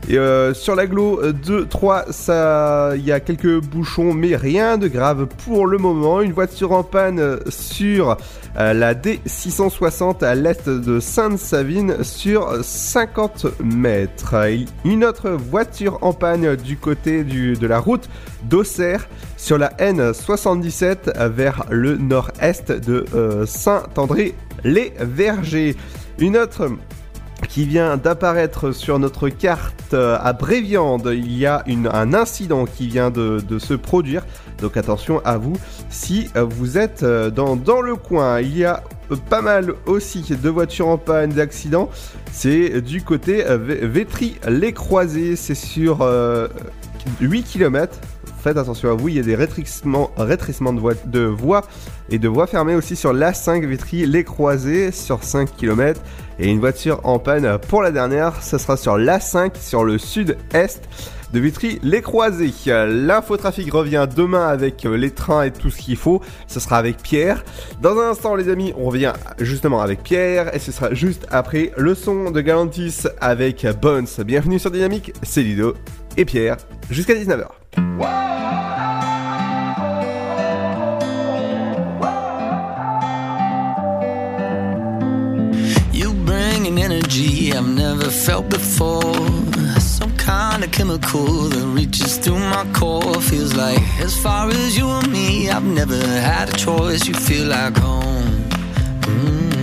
Et 0.07 0.19
euh, 0.19 0.53
sur 0.53 0.75
l'aglo 0.75 1.33
2, 1.33 1.67
3, 1.67 2.07
ça, 2.11 2.93
il 2.95 3.07
y 3.07 3.13
a 3.13 3.21
quelques 3.21 3.59
bouchons, 3.61 4.13
mais 4.13 4.37
rien 4.37 4.77
de 4.77 4.87
grave 4.87 5.27
pour 5.45 5.67
le 5.67 5.79
moment. 5.79 6.21
Une 6.21 6.33
voiture 6.33 6.73
en 6.73 6.83
panne 6.83 7.39
sur 7.49 8.19
euh, 8.59 8.75
la 8.75 8.95
D660 8.95 10.23
à 10.23 10.35
l'est 10.35 10.69
de 10.69 11.01
Sainte-Savine 11.01 12.05
sur 12.05 12.63
50 12.63 13.47
mètres. 13.63 14.35
Une 14.85 15.07
autre 15.07 15.31
voiture 15.31 15.97
en 16.03 16.13
panne 16.13 16.55
du 16.57 16.77
côté 16.77 17.25
de 17.25 17.67
la 17.67 17.79
route 17.79 18.11
d'Auxerre 18.43 19.09
sur 19.39 19.57
la 19.57 19.71
N77 19.79 21.29
vers 21.29 21.65
le 21.71 21.97
nord-est 21.97 22.73
de 22.73 23.07
euh, 23.15 23.47
Saint-André-les-Vergers. 23.47 25.77
Une 26.19 26.37
autre 26.37 26.69
qui 27.49 27.65
vient 27.65 27.97
d'apparaître 27.97 28.73
sur 28.73 28.99
notre 28.99 29.29
carte 29.29 29.95
euh, 29.95 30.17
à 30.21 30.33
Bréviande. 30.33 31.11
Il 31.13 31.37
y 31.37 31.47
a 31.47 31.65
un 31.93 32.15
incident 32.15 32.65
qui 32.67 32.89
vient 32.89 33.11
de, 33.11 33.41
se 33.59 33.75
produire. 33.75 34.25
Donc 34.61 34.77
attention 34.77 35.21
à 35.25 35.39
vous 35.39 35.55
si 35.91 36.29
euh, 36.37 36.45
vous 36.45 36.79
êtes 36.79 37.03
euh, 37.03 37.31
dans, 37.31 37.81
le 37.81 37.97
coin. 37.97 38.41
Il 38.41 38.57
y 38.57 38.65
a 38.65 38.83
euh, 39.11 39.17
pas 39.29 39.43
mal 39.43 39.75
aussi 39.87 40.23
de 40.23 40.49
voitures 40.49 40.89
en 40.89 40.99
panne, 40.99 41.31
d'accidents. 41.31 41.91
C'est 42.33 42.81
du 42.81 43.03
côté 43.03 43.47
euh, 43.47 43.59
Vé- 43.59 43.85
Vétry-les-Croisés. 43.87 45.37
C'est 45.37 45.55
sur 45.55 46.03
euh, 46.03 46.49
8 47.21 47.43
km. 47.45 47.99
Faites 48.45 48.59
attention 48.59 48.91
à 48.91 48.93
vous, 48.93 49.09
il 49.09 49.15
y 49.15 49.19
a 49.21 49.23
des 49.23 49.37
rétrécissements, 49.37 50.11
de, 50.19 51.21
voies- 51.25 51.63
et 52.11 52.19
de 52.19 52.29
voies 52.29 52.47
fermées 52.47 52.75
aussi 52.75 52.95
sur 52.95 53.15
l'A5 53.15 53.67
Vétry 53.67 54.05
les 54.05 54.23
croisés 54.23 54.93
sur 54.93 55.25
5 55.25 55.57
km 55.57 55.99
et 56.39 56.51
une 56.51 56.61
voiture 56.61 57.01
en 57.05 57.19
panne 57.19 57.57
pour 57.71 57.81
la 57.81 57.91
dernière, 57.91 58.43
ce 58.43 58.59
sera 58.59 58.77
sur 58.77 58.99
l'A5 58.99 59.53
sur 59.59 59.83
le 59.83 59.97
sud-est 59.97 60.83
de 61.33 61.41
Vitry 61.41 61.81
les 61.83 62.03
Croisés. 62.03 62.53
L'infotrafic 62.67 63.73
revient 63.73 64.07
demain 64.15 64.47
avec 64.47 64.85
les 64.85 65.11
trains 65.11 65.45
et 65.45 65.51
tout 65.51 65.71
ce 65.71 65.79
qu'il 65.79 65.97
faut. 65.97 66.21
Ce 66.47 66.61
sera 66.61 66.77
avec 66.77 66.99
Pierre. 66.99 67.43
Dans 67.81 67.99
un 67.99 68.11
instant, 68.11 68.37
les 68.37 68.51
amis, 68.51 68.75
on 68.77 68.85
revient 68.85 69.15
justement 69.41 69.81
avec 69.81 70.03
Pierre 70.03 70.55
et 70.55 70.59
ce 70.59 70.71
sera 70.71 70.93
juste 70.93 71.27
après 71.31 71.73
le 71.79 71.95
son 71.95 72.31
de 72.31 72.43
Galantis 72.43 73.05
avec 73.23 73.67
Bones. 73.81 74.07
Bienvenue 74.25 74.59
sur 74.59 74.71
Dynamique, 74.71 75.15
c'est 75.23 75.43
Ludo 75.43 75.75
et 76.17 76.25
Pierre 76.25 76.57
jusqu'à 76.91 77.15
19h. 77.15 77.49
You 85.93 86.13
bring 86.25 86.67
an 86.67 86.79
energy 86.79 87.53
I've 87.53 87.69
never 87.69 88.11
felt 88.11 88.49
before. 88.49 89.15
Some 89.81 90.17
kind 90.17 90.65
of 90.65 90.71
chemical 90.71 91.49
that 91.49 91.67
reaches 91.69 92.19
through 92.19 92.39
my 92.39 92.67
core. 92.73 93.21
Feels 93.21 93.55
like 93.55 93.81
as 94.01 94.17
far 94.17 94.49
as 94.51 94.77
you 94.77 94.89
and 94.89 95.11
me, 95.11 95.49
I've 95.51 95.65
never 95.65 95.97
had 95.97 96.49
a 96.49 96.53
choice. 96.57 97.07
You 97.07 97.15
feel 97.15 97.47
like 97.47 97.77
home. 97.77 98.45
Mm. 99.03 99.55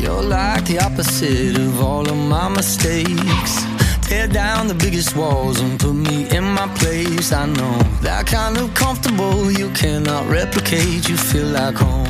You're 0.00 0.22
like 0.22 0.64
the 0.66 0.78
opposite 0.80 1.58
of 1.58 1.80
all 1.82 2.08
of 2.08 2.16
my 2.16 2.48
mistakes. 2.48 3.77
Tear 4.08 4.26
down 4.26 4.68
the 4.68 4.74
biggest 4.74 5.14
walls 5.14 5.60
and 5.60 5.78
put 5.78 5.92
me 5.92 6.26
in 6.30 6.42
my 6.42 6.66
place. 6.76 7.30
I 7.30 7.44
know 7.44 7.78
that 8.00 8.26
kind 8.26 8.56
of 8.56 8.72
comfortable 8.72 9.52
you 9.52 9.68
cannot 9.72 10.26
replicate. 10.30 11.06
You 11.10 11.16
feel 11.18 11.46
like 11.48 11.74
home. 11.74 12.06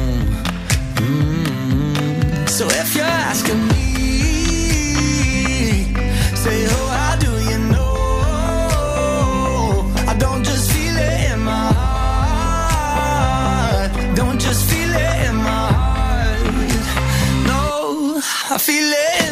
Mm. 0.95 2.49
So 2.49 2.67
if 2.69 2.95
you're 2.95 3.05
asking 3.05 3.67
me, 3.67 3.97
say, 6.37 6.67
oh, 6.71 6.89
how 6.99 7.17
do 7.17 7.33
you 7.51 7.59
know? 7.75 7.93
I 10.07 10.15
don't 10.17 10.45
just 10.45 10.71
feel 10.71 10.97
it 10.97 11.33
in 11.33 11.41
my 11.41 11.73
heart. 13.03 13.91
Don't 14.15 14.39
just 14.41 14.71
feel 14.71 14.93
it 14.95 15.29
in 15.29 15.35
my 15.35 15.73
heart. 15.81 16.43
No, 17.45 18.21
I 18.55 18.57
feel 18.59 18.89
it 18.93 19.28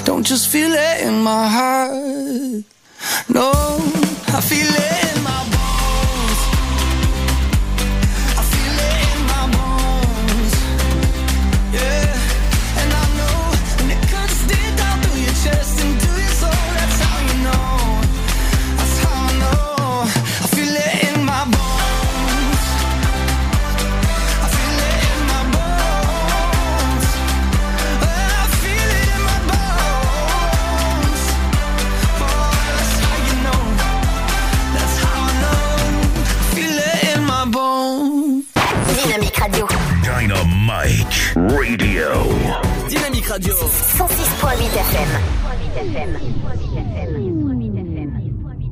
Don't 0.05 0.25
just 0.25 0.47
feel 0.49 0.71
it 0.71 1.01
in 1.07 1.21
my 1.21 1.47
heart. 1.47 2.00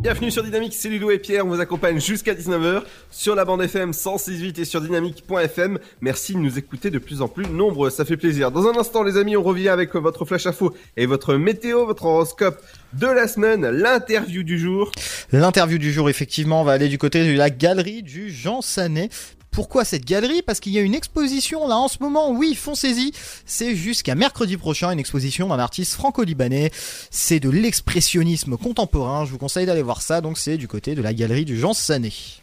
Bienvenue 0.01 0.31
sur 0.31 0.43
Dynamique, 0.43 0.73
c'est 0.73 0.87
Ludo 0.87 1.11
et 1.11 1.19
Pierre, 1.19 1.45
on 1.45 1.49
vous 1.49 1.59
accompagne 1.59 1.99
jusqu'à 1.99 2.33
19h 2.33 2.83
sur 3.11 3.35
la 3.35 3.43
bande 3.43 3.61
FM 3.61 3.91
106.8 3.91 4.61
et 4.61 4.65
sur 4.65 4.81
dynamique.fm. 4.81 5.77
Merci 6.01 6.33
de 6.33 6.39
nous 6.39 6.57
écouter 6.57 6.89
de 6.89 6.99
plus 6.99 7.21
en 7.21 7.27
plus 7.27 7.45
nombreux, 7.47 7.89
ça 7.89 8.05
fait 8.05 8.17
plaisir. 8.17 8.51
Dans 8.51 8.67
un 8.67 8.77
instant 8.77 9.03
les 9.03 9.17
amis, 9.17 9.35
on 9.35 9.43
revient 9.43 9.69
avec 9.69 9.95
votre 9.95 10.25
flash 10.25 10.45
info 10.45 10.73
et 10.95 11.05
votre 11.05 11.35
météo, 11.35 11.85
votre 11.85 12.05
horoscope 12.05 12.61
de 12.93 13.07
la 13.07 13.27
semaine, 13.27 13.67
l'interview 13.69 14.43
du 14.43 14.57
jour. 14.57 14.91
L'interview 15.31 15.77
du 15.77 15.91
jour, 15.91 16.09
effectivement, 16.09 16.63
va 16.63 16.71
aller 16.73 16.87
du 16.87 16.97
côté 16.97 17.29
de 17.29 17.37
la 17.37 17.49
galerie 17.49 18.03
du 18.03 18.31
Jean 18.31 18.61
Sanet. 18.61 19.09
Pourquoi 19.51 19.83
cette 19.85 20.05
galerie? 20.05 20.41
Parce 20.41 20.59
qu'il 20.59 20.71
y 20.71 20.79
a 20.79 20.81
une 20.81 20.95
exposition 20.95 21.67
là 21.67 21.77
en 21.77 21.87
ce 21.87 21.97
moment, 22.01 22.31
oui, 22.31 22.55
foncez-y. 22.55 23.11
C'est 23.45 23.75
jusqu'à 23.75 24.15
mercredi 24.15 24.57
prochain, 24.57 24.91
une 24.91 24.99
exposition 24.99 25.47
d'un 25.47 25.59
artiste 25.59 25.93
franco-libanais. 25.93 26.71
C'est 27.09 27.39
de 27.39 27.49
l'expressionnisme 27.49 28.57
contemporain, 28.57 29.25
je 29.25 29.31
vous 29.31 29.37
conseille 29.37 29.65
d'aller 29.65 29.81
voir 29.81 30.01
ça, 30.01 30.21
donc 30.21 30.37
c'est 30.37 30.57
du 30.57 30.67
côté 30.67 30.95
de 30.95 31.01
la 31.01 31.13
galerie 31.13 31.45
du 31.45 31.59
Jean 31.59 31.73
Sanet. 31.73 32.38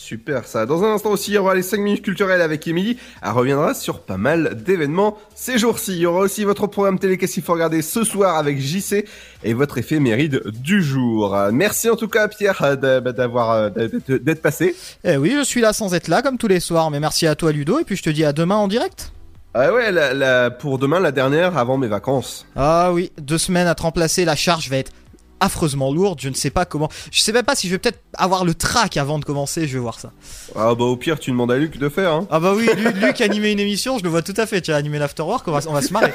Super 0.00 0.46
ça. 0.46 0.64
Dans 0.64 0.84
un 0.84 0.94
instant 0.94 1.10
aussi, 1.10 1.32
il 1.32 1.34
y 1.34 1.38
aura 1.38 1.56
les 1.56 1.62
5 1.62 1.80
minutes 1.80 2.02
culturelles 2.02 2.40
avec 2.40 2.66
Émilie. 2.68 2.98
Elle 3.20 3.32
reviendra 3.32 3.74
sur 3.74 3.98
pas 4.00 4.16
mal 4.16 4.62
d'événements 4.64 5.18
ces 5.34 5.58
jours-ci. 5.58 5.92
Il 5.94 5.98
y 5.98 6.06
aura 6.06 6.20
aussi 6.20 6.44
votre 6.44 6.68
programme 6.68 7.00
télé 7.00 7.18
qu'est-ce 7.18 7.34
qu'il 7.34 7.42
faut 7.42 7.52
regarder 7.54 7.82
ce 7.82 8.04
soir 8.04 8.36
avec 8.36 8.60
JC 8.60 9.04
et 9.42 9.54
votre 9.54 9.76
éphéméride 9.76 10.40
du 10.62 10.84
jour. 10.84 11.36
Merci 11.52 11.90
en 11.90 11.96
tout 11.96 12.06
cas 12.08 12.28
Pierre 12.28 12.62
euh, 12.62 12.76
d'a- 12.76 13.00
d'avoir 13.00 13.50
euh, 13.50 13.70
d'être 13.70 14.12
d'être 14.12 14.40
passé. 14.40 14.76
Eh 15.02 15.16
oui, 15.16 15.34
je 15.36 15.42
suis 15.42 15.60
là 15.60 15.72
sans 15.72 15.92
être 15.94 16.06
là 16.06 16.22
comme 16.22 16.38
tous 16.38 16.48
les 16.48 16.60
soirs, 16.60 16.92
mais 16.92 17.00
merci 17.00 17.26
à 17.26 17.34
toi 17.34 17.50
Ludo, 17.50 17.80
et 17.80 17.84
puis 17.84 17.96
je 17.96 18.02
te 18.04 18.10
dis 18.10 18.24
à 18.24 18.32
demain 18.32 18.54
en 18.56 18.68
direct. 18.68 19.10
Ah 19.54 19.72
ouais, 19.72 19.90
la- 19.90 20.14
la- 20.14 20.50
pour 20.50 20.78
demain 20.78 21.00
la 21.00 21.10
dernière 21.10 21.58
avant 21.58 21.76
mes 21.76 21.88
vacances. 21.88 22.46
Ah 22.54 22.92
oui, 22.92 23.10
deux 23.20 23.38
semaines 23.38 23.66
à 23.66 23.74
te 23.74 23.82
remplacer, 23.82 24.24
la 24.24 24.36
charge 24.36 24.70
va 24.70 24.76
être 24.76 24.92
affreusement 25.40 25.92
lourde. 25.92 26.18
Je 26.22 26.28
ne 26.28 26.34
sais 26.34 26.50
pas 26.50 26.64
comment. 26.64 26.88
Je 27.10 27.20
sais 27.20 27.32
même 27.32 27.44
pas 27.44 27.54
si 27.54 27.66
je 27.68 27.72
vais 27.72 27.78
peut-être 27.78 28.00
avoir 28.14 28.44
le 28.44 28.54
trac 28.54 28.96
avant 28.96 29.18
de 29.18 29.24
commencer. 29.24 29.66
Je 29.68 29.74
vais 29.74 29.78
voir 29.78 29.98
ça. 30.00 30.12
Ah 30.56 30.74
bah 30.74 30.84
au 30.84 30.96
pire, 30.96 31.18
tu 31.18 31.30
demandes 31.30 31.52
à 31.52 31.56
Luc 31.56 31.78
de 31.78 31.88
faire. 31.88 32.12
Hein. 32.12 32.26
Ah 32.30 32.40
bah 32.40 32.52
oui, 32.56 32.68
Lu- 32.76 32.92
Luc 33.00 33.20
animer 33.20 33.52
une 33.52 33.60
émission, 33.60 33.98
je 33.98 34.04
le 34.04 34.08
vois 34.10 34.22
tout 34.22 34.34
à 34.36 34.46
fait. 34.46 34.60
Tu 34.60 34.70
vas 34.70 34.76
animer 34.76 34.98
l'afterwork, 34.98 35.46
on 35.48 35.52
va, 35.52 35.60
on 35.68 35.72
va 35.72 35.82
se 35.82 35.92
marrer. 35.92 36.12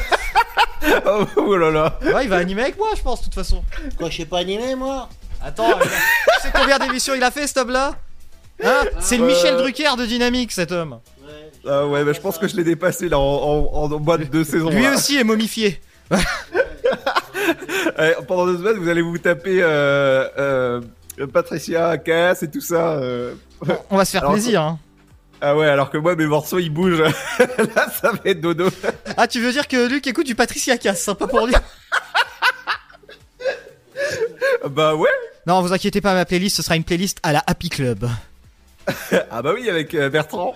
oh, 1.06 1.26
oh 1.38 1.56
là 1.58 1.72
là. 1.72 2.00
Ouais, 2.02 2.24
il 2.26 2.30
va 2.30 2.38
animer 2.38 2.64
avec 2.64 2.78
moi, 2.78 2.90
je 2.96 3.02
pense, 3.02 3.20
de 3.20 3.26
toute 3.26 3.36
façon. 3.36 3.64
Quoi, 3.98 4.10
je 4.10 4.18
sais 4.18 4.26
pas 4.26 4.40
animer, 4.40 4.76
moi? 4.76 5.10
Attends, 5.44 5.72
a- 5.78 5.80
tu 5.84 5.90
sais 6.42 6.52
combien 6.54 6.80
d'émissions 6.80 7.14
il 7.16 7.24
a 7.24 7.32
fait, 7.32 7.48
cet 7.48 7.58
homme-là? 7.58 7.96
Hein? 8.64 8.84
C'est 9.00 9.18
le 9.18 9.24
Euh. 9.24 9.28
Michel 9.28 9.58
Drucker 9.58 9.96
de 9.98 10.06
Dynamique, 10.06 10.52
cet 10.52 10.72
homme. 10.72 11.00
Ah 11.68 11.86
ouais, 11.88 12.04
bah 12.04 12.12
je 12.14 12.20
pense 12.20 12.38
que 12.38 12.48
je 12.48 12.56
l'ai 12.58 12.64
dépassé 12.66 13.08
là 13.10 13.18
en, 13.18 13.70
en, 13.74 13.92
en 13.92 14.00
bas 14.00 14.18
de 14.18 14.26
deux 14.26 14.44
saisons. 14.44 14.70
Lui 14.70 14.84
là. 14.84 14.94
aussi 14.96 15.18
est 15.18 15.24
momifié. 15.24 15.82
Eh, 18.00 18.12
pendant 18.28 18.46
deux 18.46 18.58
semaines, 18.58 18.78
vous 18.78 18.90
allez 18.90 19.02
vous 19.02 19.18
taper 19.18 19.60
euh, 19.62 20.28
euh, 20.38 20.82
Patricia 21.32 21.98
Cass 21.98 22.44
et 22.44 22.52
tout 22.52 22.62
ça. 22.62 22.94
euh. 22.98 23.34
On 23.90 23.98
va 23.98 24.06
se 24.06 24.12
faire 24.12 24.22
Alors, 24.22 24.34
plaisir. 24.34 24.62
Hein. 24.62 24.80
Ah 25.42 25.58
ouais, 25.58 25.68
alors 25.68 25.90
que 25.90 25.98
moi, 25.98 26.16
mes 26.16 26.26
morceaux 26.26 26.60
ils 26.60 26.70
bougent. 26.70 27.00
là, 27.40 27.90
ça 28.02 28.12
va 28.12 28.20
être 28.26 28.40
dodo. 28.42 28.70
Ah, 29.18 29.28
tu 29.28 29.42
veux 29.42 29.52
dire 29.52 29.68
que 29.68 29.88
Luc 29.90 30.06
écoute 30.08 30.26
du 30.26 30.36
Patricia 30.36 30.78
Cass, 30.78 31.02
sympa 31.02 31.28
pour 31.28 31.48
lui. 31.48 31.54
bah 34.70 34.96
ouais. 34.96 35.10
Non, 35.46 35.62
vous 35.62 35.74
inquiétez 35.74 36.02
pas, 36.02 36.14
ma 36.14 36.26
playlist, 36.26 36.56
ce 36.58 36.64
sera 36.64 36.76
une 36.76 36.84
playlist 36.86 37.18
à 37.24 37.34
la 37.34 37.44
Happy 37.46 37.70
Club. 37.70 38.08
ah 39.32 39.42
bah 39.42 39.52
oui, 39.54 39.70
avec 39.70 39.94
euh, 39.94 40.10
Bertrand. 40.10 40.54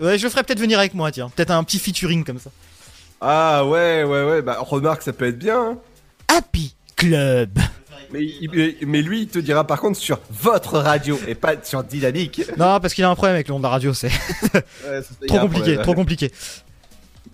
Ouais, 0.00 0.18
je 0.18 0.24
le 0.24 0.30
ferai 0.30 0.42
peut-être 0.42 0.60
venir 0.60 0.78
avec 0.78 0.94
moi, 0.94 1.10
tiens. 1.12 1.30
Peut-être 1.34 1.50
un 1.50 1.62
petit 1.64 1.78
featuring 1.78 2.24
comme 2.24 2.38
ça. 2.38 2.50
Ah 3.20 3.64
ouais, 3.64 4.04
ouais, 4.04 4.24
ouais. 4.24 4.42
Bah 4.42 4.58
remarque, 4.60 5.02
ça 5.02 5.12
peut 5.12 5.26
être 5.26 5.38
bien. 5.38 5.60
hein. 5.60 5.78
Happy 6.28 6.74
Club. 6.96 7.58
Mais, 8.12 8.22
il- 8.22 8.50
mais, 8.52 8.76
mais 8.86 9.02
lui, 9.02 9.22
il 9.22 9.28
te 9.28 9.38
dira 9.38 9.66
par 9.66 9.80
contre 9.80 9.98
sur 9.98 10.20
votre 10.30 10.78
radio 10.78 11.18
et 11.26 11.34
pas 11.34 11.54
sur 11.62 11.82
Dynamique. 11.82 12.42
Non, 12.58 12.78
parce 12.80 12.94
qu'il 12.94 13.02
a 13.04 13.10
un 13.10 13.14
problème 13.14 13.34
avec 13.34 13.48
le 13.48 13.54
nom 13.54 13.58
de 13.58 13.64
la 13.64 13.70
radio, 13.70 13.92
c'est 13.92 14.08
Ouais, 14.54 15.00
trop 15.28 15.38
compliqué, 15.40 15.62
problème. 15.62 15.82
trop 15.82 15.94
compliqué. 15.94 16.30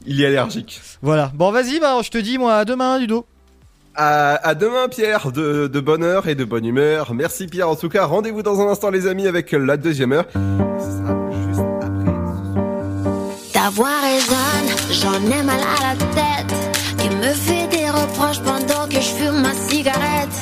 Il 0.07 0.23
est 0.23 0.27
allergique. 0.27 0.81
Voilà. 1.03 1.31
Bon, 1.35 1.51
vas-y, 1.51 1.79
bah, 1.81 1.99
je 2.03 2.09
te 2.09 2.17
dis, 2.19 2.39
moi, 2.39 2.55
à 2.57 2.65
demain, 2.65 2.99
Ludo. 2.99 3.27
À, 3.95 4.37
à 4.49 4.55
demain 4.55 4.89
Pierre, 4.89 5.33
de, 5.33 5.67
de 5.67 5.81
bonne 5.81 6.03
heure 6.05 6.29
et 6.29 6.35
de 6.35 6.45
bonne 6.45 6.65
humeur. 6.65 7.13
Merci 7.13 7.47
Pierre 7.49 7.69
en 7.69 7.77
tout 7.77 7.89
cas. 7.89 8.07
Rendez-vous 8.07 8.43
dans 8.43 8.61
un 8.61 8.69
instant 8.71 8.89
les 8.91 9.07
amis 9.09 9.27
avec 9.27 9.51
la 9.53 9.77
deuxième 9.77 10.13
heure. 10.13 10.27
Ce 10.33 10.39
sera 10.39 11.31
juste 11.49 11.61
après. 11.83 13.53
Ta 13.53 13.69
voix 13.71 13.91
résonne, 14.01 14.77
j'en 14.93 15.37
ai 15.37 15.43
mal 15.43 15.59
à 15.61 15.93
la 15.95 15.97
tête. 16.15 16.57
Tu 16.99 17.11
me 17.17 17.33
fais 17.35 17.60
des 17.60 17.60
reproches 18.01 18.41
pendant 18.41 18.87
que 18.89 19.01
je 19.01 19.11
fume 19.19 19.41
ma 19.43 19.55
cigarette. 19.69 20.37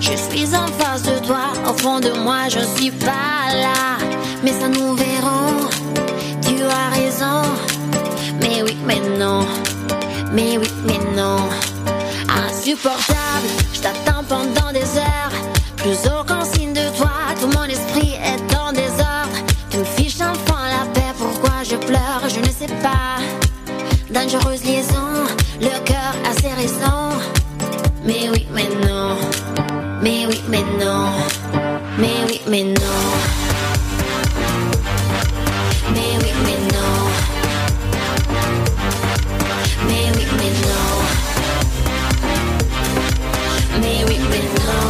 Je 0.00 0.12
suis 0.16 0.54
en 0.54 0.66
face 0.78 1.02
de 1.02 1.18
toi, 1.26 1.52
au 1.68 1.74
fond 1.74 2.00
de 2.00 2.10
moi 2.10 2.48
je 2.48 2.60
suis 2.76 2.90
pas 2.90 3.54
là. 3.54 3.98
Mais 4.42 4.52
ça 4.52 4.68
nous 4.68 4.94
verrons, 4.94 5.68
tu 6.42 6.54
as 6.62 6.88
raison. 6.94 7.42
Mais 8.40 8.62
oui, 8.62 8.76
mais 8.86 9.00
non, 9.18 9.46
mais 10.32 10.58
oui, 10.58 10.70
mais 10.86 10.98
non. 11.16 11.38
Insupportable, 12.46 13.48
je 13.72 13.80
t'attends 13.80 14.24
pendant 14.28 14.72
des 14.72 14.98
heures. 14.98 15.34
Plus 15.76 15.98
aucun 16.18 16.44
signe 16.44 16.72
de 16.72 16.96
toi, 16.96 17.12
tout 17.40 17.48
mon 17.58 17.64
esprit 17.64 18.14
est 18.14 18.56
en 18.56 18.72
désordre. 18.72 19.38
Tu 19.70 19.78
me 19.78 19.84
fiches 19.84 20.20
enfin 20.20 20.62
la 20.68 20.84
paix, 20.92 21.12
pourquoi 21.18 21.62
je 21.62 21.76
pleure, 21.76 22.22
je 22.28 22.40
ne 22.40 22.52
sais 22.58 22.72
pas. 22.82 23.18
Dangereuse 24.10 24.53
Mais 28.06 28.28
oui, 28.30 28.46
mais 28.52 28.68
non, 28.86 29.16
mais 30.02 30.26
oui, 30.26 30.40
mais 30.48 30.62
non, 30.78 31.08
mais 31.98 32.24
oui, 32.28 32.40
mais 32.46 32.64
non. 32.64 32.74
Mais 35.94 36.18
oui, 36.20 36.32
mais 36.44 36.58
non. 36.72 36.96
Mais 39.86 40.04
oui, 40.14 40.26
mais 40.36 40.52
non. 40.68 40.88
Mais 43.80 44.04
oui, 44.06 44.18
mais 44.30 44.44
non. 44.60 44.86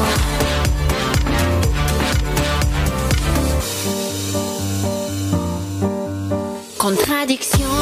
Contradiction, 6.78 7.74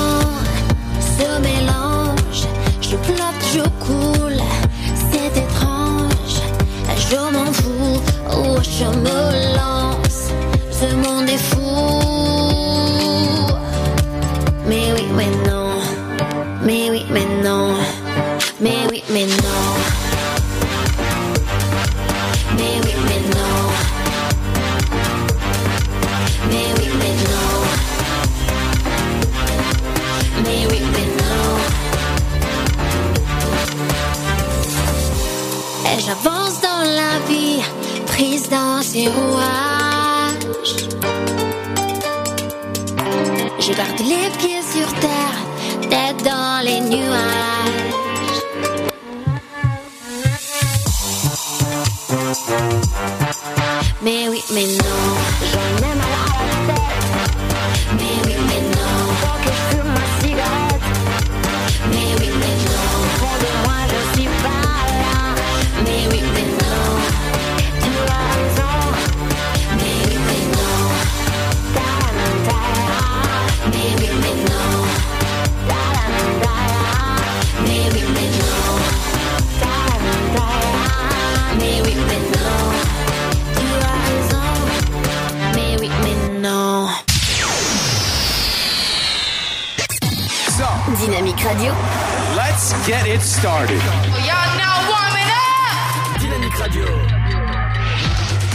oh, 8.62 8.70
je 8.70 8.86
me 8.86 9.81
dans 38.52 38.82
ses 38.82 39.08
rouages. 39.08 40.76
Je 43.58 43.72
garde 43.72 44.00
les 44.00 44.28
pieds 44.38 44.62
sur 44.74 44.88
terre, 45.00 45.38
tête 45.88 46.22
dans 46.22 46.62
les 46.62 46.80
nuages. 46.80 47.92
Mais 54.02 54.28
oui, 54.28 54.42
mais 54.52 54.66
non, 54.66 55.01
get 92.86 93.06
it 93.06 93.20
started. 93.20 93.80
Y'all 94.26 94.56
now 94.58 94.76
warming 94.90 95.30
up. 95.30 96.20
Dynamique 96.20 96.58
Radio. 96.58 96.84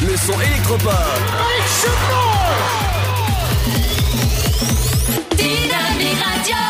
Le 0.05 0.17
son 0.17 0.39
électropop. 0.41 0.91
Dynamique 5.37 6.23
Radio. 6.27 6.63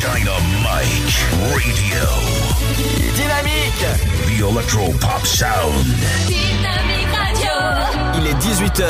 Dynamite 0.00 1.16
Radio. 1.52 2.06
Dynamique. 3.14 3.86
The 4.26 4.42
Electro 4.50 4.92
Pop 5.00 5.24
Sound. 5.24 5.86
Dynamique 6.26 7.14
Radio. 7.14 7.54
Il 8.16 8.26
est 8.26 8.38
18h. 8.42 8.84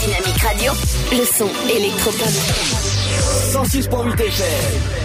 Dynamique 0.00 0.42
Radio. 0.42 0.72
Le 1.12 1.24
son 1.24 1.48
électropop. 1.68 2.91
106.8 3.32 4.20
FM. 4.20 5.02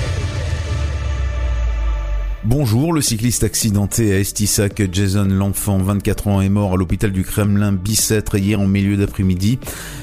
Bonjour, 2.43 2.91
le 2.91 3.01
cycliste 3.01 3.45
accidenté 3.45 4.13
à 4.13 4.19
Estissac, 4.19 4.81
Jason 4.91 5.27
L'Enfant, 5.29 5.77
24 5.77 6.27
ans, 6.27 6.41
est 6.41 6.49
mort 6.49 6.73
à 6.73 6.75
l'hôpital 6.75 7.13
du 7.13 7.23
Kremlin 7.23 7.71
Bicêtre 7.71 8.37
hier 8.37 8.59
en 8.59 8.67
milieu 8.67 8.97
d'après-midi. 8.97 9.59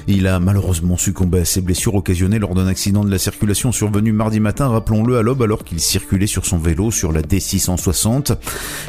Il 0.07 0.26
a 0.26 0.38
malheureusement 0.40 0.96
succombé 0.96 1.40
à 1.40 1.44
ses 1.44 1.61
blessures 1.61 1.94
occasionnées 1.94 2.38
lors 2.38 2.55
d'un 2.55 2.66
accident 2.66 3.05
de 3.05 3.11
la 3.11 3.18
circulation 3.18 3.72
survenu 3.72 4.12
mardi 4.12 4.40
matin, 4.40 4.68
rappelons-le, 4.68 5.16
à 5.16 5.22
l'aube 5.22 5.42
alors 5.42 5.64
qu'il 5.64 5.80
circulait 5.80 6.26
sur 6.26 6.44
son 6.44 6.59
vélo 6.59 6.90
sur 6.90 7.12
la 7.12 7.22
D660. 7.22 8.36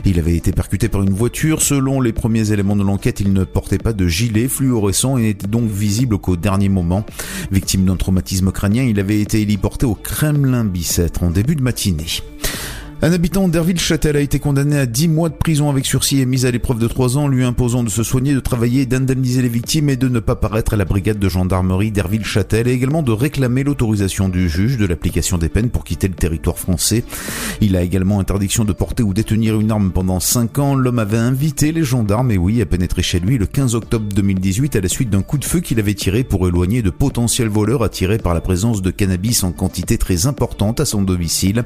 Il 0.06 0.20
avait 0.20 0.36
été 0.36 0.52
percuté 0.52 0.90
par 0.90 1.02
une 1.02 1.14
voiture. 1.14 1.62
Selon 1.62 2.02
les 2.02 2.14
premiers 2.14 2.52
éléments 2.52 2.76
de 2.76 2.84
l'enquête, 2.84 3.20
il 3.20 3.34
ne 3.34 3.44
portait 3.44 3.78
pas 3.78 3.94
de 3.94 4.08
gilet 4.08 4.48
fluorescent 4.48 5.18
et 5.18 5.24
n'était 5.24 5.48
donc 5.48 5.70
visible 5.70 6.18
qu'au 6.18 6.36
dernier 6.36 6.70
moment. 6.70 7.06
Victime 7.52 7.86
d'un 7.86 7.96
traumatisme 7.96 8.52
crânien, 8.52 8.84
il 8.84 9.00
avait 9.00 9.22
été 9.22 9.42
héliporté 9.42 9.86
au 9.86 9.96
Kremlin 9.96 10.66
Bicêtre 10.66 11.24
en 11.24 11.32
début 11.32 11.56
de 11.56 11.62
matinée. 11.62 12.06
Un 13.06 13.14
habitant 13.14 13.48
d'Herville-Châtel 13.48 14.18
a 14.18 14.20
été 14.20 14.40
condamné 14.40 14.80
à 14.80 14.88
10 14.88 15.10
mois 15.10 15.30
de 15.30 15.36
prison 15.36 15.70
avec 15.70 15.86
sursis 15.86 16.22
et 16.22 16.26
mise 16.26 16.48
à 16.48 16.50
l'épreuve 16.50 16.80
de 16.80 16.88
3 16.88 17.20
ans, 17.20 17.28
lui 17.28 17.44
imposant 17.44 17.84
de 17.84 17.90
se 17.90 18.02
soigner, 18.02 18.34
de 18.34 18.40
travailler, 18.40 18.88
d'indemniser 18.88 19.44
les 19.44 19.48
victimes 19.48 19.92
et 19.92 19.96
de 19.96 20.08
ne 20.08 20.20
pas 20.20 20.36
paraître 20.36 20.74
à 20.74 20.76
la 20.76 20.86
brigade 20.86 21.20
de 21.20 21.30
gendarmerie 21.30 21.92
d'Herville-Châtel 21.92 22.68
et 22.68 22.72
également 22.72 23.04
de 23.04 23.12
réclamer 23.12 23.64
l'autorisation 23.64 24.28
du 24.28 24.50
juge 24.50 24.78
de 24.78 24.88
l'application 24.88 25.38
des 25.38 25.50
peines 25.50 25.70
pour 25.70 25.84
quitter 25.84 26.08
le 26.08 26.16
territoire 26.16 26.58
français. 26.58 27.04
Il 27.62 27.76
a 27.76 27.84
également 27.84 28.20
interdiction 28.20 28.66
de 28.66 28.74
porter 28.74 29.04
ou 29.04 29.14
détenir 29.14 29.60
une 29.60 29.70
arme 29.70 29.92
pendant 29.92 30.20
5 30.20 30.58
ans. 30.58 30.74
L'homme 30.74 30.98
avait 30.98 31.18
invité 31.18 31.72
les 31.72 31.84
gendarmes, 31.84 32.32
et 32.32 32.40
oui, 32.40 32.60
à 32.60 32.66
pénétrer 32.66 33.04
chez 33.04 33.20
lui 33.20 33.38
le 33.38 33.46
15 33.46 33.76
octobre 33.76 34.08
2018 34.16 34.78
à 34.78 34.82
la 34.82 34.90
suite 34.90 35.12
d'un 35.12 35.22
coup 35.22 35.38
de 35.38 35.46
feu 35.46 35.60
qu'il 35.60 35.80
avait 35.80 35.94
tiré 35.94 36.24
pour 36.24 36.48
éloigner 36.48 36.82
de 36.82 36.90
potentiels 36.90 37.50
voleurs 37.50 37.84
attirés 37.84 38.18
par 38.18 38.34
la 38.34 38.42
présence 38.42 38.82
de 38.82 38.90
cannabis 38.90 39.44
en 39.44 39.52
quantité 39.52 40.00
très 40.00 40.26
importante 40.26 40.80
à 40.80 40.86
son 40.86 41.04
domicile. 41.04 41.66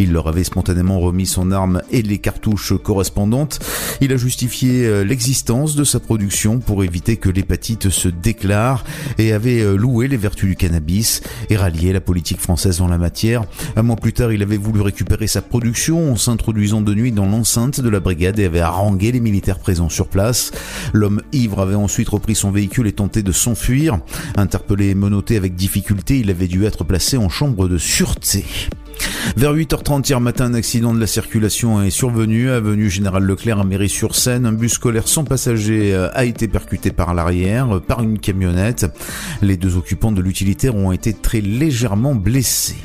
Il 0.00 0.10
leur 0.10 0.26
avait 0.26 0.42
spontanément 0.42 0.71
remis 0.80 1.26
son 1.26 1.50
arme 1.52 1.82
et 1.90 2.02
les 2.02 2.18
cartouches 2.18 2.74
correspondantes. 2.82 3.60
Il 4.00 4.12
a 4.12 4.16
justifié 4.16 4.86
euh, 4.86 5.04
l'existence 5.04 5.74
de 5.76 5.84
sa 5.84 6.00
production 6.00 6.58
pour 6.58 6.84
éviter 6.84 7.16
que 7.16 7.28
l'hépatite 7.28 7.90
se 7.90 8.08
déclare 8.08 8.84
et 9.18 9.32
avait 9.32 9.60
euh, 9.60 9.76
loué 9.76 10.08
les 10.08 10.16
vertus 10.16 10.48
du 10.48 10.56
cannabis 10.56 11.22
et 11.50 11.56
rallié 11.56 11.92
la 11.92 12.00
politique 12.00 12.40
française 12.40 12.80
en 12.80 12.88
la 12.88 12.98
matière. 12.98 13.44
Un 13.76 13.82
mois 13.82 13.96
plus 13.96 14.12
tard, 14.12 14.32
il 14.32 14.42
avait 14.42 14.56
voulu 14.56 14.80
récupérer 14.80 15.26
sa 15.26 15.42
production 15.42 16.12
en 16.12 16.16
s'introduisant 16.16 16.80
de 16.80 16.94
nuit 16.94 17.12
dans 17.12 17.26
l'enceinte 17.26 17.80
de 17.80 17.88
la 17.88 18.00
brigade 18.00 18.38
et 18.38 18.46
avait 18.46 18.60
harangué 18.60 19.12
les 19.12 19.20
militaires 19.20 19.58
présents 19.58 19.88
sur 19.88 20.08
place. 20.08 20.52
L'homme 20.92 21.22
ivre 21.32 21.60
avait 21.60 21.74
ensuite 21.74 22.08
repris 22.08 22.34
son 22.34 22.50
véhicule 22.50 22.86
et 22.86 22.92
tenté 22.92 23.22
de 23.22 23.32
s'enfuir. 23.32 23.98
Interpellé 24.36 24.88
et 24.88 24.94
menotté 24.94 25.36
avec 25.36 25.54
difficulté, 25.54 26.18
il 26.18 26.30
avait 26.30 26.48
dû 26.48 26.64
être 26.64 26.84
placé 26.84 27.16
en 27.16 27.28
chambre 27.28 27.68
de 27.68 27.78
sûreté. 27.78 28.44
Vers 29.36 29.54
8h30 29.54 30.08
hier 30.08 30.20
matin, 30.20 30.46
un 30.46 30.54
accident 30.54 30.94
de 30.94 31.00
la 31.00 31.06
circulation 31.06 31.82
est 31.82 31.90
survenu. 31.90 32.50
Avenue 32.50 32.90
Général 32.90 33.24
Leclerc 33.24 33.60
à 33.60 33.64
Mairie-sur-Seine. 33.64 34.46
Un 34.46 34.52
bus 34.52 34.72
scolaire 34.72 35.08
sans 35.08 35.24
passager 35.24 35.94
euh, 35.94 36.08
a 36.12 36.24
été 36.24 36.48
percuté 36.48 36.90
par 36.90 37.14
l'arrière, 37.14 37.76
euh, 37.76 37.80
par 37.80 38.02
une 38.02 38.18
camionnette. 38.18 38.86
Les 39.40 39.56
deux 39.56 39.76
occupants 39.76 40.12
de 40.12 40.20
l'utilitaire 40.20 40.76
ont 40.76 40.92
été 40.92 41.12
très 41.12 41.40
légèrement 41.40 42.14
blessés. 42.14 42.76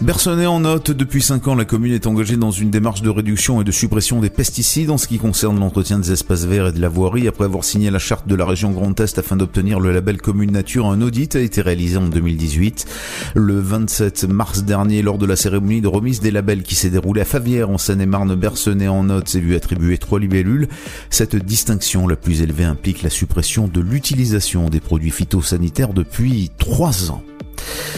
Bersonnet 0.00 0.46
en 0.46 0.60
note, 0.60 0.92
depuis 0.92 1.20
5 1.20 1.48
ans, 1.48 1.54
la 1.56 1.64
commune 1.64 1.92
est 1.92 2.06
engagée 2.06 2.36
dans 2.36 2.52
une 2.52 2.70
démarche 2.70 3.02
de 3.02 3.10
réduction 3.10 3.60
et 3.60 3.64
de 3.64 3.72
suppression 3.72 4.20
des 4.20 4.30
pesticides 4.30 4.90
en 4.90 4.96
ce 4.96 5.08
qui 5.08 5.18
concerne 5.18 5.58
l'entretien 5.58 5.98
des 5.98 6.12
espaces 6.12 6.44
verts 6.44 6.68
et 6.68 6.72
de 6.72 6.80
la 6.80 6.88
voirie. 6.88 7.26
Après 7.26 7.44
avoir 7.44 7.64
signé 7.64 7.90
la 7.90 7.98
charte 7.98 8.28
de 8.28 8.34
la 8.36 8.44
région 8.44 8.70
Grand 8.70 8.98
Est 9.00 9.18
afin 9.18 9.36
d'obtenir 9.36 9.80
le 9.80 9.92
label 9.92 10.18
Commune 10.22 10.52
Nature, 10.52 10.86
un 10.86 11.02
audit 11.02 11.34
a 11.34 11.40
été 11.40 11.62
réalisé 11.62 11.96
en 11.96 12.06
2018. 12.06 12.86
Le 13.34 13.58
27 13.58 14.28
mars 14.28 14.62
dernier, 14.62 15.02
lors 15.02 15.18
de 15.18 15.26
la 15.26 15.34
cérémonie 15.34 15.67
de 15.68 15.86
remise 15.86 16.20
des 16.20 16.30
labels 16.30 16.62
qui 16.62 16.74
s'est 16.74 16.88
déroulée 16.88 17.20
à 17.20 17.26
Favière 17.26 17.68
en 17.68 17.76
Seine-et-Marne, 17.76 18.34
Bersonnet 18.34 18.88
en 18.88 19.04
note 19.04 19.28
s'est 19.28 19.38
vu 19.38 19.54
attribuer 19.54 19.98
trois 19.98 20.18
libellules. 20.18 20.66
Cette 21.10 21.36
distinction 21.36 22.08
la 22.08 22.16
plus 22.16 22.40
élevée 22.40 22.64
implique 22.64 23.02
la 23.02 23.10
suppression 23.10 23.68
de 23.68 23.80
l'utilisation 23.80 24.70
des 24.70 24.80
produits 24.80 25.10
phytosanitaires 25.10 25.92
depuis 25.92 26.50
3 26.56 27.10
ans. 27.10 27.22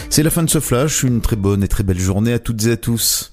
C'est 0.09 0.21
la 0.21 0.29
fin 0.29 0.43
de 0.43 0.49
ce 0.49 0.59
flash, 0.59 1.03
une 1.03 1.21
très 1.21 1.37
bonne 1.37 1.63
et 1.63 1.69
très 1.69 1.83
belle 1.83 1.99
journée 1.99 2.33
à 2.33 2.39
toutes 2.39 2.65
et 2.65 2.71
à 2.73 2.77
tous. 2.77 3.31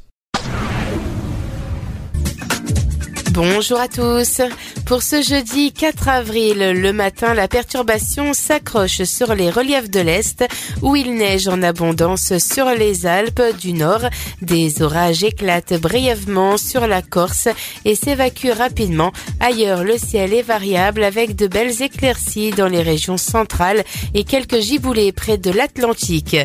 Bonjour 3.40 3.78
à 3.78 3.86
tous. 3.86 4.40
Pour 4.84 5.04
ce 5.04 5.22
jeudi 5.22 5.70
4 5.70 6.08
avril, 6.08 6.58
le 6.58 6.92
matin, 6.92 7.34
la 7.34 7.46
perturbation 7.46 8.32
s'accroche 8.32 9.04
sur 9.04 9.32
les 9.32 9.48
reliefs 9.48 9.88
de 9.88 10.00
l'Est 10.00 10.44
où 10.82 10.96
il 10.96 11.14
neige 11.14 11.46
en 11.46 11.62
abondance 11.62 12.36
sur 12.38 12.68
les 12.70 13.06
Alpes 13.06 13.56
du 13.60 13.74
Nord. 13.74 14.06
Des 14.42 14.82
orages 14.82 15.22
éclatent 15.22 15.80
brièvement 15.80 16.56
sur 16.56 16.88
la 16.88 17.00
Corse 17.00 17.46
et 17.84 17.94
s'évacuent 17.94 18.50
rapidement. 18.50 19.12
Ailleurs, 19.38 19.84
le 19.84 19.98
ciel 19.98 20.34
est 20.34 20.42
variable 20.42 21.04
avec 21.04 21.36
de 21.36 21.46
belles 21.46 21.80
éclaircies 21.80 22.50
dans 22.50 22.66
les 22.66 22.82
régions 22.82 23.18
centrales 23.18 23.84
et 24.14 24.24
quelques 24.24 24.58
giboulées 24.58 25.12
près 25.12 25.38
de 25.38 25.52
l'Atlantique. 25.52 26.36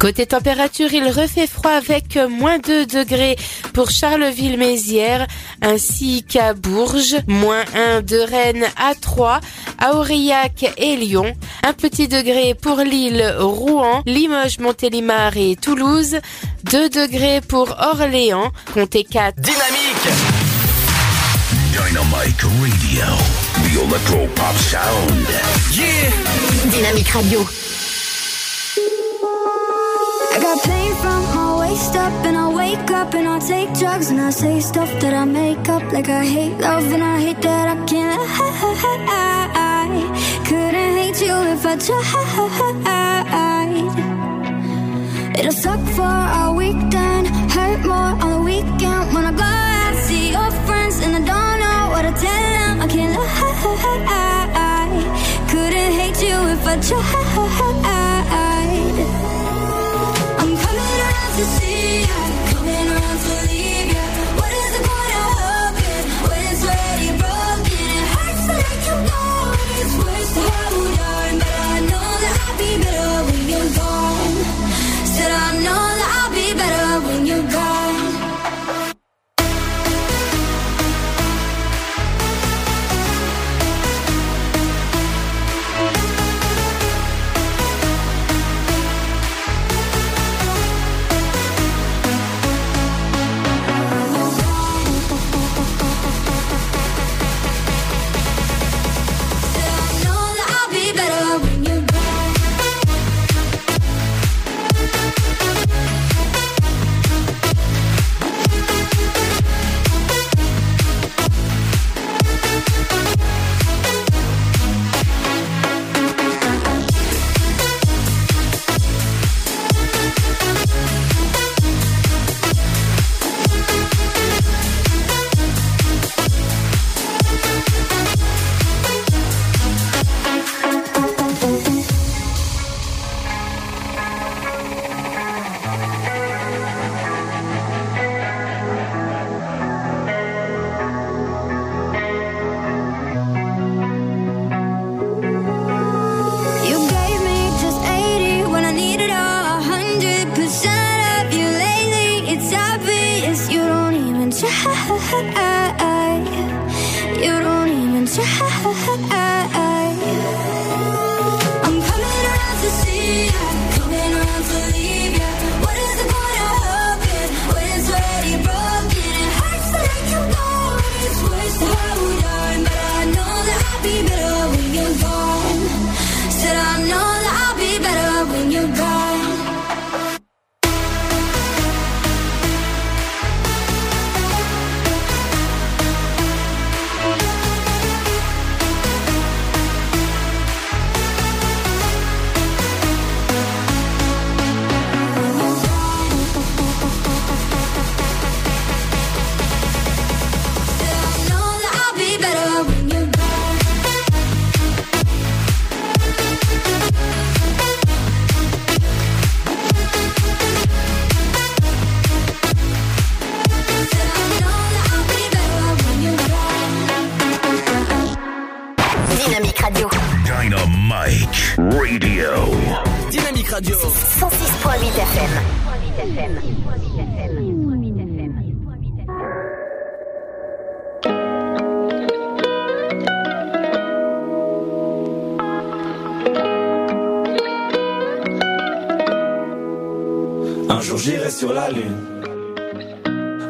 Côté 0.00 0.26
température, 0.26 0.92
il 0.92 1.10
refait 1.10 1.46
froid 1.46 1.70
avec 1.70 2.18
moins 2.28 2.58
2 2.58 2.86
degrés 2.86 3.36
pour 3.72 3.90
Charleville-Mézières 3.90 5.28
ainsi 5.62 6.24
qu'à 6.24 6.39
Bourges, 6.54 7.16
moins 7.26 7.64
1 7.74 8.02
de 8.02 8.18
Rennes 8.18 8.66
à 8.76 8.94
3, 8.94 9.40
à 9.78 9.94
Aurillac 9.94 10.72
et 10.76 10.96
Lyon, 10.96 11.34
un 11.62 11.72
petit 11.72 12.08
degré 12.08 12.54
pour 12.54 12.78
Lille, 12.78 13.34
Rouen, 13.38 14.02
Limoges, 14.06 14.58
Montélimar 14.58 15.36
et 15.36 15.56
Toulouse, 15.56 16.18
2 16.64 16.88
degrés 16.88 17.40
pour 17.40 17.76
Orléans, 17.78 18.50
comptez 18.72 19.04
4. 19.04 19.40
Dynamique 19.40 20.08
Dynamic 21.72 22.42
Radio. 22.42 23.04
The 23.62 23.76
Electro 23.82 24.26
Pop 24.34 24.56
Sound. 24.56 25.26
Yeah! 25.72 26.10
Dynamique 26.70 27.12
Radio. 27.14 27.40
I 30.32 30.38
got 30.40 30.62
pain 30.62 30.94
from 30.96 31.22
my 31.34 31.49
waist 31.70 31.94
up 31.96 32.12
and 32.26 32.36
I 32.36 32.48
wake 32.52 32.90
up 32.90 33.14
and 33.14 33.28
I 33.28 33.38
take 33.38 33.72
drugs 33.78 34.10
and 34.10 34.20
I 34.20 34.30
say 34.30 34.60
stuff 34.60 34.90
that 35.00 35.14
I 35.14 35.24
make 35.24 35.68
up 35.68 35.82
like 35.92 36.08
I 36.08 36.24
hate 36.24 36.58
love 36.58 36.92
and 36.92 37.02
I 37.02 37.20
hate 37.20 37.40
that 37.42 37.66
I 37.74 37.76
can't 37.86 38.20
I 38.20 39.86
Couldn't 40.48 40.92
hate 41.00 41.20
you 41.26 41.36
if 41.54 41.64
I 41.72 41.74
tried. 41.86 42.70
It'll 45.38 45.52
suck 45.52 45.82
for 45.96 46.16
a 46.42 46.44
weekend, 46.60 47.24
hurt 47.54 47.80
more 47.90 48.12
on 48.24 48.30
the 48.34 48.40
weekend 48.50 49.04
when 49.14 49.24
I 49.30 49.32
go 49.42 49.50
out 49.82 49.94
see 50.06 50.32
your 50.36 50.50
friends 50.66 50.96
and 51.04 51.12
I 51.20 51.22
don't 51.32 51.56
know 51.62 51.80
what 51.92 52.02
to 52.08 52.12
tell 52.24 52.44
them. 52.58 52.74
I 52.84 52.86
can't 52.94 53.12
lie. 53.16 53.28
Couldn't 55.50 55.92
hate 56.00 56.20
you 56.28 56.36
if 56.54 56.66
I 56.66 56.74
tried. 56.88 58.19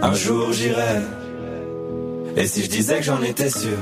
Un 0.02 0.14
jour 0.14 0.52
j'irai. 0.52 1.00
Et 2.36 2.46
si 2.46 2.62
je 2.64 2.70
disais 2.70 2.96
que 2.96 3.02
j'en 3.02 3.22
étais 3.22 3.50
sûr, 3.50 3.78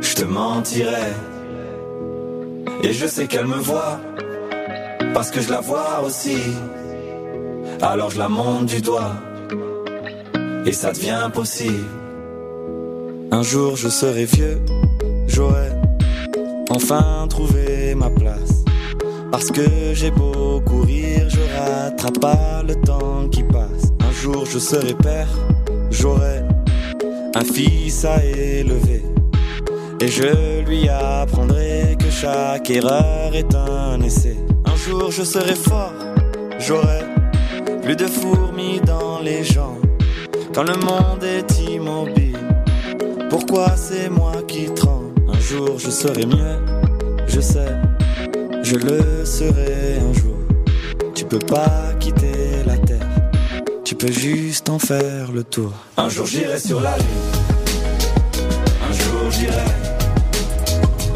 je 0.00 0.14
te 0.14 0.24
mentirais. 0.24 1.12
Et 2.82 2.92
je 2.92 3.06
sais 3.06 3.26
qu'elle 3.26 3.46
me 3.46 3.56
voit, 3.56 3.98
parce 5.14 5.30
que 5.30 5.40
je 5.40 5.50
la 5.50 5.60
vois 5.60 6.02
aussi. 6.04 6.38
Alors 7.82 8.10
je 8.10 8.18
la 8.18 8.28
monte 8.28 8.66
du 8.66 8.80
doigt, 8.80 9.14
et 10.66 10.72
ça 10.72 10.92
devient 10.92 11.30
possible. 11.32 11.84
Un 13.30 13.42
jour 13.42 13.76
je 13.76 13.88
serai 13.88 14.24
vieux, 14.24 14.60
j'aurai 15.26 15.70
enfin 16.70 17.26
trouvé 17.28 17.94
ma 17.94 18.10
place. 18.10 18.57
Parce 19.30 19.50
que 19.50 19.92
j'ai 19.94 20.10
beau 20.10 20.60
courir, 20.60 21.28
je 21.28 21.40
rattrape 21.58 22.18
pas 22.18 22.62
le 22.66 22.74
temps 22.74 23.28
qui 23.30 23.42
passe. 23.42 23.92
Un 24.00 24.12
jour 24.12 24.46
je 24.46 24.58
serai 24.58 24.94
père, 24.94 25.28
j'aurai 25.90 26.42
un 27.34 27.44
fils 27.44 28.04
à 28.04 28.24
élever. 28.24 29.02
Et 30.00 30.08
je 30.08 30.64
lui 30.64 30.88
apprendrai 30.88 31.96
que 31.98 32.10
chaque 32.10 32.70
erreur 32.70 33.34
est 33.34 33.54
un 33.54 34.00
essai. 34.00 34.36
Un 34.64 34.76
jour 34.76 35.10
je 35.10 35.22
serai 35.22 35.54
fort, 35.54 35.92
j'aurai 36.58 37.02
plus 37.82 37.96
de 37.96 38.06
fourmis 38.06 38.80
dans 38.80 39.20
les 39.20 39.44
jambes. 39.44 39.84
Quand 40.54 40.64
le 40.64 40.76
monde 40.76 41.22
est 41.22 41.60
immobile, 41.68 42.38
pourquoi 43.28 43.76
c'est 43.76 44.08
moi 44.08 44.32
qui 44.46 44.66
tremble? 44.66 45.12
Un 45.28 45.38
jour 45.40 45.78
je 45.78 45.90
serai 45.90 46.26
mieux, 46.26 46.58
je 47.26 47.40
sais, 47.40 47.74
je 48.68 48.74
le 48.74 49.24
serai 49.24 49.98
un 49.98 50.12
jour. 50.12 50.36
Tu 51.14 51.24
peux 51.24 51.38
pas 51.38 51.94
quitter 52.00 52.62
la 52.66 52.76
terre, 52.76 53.08
tu 53.82 53.94
peux 53.94 54.12
juste 54.12 54.68
en 54.68 54.78
faire 54.78 55.32
le 55.32 55.42
tour. 55.42 55.72
Un 55.96 56.10
jour 56.10 56.26
j'irai 56.26 56.58
sur 56.58 56.78
la 56.78 56.94
lune, 56.98 57.30
un 58.88 58.92
jour 58.92 59.30
j'irai. 59.30 59.70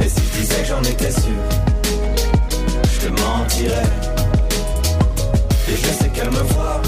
Et 0.01 0.09
si 0.09 0.23
je 0.33 0.41
disais 0.41 0.63
que 0.63 0.69
j'en 0.69 0.83
étais 0.83 1.11
sûr, 1.11 1.43
je 2.93 3.07
te 3.07 3.11
mentirais. 3.21 3.91
Et 5.69 5.77
je 5.77 5.91
sais 5.99 6.09
qu'elle 6.15 6.31
me 6.31 6.45
voit, 6.55 6.81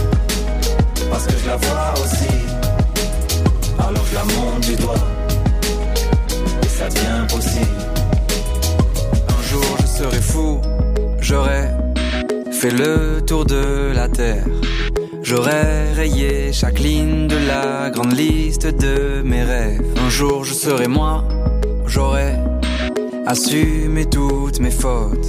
parce 1.11 1.27
que 1.27 1.35
je 1.43 1.47
la 1.47 1.57
vois 1.57 1.95
aussi. 2.03 2.35
Alors 3.87 4.07
je 4.11 4.15
la 4.15 4.25
monte 4.25 4.61
du 4.67 4.77
doigt, 4.77 5.05
et 6.63 6.69
ça 6.69 6.89
devient 6.89 7.27
possible. 7.29 7.84
Fou, 10.13 10.61
j'aurai 11.21 11.69
fait 12.51 12.71
le 12.71 13.23
tour 13.25 13.45
de 13.45 13.93
la 13.95 14.09
terre. 14.09 14.45
J'aurai 15.23 15.93
rayé 15.95 16.53
chaque 16.53 16.79
ligne 16.79 17.27
de 17.27 17.37
la 17.49 17.91
grande 17.91 18.13
liste 18.13 18.67
de 18.67 19.23
mes 19.23 19.43
rêves. 19.43 19.83
Un 20.05 20.11
jour 20.11 20.45
je 20.45 20.53
serai 20.53 20.89
moi, 20.89 21.25
j'aurai 21.87 22.35
assumé 23.27 24.05
toutes 24.05 24.61
mes 24.61 24.71
fautes. 24.71 25.29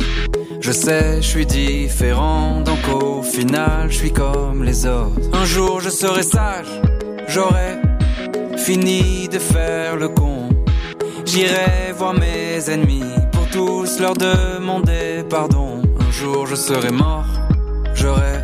Je 0.60 0.72
sais, 0.72 1.22
je 1.22 1.28
suis 1.28 1.46
différent, 1.46 2.62
donc 2.62 2.80
au 3.02 3.22
final, 3.22 3.90
je 3.90 3.96
suis 3.96 4.12
comme 4.12 4.64
les 4.64 4.86
autres. 4.86 5.30
Un 5.34 5.46
jour 5.46 5.80
je 5.80 5.90
serai 5.90 6.24
sage, 6.24 6.82
j'aurai 7.28 7.78
fini 8.58 9.30
de 9.30 9.40
faire 9.40 9.96
le 9.96 10.10
con. 10.10 10.50
J'irai 11.26 11.94
voir 11.98 12.14
mes 12.14 12.70
ennemis 12.70 13.04
tous 13.56 14.00
leur 14.02 14.16
demander 14.16 15.24
pardon. 15.30 15.82
Un 16.06 16.12
jour 16.12 16.46
je 16.46 16.56
serai 16.56 16.92
mort, 16.92 17.24
j'aurai 17.94 18.40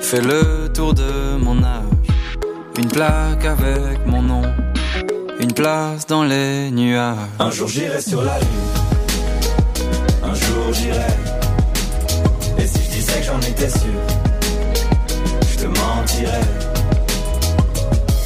fait 0.00 0.20
le 0.20 0.68
tour 0.72 0.94
de 0.94 1.36
mon 1.36 1.58
âge. 1.64 1.96
Une 2.78 2.86
plaque 2.86 3.44
avec 3.44 4.06
mon 4.06 4.22
nom, 4.22 4.42
une 5.40 5.52
place 5.52 6.06
dans 6.06 6.22
les 6.22 6.70
nuages. 6.70 7.16
Un 7.40 7.50
jour 7.50 7.66
j'irai 7.66 8.00
sur 8.00 8.22
la 8.22 8.38
lune, 8.38 8.70
un 10.22 10.34
jour 10.34 10.64
j'irai. 10.74 11.14
Et 12.58 12.66
si 12.68 12.84
je 12.84 12.90
disais 12.98 13.18
que 13.20 13.26
j'en 13.26 13.40
étais 13.40 13.68
sûr, 13.68 14.00
je 15.50 15.56
te 15.56 15.66
mentirais. 15.66 16.48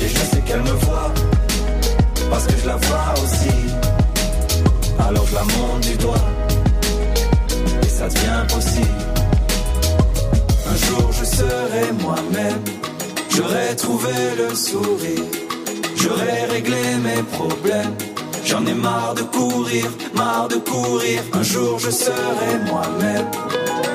Et 0.02 0.09
je 0.09 0.22
sais 0.31 0.43
qu'elle 0.47 0.64
me 0.70 0.76
voit, 0.85 1.10
parce 2.31 2.47
que 2.47 2.56
je 2.62 2.66
la 2.66 2.76
vois. 2.76 3.14
Alors 5.15 5.27
je 5.28 5.89
du 5.91 5.97
doigt, 5.99 6.27
et 7.82 7.89
ça 7.89 8.09
devient 8.09 8.45
possible. 8.49 8.99
Un 10.69 10.77
jour 10.86 11.12
je 11.12 11.24
serai 11.24 11.93
moi-même, 12.03 12.62
j'aurai 13.31 13.77
trouvé 13.77 14.11
le 14.36 14.55
sourire, 14.57 15.24
j'aurai 15.97 16.47
réglé 16.51 16.97
mes 17.05 17.23
problèmes. 17.36 17.95
J'en 18.45 18.66
ai 18.66 18.74
marre 18.74 19.15
de 19.15 19.23
courir, 19.23 19.86
marre 20.15 20.49
de 20.49 20.57
courir. 20.57 21.23
Un 21.32 21.43
jour 21.45 21.78
je 21.78 21.91
serai 21.91 22.53
moi-même, 22.66 23.27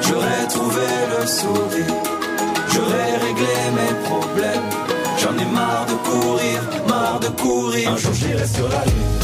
j'aurai 0.01 0.47
trouvé 0.47 0.87
le 1.19 1.27
sourire, 1.27 1.95
j'aurai 2.71 3.07
réglé 3.27 3.55
mes 3.77 3.93
problèmes. 4.07 4.69
J'en 5.21 5.37
ai 5.37 5.45
marre 5.53 5.85
de 5.85 5.95
courir, 6.09 6.59
marre 6.87 7.19
de 7.19 7.27
courir. 7.27 7.91
Un 7.91 7.97
jour 7.97 8.13
j'irai 8.13 8.47
sur 8.47 8.69
la 8.69 8.85
lune, 8.85 9.18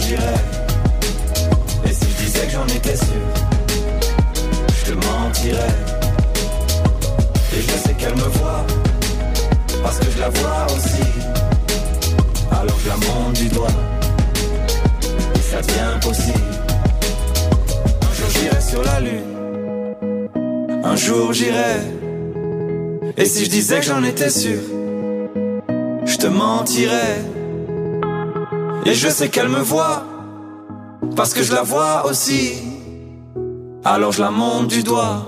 Et 0.00 1.92
si 1.92 2.06
je 2.10 2.24
disais 2.24 2.46
que 2.46 2.52
j'en 2.52 2.66
étais 2.66 2.96
sûr, 2.96 3.22
je 4.78 4.90
te 4.90 4.94
mentirais. 5.06 5.74
Et 7.54 7.60
je 7.60 7.76
sais 7.86 7.94
qu'elle 7.98 8.14
me 8.14 8.28
voit, 8.38 8.64
parce 9.82 9.98
que 9.98 10.06
je 10.10 10.20
la 10.20 10.30
vois 10.30 10.66
aussi. 10.74 11.02
Alors 12.50 12.78
je 12.82 12.88
la 12.88 12.96
monte 12.96 13.34
du 13.34 13.48
doigt, 13.48 13.68
et 15.34 15.38
ça 15.38 15.60
devient 15.60 16.00
possible. 16.00 16.38
Un 18.00 18.14
jour 18.14 18.30
j'irai 18.30 18.60
sur 18.62 18.82
la 18.82 19.00
lune, 19.00 19.36
un 20.82 20.96
jour 20.96 21.32
j'irai. 21.34 21.76
Et 23.18 23.26
si 23.26 23.44
je 23.44 23.50
disais 23.50 23.80
que 23.80 23.84
j'en 23.84 24.02
étais 24.02 24.30
sûr, 24.30 24.60
je 26.06 26.16
te 26.16 26.26
mentirais. 26.26 27.18
Et 28.86 28.94
je 28.94 29.08
sais 29.08 29.28
qu'elle 29.28 29.48
me 29.48 29.60
voit, 29.60 30.04
parce 31.14 31.34
que 31.34 31.42
je 31.42 31.52
la 31.52 31.62
vois 31.62 32.06
aussi. 32.06 32.52
Alors 33.84 34.12
je 34.12 34.20
la 34.20 34.30
monte 34.30 34.68
du 34.68 34.82
doigt, 34.82 35.26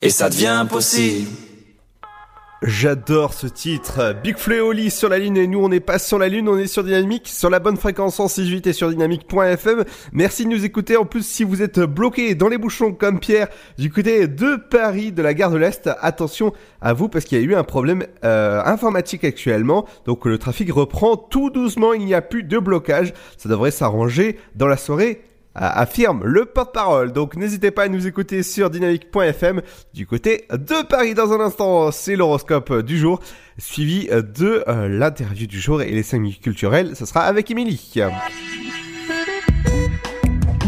et 0.00 0.10
ça 0.10 0.28
devient 0.30 0.66
possible. 0.68 1.30
J'adore 2.66 3.34
ce 3.34 3.46
titre. 3.46 4.16
Big 4.22 4.38
Fleoli 4.38 4.90
sur 4.90 5.10
la 5.10 5.18
ligne 5.18 5.36
et 5.36 5.46
nous 5.46 5.58
on 5.58 5.68
n'est 5.68 5.80
pas 5.80 5.98
sur 5.98 6.18
la 6.18 6.28
lune, 6.28 6.48
on 6.48 6.56
est 6.56 6.66
sur 6.66 6.82
Dynamique, 6.82 7.28
sur 7.28 7.50
la 7.50 7.58
bonne 7.60 7.76
fréquence 7.76 8.14
168 8.14 8.66
et 8.68 8.72
sur 8.72 8.88
dynamique.fm. 8.88 9.84
Merci 10.14 10.44
de 10.44 10.48
nous 10.48 10.64
écouter. 10.64 10.96
En 10.96 11.04
plus, 11.04 11.26
si 11.26 11.44
vous 11.44 11.60
êtes 11.60 11.78
bloqué 11.80 12.34
dans 12.34 12.48
les 12.48 12.56
bouchons 12.56 12.94
comme 12.94 13.20
Pierre 13.20 13.48
du 13.76 13.90
côté 13.90 14.28
de 14.28 14.56
Paris, 14.56 15.12
de 15.12 15.20
la 15.20 15.34
gare 15.34 15.50
de 15.50 15.58
l'Est, 15.58 15.90
attention 16.00 16.54
à 16.80 16.94
vous 16.94 17.10
parce 17.10 17.26
qu'il 17.26 17.38
y 17.38 17.42
a 17.42 17.44
eu 17.44 17.54
un 17.54 17.64
problème 17.64 18.06
euh, 18.24 18.62
informatique 18.64 19.24
actuellement. 19.24 19.84
Donc 20.06 20.24
le 20.24 20.38
trafic 20.38 20.72
reprend 20.72 21.18
tout 21.18 21.50
doucement, 21.50 21.92
il 21.92 22.06
n'y 22.06 22.14
a 22.14 22.22
plus 22.22 22.44
de 22.44 22.58
blocage. 22.58 23.12
Ça 23.36 23.50
devrait 23.50 23.72
s'arranger 23.72 24.38
dans 24.54 24.68
la 24.68 24.78
soirée 24.78 25.20
affirme 25.54 26.24
le 26.24 26.44
porte-parole. 26.44 27.12
Donc 27.12 27.36
n'hésitez 27.36 27.70
pas 27.70 27.84
à 27.84 27.88
nous 27.88 28.06
écouter 28.06 28.42
sur 28.42 28.70
dynamique.fm 28.70 29.62
du 29.92 30.06
côté 30.06 30.46
de 30.50 30.86
Paris. 30.86 31.14
Dans 31.14 31.32
un 31.32 31.40
instant, 31.40 31.90
c'est 31.92 32.16
l'horoscope 32.16 32.82
du 32.82 32.98
jour, 32.98 33.20
suivi 33.58 34.06
de 34.08 34.64
euh, 34.68 34.88
l'interview 34.88 35.46
du 35.46 35.60
jour 35.60 35.82
et 35.82 35.90
les 35.90 36.02
5 36.02 36.18
minutes 36.18 36.40
culturelles. 36.40 36.96
Ce 36.96 37.06
sera 37.06 37.22
avec 37.22 37.50
Émilie. 37.50 37.94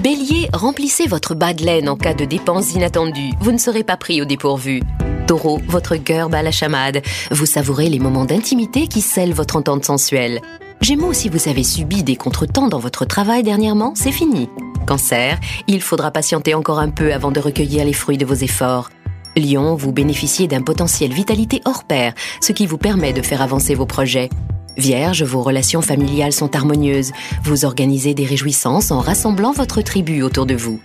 Bélier, 0.02 0.48
remplissez 0.52 1.06
votre 1.08 1.34
bas 1.34 1.52
de 1.52 1.64
laine 1.64 1.88
en 1.88 1.96
cas 1.96 2.14
de 2.14 2.24
dépenses 2.24 2.74
inattendues. 2.74 3.32
Vous 3.40 3.50
ne 3.50 3.58
serez 3.58 3.82
pas 3.82 3.96
pris 3.96 4.22
au 4.22 4.24
dépourvu. 4.24 4.80
Taureau, 5.26 5.60
votre 5.66 5.96
cœur 5.96 6.28
bat 6.28 6.42
la 6.42 6.52
chamade. 6.52 7.02
Vous 7.32 7.46
savourez 7.46 7.88
les 7.88 7.98
moments 7.98 8.24
d'intimité 8.24 8.86
qui 8.86 9.00
scellent 9.00 9.32
votre 9.32 9.56
entente 9.56 9.84
sensuelle. 9.84 10.40
Gémeaux, 10.80 11.12
si 11.12 11.28
vous 11.28 11.48
avez 11.48 11.64
subi 11.64 12.02
des 12.02 12.16
contretemps 12.16 12.68
dans 12.68 12.78
votre 12.78 13.04
travail 13.04 13.42
dernièrement, 13.42 13.94
c'est 13.96 14.12
fini. 14.12 14.48
Cancer, 14.86 15.40
il 15.66 15.80
faudra 15.80 16.10
patienter 16.10 16.54
encore 16.54 16.78
un 16.78 16.90
peu 16.90 17.12
avant 17.12 17.32
de 17.32 17.40
recueillir 17.40 17.84
les 17.84 17.92
fruits 17.92 18.18
de 18.18 18.26
vos 18.26 18.34
efforts. 18.34 18.90
Lion, 19.36 19.74
vous 19.74 19.92
bénéficiez 19.92 20.48
d'un 20.48 20.62
potentiel 20.62 21.12
vitalité 21.12 21.60
hors 21.64 21.84
pair, 21.84 22.14
ce 22.40 22.52
qui 22.52 22.66
vous 22.66 22.78
permet 22.78 23.12
de 23.12 23.22
faire 23.22 23.42
avancer 23.42 23.74
vos 23.74 23.86
projets. 23.86 24.30
Vierge, 24.76 25.22
vos 25.22 25.42
relations 25.42 25.82
familiales 25.82 26.32
sont 26.32 26.54
harmonieuses. 26.54 27.12
Vous 27.42 27.64
organisez 27.64 28.14
des 28.14 28.26
réjouissances 28.26 28.90
en 28.90 29.00
rassemblant 29.00 29.52
votre 29.52 29.80
tribu 29.82 30.22
autour 30.22 30.46
de 30.46 30.54
vous. 30.54 30.80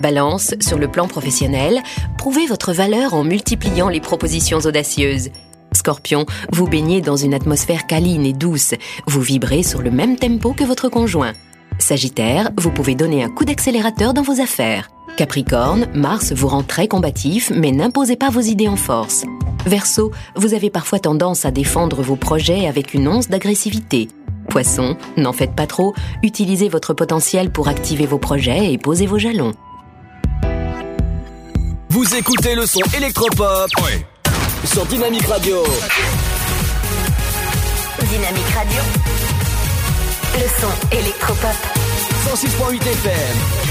Balance, 0.00 0.54
sur 0.60 0.78
le 0.78 0.88
plan 0.88 1.08
professionnel, 1.08 1.82
prouvez 2.16 2.46
votre 2.46 2.72
valeur 2.72 3.14
en 3.14 3.24
multipliant 3.24 3.88
les 3.88 4.00
propositions 4.00 4.58
audacieuses. 4.58 5.30
Scorpion, 5.72 6.26
vous 6.52 6.66
baignez 6.66 7.00
dans 7.00 7.16
une 7.16 7.34
atmosphère 7.34 7.86
câline 7.86 8.26
et 8.26 8.32
douce. 8.32 8.74
Vous 9.06 9.20
vibrez 9.20 9.62
sur 9.62 9.82
le 9.82 9.90
même 9.90 10.16
tempo 10.16 10.52
que 10.52 10.64
votre 10.64 10.88
conjoint. 10.88 11.32
Sagittaire, 11.78 12.50
vous 12.58 12.70
pouvez 12.70 12.94
donner 12.94 13.24
un 13.24 13.30
coup 13.30 13.44
d'accélérateur 13.44 14.14
dans 14.14 14.22
vos 14.22 14.40
affaires. 14.40 14.88
Capricorne, 15.16 15.88
Mars 15.94 16.32
vous 16.32 16.48
rend 16.48 16.62
très 16.62 16.88
combatif, 16.88 17.50
mais 17.54 17.72
n'imposez 17.72 18.16
pas 18.16 18.30
vos 18.30 18.40
idées 18.40 18.68
en 18.68 18.76
force. 18.76 19.24
Verseau, 19.66 20.10
vous 20.36 20.54
avez 20.54 20.70
parfois 20.70 20.98
tendance 20.98 21.44
à 21.44 21.50
défendre 21.50 22.02
vos 22.02 22.16
projets 22.16 22.66
avec 22.66 22.94
une 22.94 23.08
once 23.08 23.28
d'agressivité. 23.28 24.08
Poisson, 24.48 24.96
n'en 25.16 25.32
faites 25.32 25.54
pas 25.54 25.66
trop, 25.66 25.94
utilisez 26.22 26.68
votre 26.68 26.94
potentiel 26.94 27.50
pour 27.50 27.68
activer 27.68 28.06
vos 28.06 28.18
projets 28.18 28.72
et 28.72 28.78
poser 28.78 29.06
vos 29.06 29.18
jalons. 29.18 29.52
Vous 31.88 32.14
écoutez 32.14 32.54
le 32.54 32.66
son 32.66 32.80
électropop 32.96 33.70
sur 34.64 34.86
Dynamique 34.86 35.26
Radio. 35.26 35.62
Dynamique 38.02 38.48
Radio. 38.54 38.82
Le 40.34 40.60
son 40.60 40.96
électropop. 40.96 41.56
106.8 42.26 42.80
FM. 42.80 43.61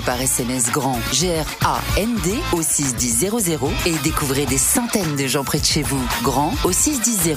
Envoyez 0.00 0.02
par 0.02 0.20
SMS 0.20 0.70
grand 0.70 0.98
G-R-A-N-D 1.12 2.34
au 2.52 2.62
61000 2.62 3.30
et 3.86 3.92
découvrez 4.02 4.46
des 4.46 4.58
centaines 4.58 5.16
de 5.16 5.26
gens 5.26 5.44
près 5.44 5.58
de 5.58 5.64
chez 5.64 5.82
vous. 5.82 6.02
Grand 6.22 6.54
au 6.64 6.72
61000. 6.72 7.36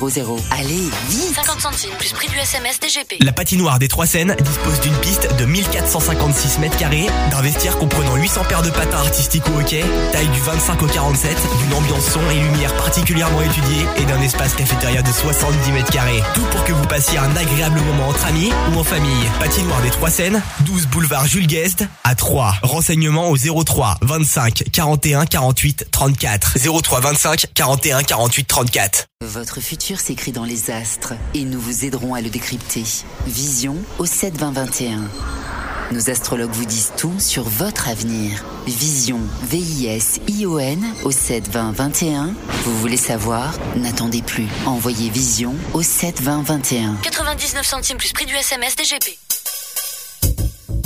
Allez, 0.52 0.90
vite 1.10 1.36
50 1.36 1.62
centimes 1.62 1.96
plus 1.98 2.12
prix 2.14 2.28
du 2.28 2.38
SMS 2.38 2.80
DGP. 2.80 3.18
La 3.22 3.32
patinoire 3.32 3.80
des 3.80 3.88
Trois 3.88 4.06
Seines 4.06 4.36
dispose 4.42 4.80
d'une 4.82 4.96
piste 4.98 5.28
de 5.38 5.46
1456 5.46 6.60
mètres 6.60 6.78
carrés, 6.78 7.08
d'un 7.32 7.42
vestiaire 7.42 7.78
comprenant 7.78 8.16
800 8.16 8.44
paires 8.48 8.62
de 8.62 8.70
patins 8.70 8.98
artistiques 8.98 9.44
au 9.56 9.60
hockey, 9.60 9.84
taille 10.12 10.30
du 10.30 10.40
25 10.42 10.82
au 10.84 10.88
47, 10.88 11.38
d'une 11.60 11.74
ambiance 11.74 12.06
son 12.06 12.30
et 12.30 12.40
lumière 12.40 12.76
particulièrement 12.78 13.42
étudiée 13.42 13.86
et 13.98 14.06
d'un 14.06 14.22
espace 14.22 14.54
cafétéria 14.56 15.02
de 15.02 15.12
70 15.12 15.72
mètres 15.72 15.92
carrés. 15.92 16.22
Tout 16.34 16.46
pour 16.52 16.64
que 16.64 16.74
vous 16.74 16.86
passiez 16.88 17.18
un 17.18 17.36
agréable 17.36 17.80
moment 17.82 18.10
entre 18.10 18.26
amis 18.26 18.52
ou 18.72 18.80
en 18.80 18.84
famille. 18.84 19.24
Patinoire 19.40 19.82
des 19.82 19.92
Trois 19.92 20.10
Seines, 20.10 20.42
12 20.62 20.88
boulevard 20.88 21.26
Jules 21.26 21.48
Guest 21.48 21.86
à 22.04 22.16
3. 22.16 22.56
Renseignements 22.64 23.30
au 23.30 23.38
03 23.38 23.98
25 24.02 24.64
41 24.72 25.26
48 25.26 25.88
34. 25.92 26.58
03 26.82 27.00
25 27.00 27.46
41 27.54 28.04
48 28.04 28.44
34. 28.46 29.06
Votre 29.22 29.62
futur 29.62 30.00
s'écrit 30.00 30.32
dans 30.32 30.44
les 30.44 30.72
astres 30.72 31.14
et 31.34 31.44
nous 31.44 31.60
vous 31.60 31.86
aiderons 31.86 32.14
à 32.14 32.22
le 32.22 32.30
décrypter. 32.30 32.84
Vision 33.26 33.78
au 34.00 34.06
7 34.06 34.38
20 34.38 34.52
21. 34.52 35.02
Nos 35.92 36.10
astrologues 36.10 36.52
vous 36.52 36.66
disent 36.66 36.92
tout 36.98 37.14
sur 37.20 37.44
votre 37.44 37.88
avenir. 37.88 38.44
Vision, 38.66 39.20
V-I-S-I-O-N 39.44 40.84
au 41.04 41.12
7 41.12 41.50
20 41.50 41.72
21. 41.74 42.34
Vous 42.64 42.80
voulez 42.80 42.98
savoir? 42.98 43.54
N'attendez 43.76 44.22
plus. 44.22 44.48
Envoyez 44.66 45.10
Vision 45.10 45.54
au 45.74 45.84
7 45.84 46.22
20 46.22 46.44
21. 46.44 46.96
99 47.04 47.66
centimes 47.66 47.98
plus 47.98 48.14
prix 48.14 48.26
du 48.26 48.34
SMS 48.34 48.76
DGP. 48.76 49.23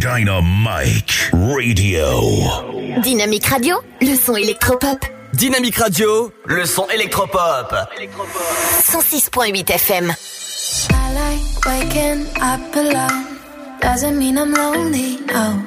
Dynamite 0.00 1.30
Radio. 1.34 3.02
Dynamique 3.02 3.44
Radio. 3.44 3.82
Le 4.00 4.16
son 4.16 4.34
électropop. 4.34 5.04
Dynamique 5.34 5.76
Radio, 5.76 6.32
le 6.46 6.64
son 6.64 6.88
électropop. 6.88 7.74
106.8 8.82 9.70
FM. 9.70 10.14
I 10.88 11.12
like 11.12 11.66
waking 11.66 12.26
up 12.40 12.74
alone. 12.74 13.26
Doesn't 13.82 14.16
mean 14.16 14.38
I'm 14.38 14.54
lonely, 14.54 15.18
no. 15.26 15.62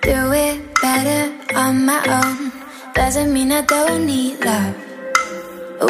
Do 0.00 0.32
it 0.32 0.60
better 0.80 1.30
on 1.54 1.84
my 1.84 2.00
own. 2.08 2.50
Doesn't 2.94 3.30
mean 3.30 3.52
I 3.52 3.60
don't 3.60 4.06
need 4.06 4.42
love. 4.42 4.74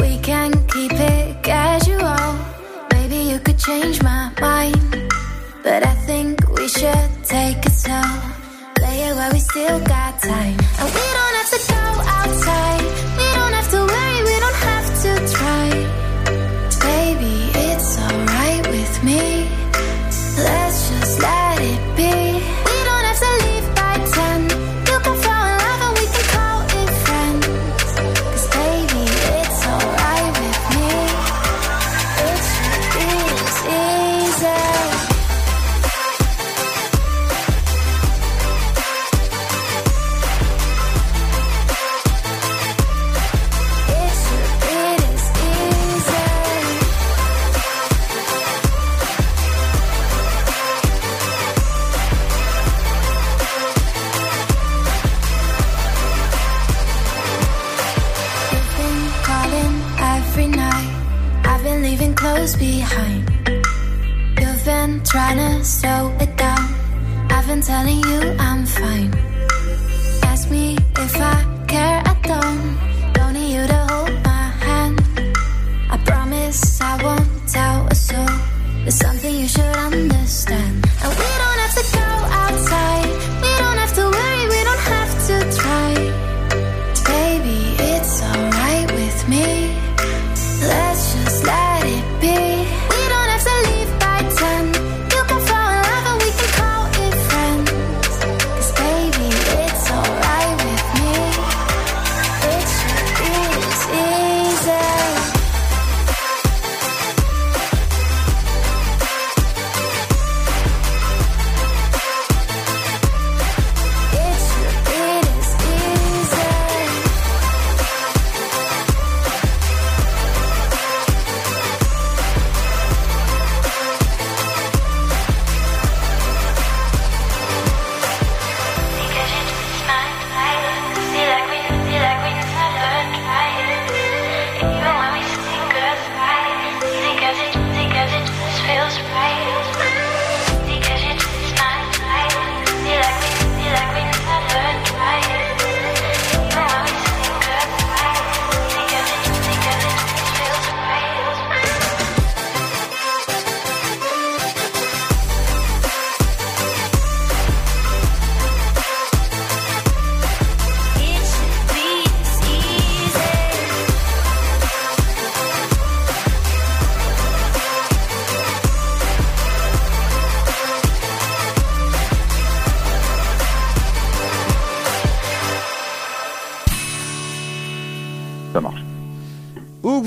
We 0.01 0.19
can 0.23 0.51
keep 0.67 0.93
it 0.93 1.41
casual. 1.45 2.35
Maybe 2.93 3.31
you 3.31 3.39
could 3.39 3.61
change 3.61 4.03
my 4.03 4.33
mind. 4.41 5.13
But 5.63 5.87
I 5.87 5.95
think 6.05 6.41
we 6.59 6.67
should 6.67 7.18
take 7.29 7.67
it 7.67 7.73
slow. 7.73 8.11
Play 8.77 9.03
it 9.09 9.15
while 9.15 9.33
we 9.33 9.41
still 9.41 9.79
got 9.81 10.19
time. 10.21 10.57
And 10.81 10.89
we 10.97 11.05
don't 11.17 11.35
have 11.41 11.51
to 11.51 11.61
go 11.69 11.83
outside. 12.19 12.78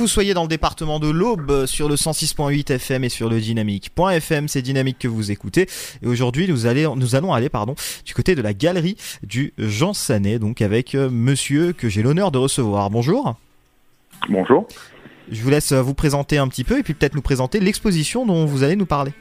Vous 0.01 0.07
soyez 0.07 0.33
dans 0.33 0.41
le 0.41 0.47
département 0.47 0.99
de 0.99 1.11
l'Aube, 1.11 1.67
sur 1.67 1.87
le 1.87 1.93
106.8 1.93 2.73
FM 2.73 3.03
et 3.03 3.09
sur 3.09 3.29
le 3.29 3.39
dynamique.fm, 3.39 4.47
c'est 4.47 4.63
Dynamique 4.63 4.97
que 4.97 5.07
vous 5.07 5.29
écoutez. 5.29 5.67
Et 6.01 6.07
aujourd'hui, 6.07 6.47
nous, 6.47 6.65
allons 6.65 7.33
aller 7.33 7.49
pardon, 7.49 7.75
du 8.03 8.15
côté 8.15 8.33
de 8.33 8.41
la 8.41 8.55
galerie 8.55 8.95
du 9.21 9.53
Jean 9.59 9.93
Sanet, 9.93 10.39
donc 10.39 10.63
avec 10.63 10.95
euh, 10.95 11.07
monsieur 11.11 11.71
que 11.71 11.87
j'ai 11.87 12.01
l'honneur 12.01 12.31
de 12.31 12.39
recevoir. 12.39 12.89
Bonjour. 12.89 13.35
Bonjour. 14.27 14.67
Je 15.31 15.43
vous 15.43 15.51
laisse 15.51 15.71
euh, 15.71 15.83
vous 15.83 15.93
présenter 15.93 16.39
un 16.39 16.47
petit 16.47 16.63
peu 16.63 16.79
et 16.79 16.83
puis 16.83 16.95
peut-être 16.95 17.13
nous 17.13 17.21
présenter 17.21 17.59
l'exposition 17.59 18.25
dont 18.25 18.45
vous 18.45 18.63
allez 18.63 18.75
nous 18.75 18.87
parler. 18.87 19.11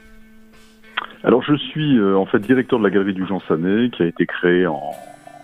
Alors 1.23 1.43
je 1.43 1.55
suis 1.57 1.95
euh, 1.99 2.17
en 2.17 2.25
fait 2.25 2.39
directeur 2.39 2.79
de 2.79 2.83
la 2.83 2.89
galerie 2.89 3.13
du 3.13 3.27
Jean 3.27 3.39
Sanet 3.47 3.91
qui 3.91 4.01
a 4.01 4.07
été 4.07 4.25
créée 4.25 4.65
en, 4.65 4.95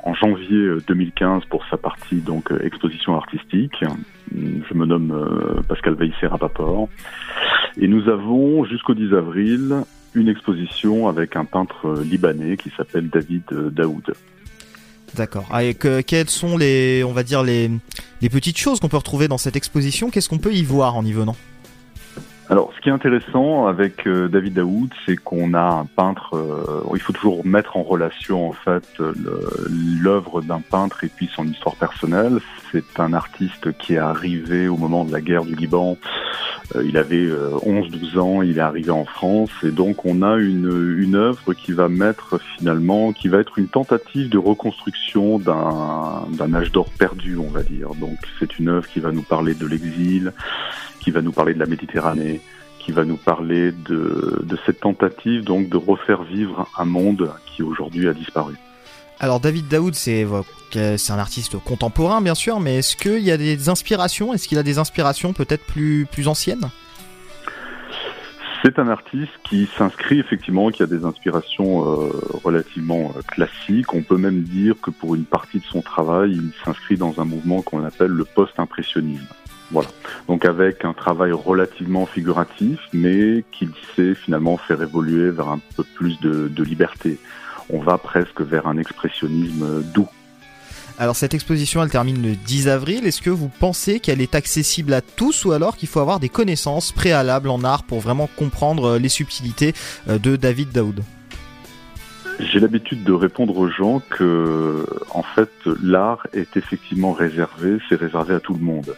en 0.07 0.13
janvier 0.13 0.57
euh, 0.57 0.83
2015 0.87 1.43
pour 1.49 1.65
sa 1.69 1.77
partie 1.77 2.17
donc 2.17 2.51
euh, 2.51 2.59
exposition 2.63 3.15
artistique. 3.15 3.83
Je 4.33 4.73
me 4.73 4.85
nomme 4.85 5.11
euh, 5.11 5.61
Pascal 5.67 5.95
Veisser 5.95 6.27
Rapaport 6.27 6.87
et 7.77 7.87
nous 7.87 8.07
avons 8.09 8.63
jusqu'au 8.65 8.93
10 8.93 9.13
avril 9.13 9.83
une 10.15 10.29
exposition 10.29 11.07
avec 11.07 11.35
un 11.35 11.45
peintre 11.45 11.87
euh, 11.87 12.03
libanais 12.03 12.55
qui 12.55 12.71
s'appelle 12.75 13.09
David 13.09 13.43
euh, 13.51 13.69
Daoud. 13.69 14.13
D'accord. 15.15 15.47
Ah, 15.51 15.61
quelles 15.73 16.29
sont 16.29 16.57
les, 16.57 17.03
on 17.03 17.13
va 17.13 17.23
dire 17.23 17.43
les, 17.43 17.71
les 18.21 18.29
petites 18.29 18.57
choses 18.57 18.79
qu'on 18.79 18.89
peut 18.89 18.97
retrouver 18.97 19.27
dans 19.27 19.37
cette 19.37 19.55
exposition? 19.55 20.09
Qu'est-ce 20.09 20.29
qu'on 20.29 20.37
peut 20.37 20.53
y 20.53 20.63
voir 20.63 20.95
en 20.95 21.05
y 21.05 21.13
venant? 21.13 21.35
Alors, 22.49 22.71
ce 22.75 22.81
qui 22.81 22.87
est 22.87 22.93
intéressant 22.93 23.67
avec 23.67 24.07
euh, 24.07 24.29
David 24.29 24.53
Daoud, 24.53 24.89
c'est 25.05 25.17
qu'on 25.17 25.53
a 25.53 25.61
un 25.61 25.85
peintre. 25.85 26.35
euh, 26.35 26.81
il 26.93 27.01
faut 27.01 27.11
toujours 27.11 27.45
mettre 27.45 27.75
en 27.75 27.83
relation 27.83 28.47
en 28.47 28.53
fait 28.53 28.87
l'œuvre 30.01 30.41
d'un 30.41 30.61
peintre 30.61 31.03
et 31.03 31.09
puis 31.09 31.29
son 31.35 31.45
histoire 31.45 31.75
personnelle. 31.75 32.39
C'est 32.71 32.99
un 32.99 33.13
artiste 33.13 33.77
qui 33.77 33.95
est 33.95 33.99
arrivé 33.99 34.67
au 34.67 34.77
moment 34.77 35.05
de 35.05 35.11
la 35.11 35.21
guerre 35.21 35.43
du 35.43 35.55
Liban. 35.55 35.97
Euh, 36.75 36.83
il 36.85 36.97
avait 36.97 37.25
euh, 37.25 37.51
11-12 37.65 38.19
ans, 38.19 38.41
il 38.41 38.57
est 38.57 38.61
arrivé 38.61 38.91
en 38.91 39.05
France 39.05 39.51
et 39.63 39.71
donc 39.71 40.05
on 40.05 40.21
a 40.21 40.35
une, 40.37 40.97
une 40.97 41.15
œuvre 41.15 41.53
qui 41.53 41.71
va 41.71 41.87
mettre 41.87 42.39
finalement, 42.57 43.13
qui 43.13 43.29
va 43.29 43.39
être 43.39 43.57
une 43.57 43.67
tentative 43.67 44.29
de 44.29 44.37
reconstruction 44.37 45.39
d'un 45.39 46.53
âge 46.53 46.71
d'or 46.71 46.89
perdu, 46.97 47.37
on 47.37 47.49
va 47.49 47.63
dire. 47.63 47.89
Donc 47.95 48.17
c'est 48.39 48.59
une 48.59 48.69
œuvre 48.69 48.87
qui 48.87 48.99
va 48.99 49.11
nous 49.11 49.21
parler 49.21 49.53
de 49.53 49.65
l'exil, 49.65 50.33
qui 51.07 51.11
va 51.11 51.21
nous 51.21 51.31
parler 51.31 51.53
de 51.53 51.59
la 51.59 51.67
Méditerranée, 51.67 52.41
qui 52.79 52.91
va 52.91 53.05
nous 53.05 53.15
parler 53.15 53.71
de, 53.71 54.41
de 54.43 54.57
cette 54.65 54.81
tentative 54.81 55.45
donc 55.45 55.69
de 55.69 55.77
refaire 55.77 56.23
vivre 56.23 56.67
un 56.77 56.83
monde 56.83 57.31
qui 57.45 57.63
aujourd'hui 57.63 58.09
a 58.09 58.13
disparu. 58.13 58.55
Alors 59.21 59.39
David 59.39 59.69
Daoud, 59.69 59.95
c'est 59.95 60.25
euh, 60.25 60.97
c'est 60.97 61.13
un 61.13 61.17
artiste 61.17 61.57
contemporain 61.59 62.19
bien 62.19 62.35
sûr, 62.35 62.59
mais 62.59 62.79
est-ce 62.79 62.97
qu'il 62.97 63.19
y 63.19 63.31
a 63.31 63.37
des 63.37 63.69
inspirations? 63.69 64.33
Est-ce 64.33 64.49
qu'il 64.49 64.57
a 64.57 64.63
des 64.63 64.79
inspirations 64.79 65.31
peut-être 65.31 65.65
plus 65.65 66.05
plus 66.11 66.27
anciennes? 66.27 66.67
C'est 68.61 68.77
un 68.77 68.89
artiste 68.89 69.31
qui 69.47 69.69
s'inscrit 69.77 70.19
effectivement, 70.19 70.71
qui 70.71 70.83
a 70.83 70.87
des 70.87 71.05
inspirations 71.05 71.87
euh, 71.87 72.09
relativement 72.43 73.13
euh, 73.15 73.21
classiques. 73.21 73.93
On 73.93 74.01
peut 74.01 74.17
même 74.17 74.41
dire 74.41 74.75
que 74.81 74.91
pour 74.91 75.15
une 75.15 75.23
partie 75.23 75.59
de 75.59 75.65
son 75.71 75.81
travail, 75.81 76.31
il 76.33 76.51
s'inscrit 76.65 76.97
dans 76.97 77.21
un 77.21 77.23
mouvement 77.23 77.61
qu'on 77.61 77.85
appelle 77.85 78.11
le 78.11 78.25
post-impressionnisme. 78.25 79.33
Voilà. 79.71 79.89
Donc 80.27 80.45
avec 80.45 80.85
un 80.85 80.93
travail 80.93 81.31
relativement 81.31 82.05
figuratif, 82.05 82.79
mais 82.93 83.43
qu'il 83.51 83.71
sait 83.95 84.15
finalement 84.15 84.57
faire 84.57 84.81
évoluer 84.81 85.29
vers 85.31 85.49
un 85.49 85.59
peu 85.75 85.83
plus 85.83 86.19
de, 86.21 86.47
de 86.47 86.63
liberté. 86.63 87.19
On 87.69 87.79
va 87.79 87.97
presque 87.97 88.41
vers 88.41 88.67
un 88.67 88.77
expressionnisme 88.77 89.83
doux. 89.93 90.07
Alors 90.99 91.15
cette 91.15 91.35
exposition 91.35 91.83
elle 91.83 91.91
termine 91.91 92.23
le 92.23 92.35
10 92.35 92.69
avril, 92.69 93.05
est-ce 93.05 93.21
que 93.21 93.29
vous 93.29 93.49
pensez 93.49 93.99
qu'elle 93.99 94.19
est 94.19 94.33
accessible 94.33 94.93
à 94.93 95.01
tous 95.01 95.45
ou 95.45 95.51
alors 95.51 95.77
qu'il 95.77 95.87
faut 95.87 95.99
avoir 95.99 96.19
des 96.19 96.29
connaissances 96.29 96.91
préalables 96.91 97.49
en 97.49 97.63
art 97.63 97.83
pour 97.83 97.99
vraiment 97.99 98.27
comprendre 98.35 98.85
euh, 98.85 98.99
les 98.99 99.09
subtilités 99.09 99.73
euh, 100.09 100.17
de 100.17 100.35
David 100.35 100.71
Daoud? 100.71 101.03
J'ai 102.39 102.59
l'habitude 102.59 103.03
de 103.03 103.13
répondre 103.13 103.57
aux 103.57 103.69
gens 103.69 104.01
que, 104.11 104.85
en 105.11 105.23
fait, 105.23 105.49
l'art 105.81 106.27
est 106.33 106.55
effectivement 106.55 107.11
réservé, 107.11 107.79
c'est 107.89 107.95
réservé 107.95 108.35
à 108.35 108.39
tout 108.39 108.53
le 108.53 108.59
monde. 108.59 108.95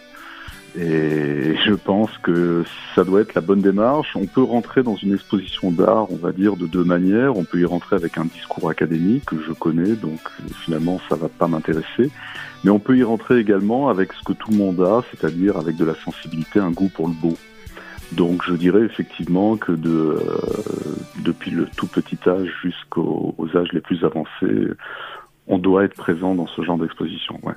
Et 0.77 1.55
je 1.65 1.73
pense 1.73 2.15
que 2.19 2.63
ça 2.93 3.03
doit 3.03 3.21
être 3.21 3.33
la 3.33 3.41
bonne 3.41 3.61
démarche. 3.61 4.15
On 4.15 4.27
peut 4.27 4.43
rentrer 4.43 4.83
dans 4.83 4.95
une 4.95 5.13
exposition 5.13 5.71
d'art, 5.71 6.11
on 6.11 6.15
va 6.15 6.31
dire, 6.31 6.55
de 6.55 6.67
deux 6.67 6.83
manières. 6.83 7.37
On 7.37 7.43
peut 7.43 7.59
y 7.59 7.65
rentrer 7.65 7.95
avec 7.95 8.17
un 8.17 8.25
discours 8.25 8.69
académique 8.69 9.25
que 9.25 9.37
je 9.47 9.51
connais, 9.51 9.93
donc 9.95 10.19
finalement 10.63 10.99
ça 11.09 11.15
va 11.15 11.27
pas 11.27 11.47
m'intéresser. 11.47 12.11
Mais 12.63 12.69
on 12.69 12.79
peut 12.79 12.97
y 12.97 13.03
rentrer 13.03 13.39
également 13.39 13.89
avec 13.89 14.13
ce 14.13 14.23
que 14.23 14.33
tout 14.33 14.51
le 14.51 14.57
monde 14.57 14.81
a, 14.81 15.03
c'est-à-dire 15.09 15.57
avec 15.57 15.75
de 15.75 15.85
la 15.85 15.95
sensibilité, 15.95 16.59
un 16.59 16.71
goût 16.71 16.89
pour 16.89 17.07
le 17.07 17.13
beau. 17.13 17.35
Donc 18.11 18.43
je 18.45 18.53
dirais 18.53 18.81
effectivement 18.81 19.55
que 19.57 19.71
de, 19.71 19.89
euh, 19.89 20.19
depuis 21.23 21.51
le 21.51 21.67
tout 21.77 21.87
petit 21.87 22.17
âge 22.27 22.49
jusqu'aux 22.61 23.35
aux 23.37 23.57
âges 23.57 23.71
les 23.71 23.81
plus 23.81 24.03
avancés, 24.03 24.67
on 25.47 25.57
doit 25.57 25.83
être 25.83 25.95
présent 25.95 26.35
dans 26.35 26.47
ce 26.47 26.61
genre 26.63 26.77
d'exposition. 26.77 27.39
Ouais. 27.43 27.53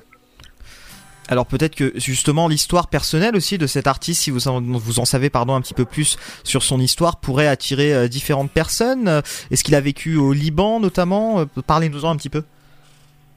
Alors 1.29 1.45
peut-être 1.45 1.75
que 1.75 1.93
justement 1.95 2.47
l'histoire 2.47 2.87
personnelle 2.87 3.35
aussi 3.35 3.57
de 3.57 3.67
cet 3.67 3.87
artiste, 3.87 4.23
si 4.23 4.31
vous 4.31 4.47
en, 4.47 5.05
savez 5.05 5.29
pardon 5.29 5.55
un 5.55 5.61
petit 5.61 5.73
peu 5.73 5.85
plus 5.85 6.17
sur 6.43 6.63
son 6.63 6.79
histoire, 6.79 7.19
pourrait 7.19 7.47
attirer 7.47 7.93
euh, 7.93 8.07
différentes 8.07 8.51
personnes. 8.51 9.07
Euh, 9.07 9.21
Est-ce 9.49 9.63
qu'il 9.63 9.75
a 9.75 9.81
vécu 9.81 10.17
au 10.17 10.33
Liban 10.33 10.79
notamment? 10.79 11.39
Euh, 11.39 11.45
Parlez-nous-en 11.65 12.09
un 12.09 12.17
petit 12.17 12.29
peu. 12.29 12.43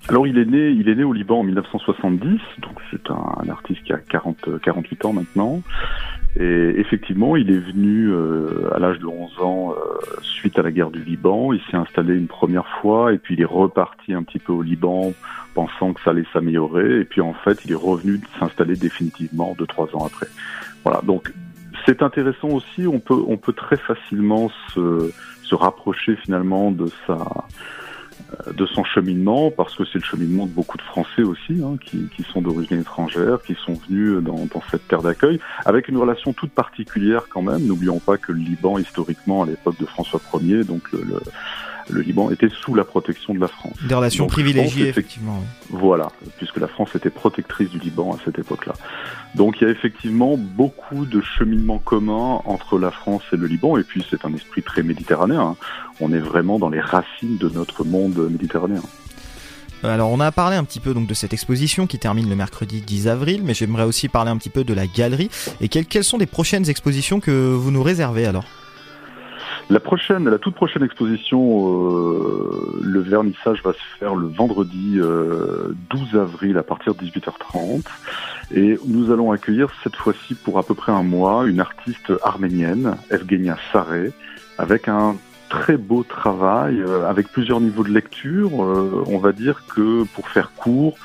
Alors 0.09 0.27
il 0.27 0.39
est 0.39 0.45
né, 0.45 0.69
il 0.69 0.89
est 0.89 0.95
né 0.95 1.03
au 1.03 1.13
Liban 1.13 1.41
en 1.41 1.43
1970, 1.43 2.39
donc 2.61 2.79
c'est 2.91 3.11
un, 3.11 3.49
artiste 3.49 3.83
qui 3.83 3.93
a 3.93 3.99
40, 3.99 4.37
euh, 4.49 4.59
48 4.63 5.05
ans 5.05 5.13
maintenant. 5.13 5.63
Et 6.39 6.75
effectivement, 6.79 7.35
il 7.37 7.51
est 7.51 7.59
venu 7.59 8.11
euh, 8.11 8.69
à 8.75 8.79
l'âge 8.79 8.99
de 8.99 9.07
11 9.07 9.41
ans 9.41 9.73
euh, 9.73 9.99
suite 10.21 10.59
à 10.59 10.63
la 10.63 10.71
guerre 10.71 10.91
du 10.91 11.03
Liban. 11.03 11.53
Il 11.55 11.61
s'est 11.71 11.77
installé 11.77 12.15
une 12.15 12.27
première 12.27 12.69
fois 12.81 13.15
et 13.15 13.19
puis 13.19 13.35
il 13.35 13.41
est 13.41 13.47
reparti 13.47 14.13
un 14.13 14.23
petit 14.23 14.39
peu 14.39 14.53
au 14.53 14.61
Liban 14.61 15.15
pensant 15.55 15.95
que 15.95 16.01
ça 16.03 16.11
allait 16.11 16.27
s'améliorer. 16.35 17.01
Et 17.01 17.05
puis 17.05 17.23
en 17.23 17.33
fait, 17.33 17.65
il 17.65 17.73
est 17.73 17.77
revenu 17.77 18.21
s'installer 18.39 18.77
définitivement 18.77 19.55
deux 19.59 19.67
trois 19.67 19.89
ans 19.97 20.05
après. 20.05 20.27
Voilà. 20.85 21.01
Donc 21.03 21.33
c'est 21.87 22.03
intéressant 22.03 22.49
aussi. 22.49 22.87
On 22.87 22.99
peut 22.99 23.23
on 23.27 23.39
peut 23.39 23.55
très 23.55 23.79
facilement 23.79 24.51
se 24.75 25.11
se 25.43 25.55
rapprocher 25.55 26.17
finalement 26.17 26.71
de 26.71 26.87
sa 27.07 27.17
de 28.53 28.67
son 28.67 28.85
cheminement, 28.85 29.51
parce 29.51 29.75
que 29.77 29.85
c'est 29.85 29.99
le 29.99 30.05
cheminement 30.05 30.47
de 30.47 30.51
beaucoup 30.51 30.77
de 30.77 30.83
Français 30.83 31.23
aussi, 31.23 31.63
hein, 31.63 31.77
qui, 31.81 32.09
qui 32.15 32.23
sont 32.25 32.43
d'origine 32.43 32.81
étrangère, 32.81 33.41
qui 33.43 33.55
sont 33.55 33.75
venus 33.89 34.23
dans, 34.23 34.47
dans 34.47 34.63
cette 34.71 34.87
terre 34.89 35.03
d'accueil, 35.03 35.39
avec 35.65 35.89
une 35.89 35.97
relation 35.97 36.33
toute 36.33 36.51
particulière 36.51 37.27
quand 37.29 37.43
même. 37.43 37.67
N'oublions 37.67 38.01
pas 38.01 38.19
que 38.19 38.33
le 38.33 38.39
Liban, 38.39 38.79
historiquement, 38.79 39.45
à 39.45 39.47
l'époque 39.47 39.79
de 39.79 39.87
François 39.87 40.21
Ier, 40.41 40.65
donc 40.65 40.91
le, 40.93 41.01
le, 41.01 41.21
le 41.89 42.01
Liban 42.01 42.31
était 42.31 42.49
sous 42.49 42.75
la 42.75 42.85
protection 42.85 43.35
de 43.35 43.41
la 43.41 43.49
France. 43.49 43.75
Des 43.89 43.95
relations 43.95 44.25
Donc, 44.25 44.33
privilégiées 44.33 44.89
effectivement. 44.89 45.39
oui. 45.71 45.79
voilà, 45.81 46.09
puisque 46.39 46.57
la 46.59 46.69
France 46.69 46.91
était 46.95 47.11
protectrice 47.11 47.71
du 47.71 47.79
Liban 47.79 48.13
à 48.15 48.19
cette 48.25 48.39
époque-là. 48.39 48.75
Donc 49.35 49.61
il 49.61 49.65
y 49.65 49.67
a 49.67 49.71
effectivement 49.71 50.37
beaucoup 50.37 51.05
de 51.07 51.21
cheminements 51.21 51.79
communs 51.79 52.41
entre 52.45 52.79
la 52.79 52.91
France 52.91 53.23
et 53.33 53.37
le 53.37 53.47
Liban, 53.47 53.77
et 53.77 53.83
puis 53.85 54.05
c'est 54.11 54.25
un 54.25 54.35
esprit 54.35 54.63
très 54.63 54.83
méditerranéen. 54.83 55.41
hein. 55.41 55.57
On 56.01 56.13
est 56.13 56.19
vraiment 56.19 56.59
dans 56.59 56.69
les 56.69 56.81
racines 56.81 57.39
de 57.39 57.49
notre 57.49 57.85
monde 57.85 58.17
méditerranéen. 58.31 58.83
Euh, 59.85 59.93
Alors 59.95 60.11
on 60.11 60.21
a 60.21 60.33
parlé 60.33 60.57
un 60.57 60.65
petit 60.65 60.81
peu 60.81 60.95
donc 60.95 61.07
de 61.07 61.15
cette 61.15 61.33
exposition 61.35 61.87
qui 61.87 61.99
termine 61.99 62.29
le 62.29 62.35
mercredi 62.37 62.81
10 62.81 63.09
avril, 63.09 63.43
mais 63.45 63.55
j'aimerais 63.55 63.85
aussi 63.85 64.09
parler 64.09 64.31
un 64.31 64.37
petit 64.39 64.49
peu 64.51 64.65
de 64.65 64.73
la 64.75 64.87
galerie 64.87 65.31
et 65.61 65.69
quelles, 65.69 65.87
quelles 65.87 66.05
sont 66.05 66.19
les 66.19 66.27
prochaines 66.27 66.69
expositions 66.71 67.21
que 67.21 67.53
vous 67.53 67.71
nous 67.71 67.83
réservez 67.83 68.27
alors? 68.27 68.45
La 69.69 69.81
prochaine, 69.81 70.29
la 70.29 70.39
toute 70.39 70.55
prochaine 70.55 70.85
exposition, 70.85 71.41
euh, 71.41 72.81
le 72.83 73.01
vernissage 73.01 73.63
va 73.65 73.73
se 73.73 73.99
faire 73.99 74.15
le 74.15 74.29
vendredi 74.29 74.99
euh, 74.99 75.75
12 75.91 76.15
avril 76.15 76.57
à 76.57 76.63
partir 76.63 76.95
de 76.95 77.05
18h30. 77.05 77.83
Et 78.55 78.79
nous 78.87 79.11
allons 79.11 79.33
accueillir 79.33 79.69
cette 79.83 79.97
fois-ci 79.97 80.35
pour 80.35 80.59
à 80.59 80.63
peu 80.63 80.75
près 80.75 80.93
un 80.93 81.03
mois 81.03 81.47
une 81.47 81.59
artiste 81.59 82.13
arménienne, 82.23 82.97
Evgenia 83.11 83.57
Saré, 83.73 84.13
avec 84.57 84.87
un 84.87 85.17
très 85.49 85.77
beau 85.77 86.05
travail, 86.05 86.81
euh, 86.81 87.09
avec 87.09 87.29
plusieurs 87.29 87.61
niveaux 87.61 87.83
de 87.83 87.93
lecture. 87.93 88.63
Euh, 88.63 89.03
on 89.09 89.19
va 89.19 89.33
dire 89.33 89.63
que 89.67 90.05
pour 90.15 90.29
faire 90.29 90.53
court, 90.53 90.97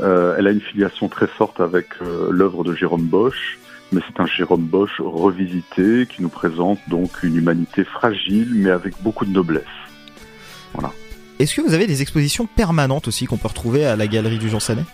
euh, 0.00 0.34
elle 0.38 0.46
a 0.46 0.50
une 0.50 0.60
filiation 0.60 1.08
très 1.08 1.26
forte 1.26 1.60
avec 1.60 1.86
euh, 2.02 2.28
l'œuvre 2.30 2.64
de 2.64 2.74
Jérôme 2.74 3.06
Bosch, 3.06 3.58
mais 3.92 4.00
c'est 4.06 4.20
un 4.20 4.26
Jérôme 4.26 4.64
Bosch 4.64 5.00
revisité 5.00 6.06
qui 6.06 6.22
nous 6.22 6.28
présente 6.28 6.78
donc 6.88 7.22
une 7.22 7.36
humanité 7.36 7.84
fragile 7.84 8.50
mais 8.54 8.70
avec 8.70 8.94
beaucoup 9.02 9.24
de 9.24 9.32
noblesse. 9.32 9.64
Voilà. 10.74 10.92
Est-ce 11.38 11.54
que 11.54 11.60
vous 11.60 11.74
avez 11.74 11.86
des 11.86 12.02
expositions 12.02 12.46
permanentes 12.46 13.08
aussi 13.08 13.26
qu'on 13.26 13.36
peut 13.36 13.48
retrouver 13.48 13.84
à 13.84 13.96
la 13.96 14.06
galerie 14.06 14.38
du 14.38 14.48
Jean 14.48 14.60
Sanet? 14.60 14.84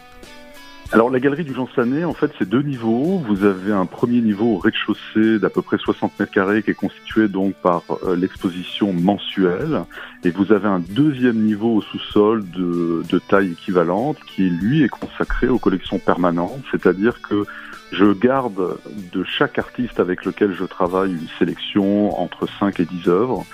Alors 0.94 1.08
la 1.08 1.20
galerie 1.20 1.44
du 1.44 1.54
Jean 1.54 1.66
Sanet, 1.74 2.04
en 2.04 2.12
fait, 2.12 2.30
c'est 2.38 2.46
deux 2.46 2.60
niveaux. 2.60 3.22
Vous 3.26 3.44
avez 3.44 3.72
un 3.72 3.86
premier 3.86 4.20
niveau 4.20 4.56
au 4.56 4.58
rez-de-chaussée 4.58 5.38
d'à 5.38 5.48
peu 5.48 5.62
près 5.62 5.78
60 5.78 6.20
mètres 6.20 6.30
carrés 6.30 6.62
qui 6.62 6.72
est 6.72 6.74
constitué 6.74 7.28
donc 7.28 7.54
par 7.54 7.82
euh, 8.02 8.14
l'exposition 8.14 8.92
mensuelle. 8.92 9.84
Et 10.22 10.30
vous 10.30 10.52
avez 10.52 10.68
un 10.68 10.80
deuxième 10.80 11.38
niveau 11.38 11.76
au 11.76 11.80
sous-sol 11.80 12.44
de, 12.50 13.02
de 13.08 13.18
taille 13.20 13.52
équivalente 13.52 14.18
qui, 14.26 14.50
lui, 14.50 14.82
est 14.82 14.90
consacré 14.90 15.48
aux 15.48 15.58
collections 15.58 15.98
permanentes. 15.98 16.62
C'est-à-dire 16.70 17.22
que 17.22 17.46
je 17.92 18.12
garde 18.12 18.78
de 19.12 19.24
chaque 19.24 19.58
artiste 19.58 20.00
avec 20.00 20.24
lequel 20.24 20.54
je 20.54 20.64
travaille 20.64 21.12
une 21.12 21.28
sélection 21.38 22.18
entre 22.18 22.48
5 22.58 22.80
et 22.80 22.86
10 22.86 23.08
œuvres 23.08 23.44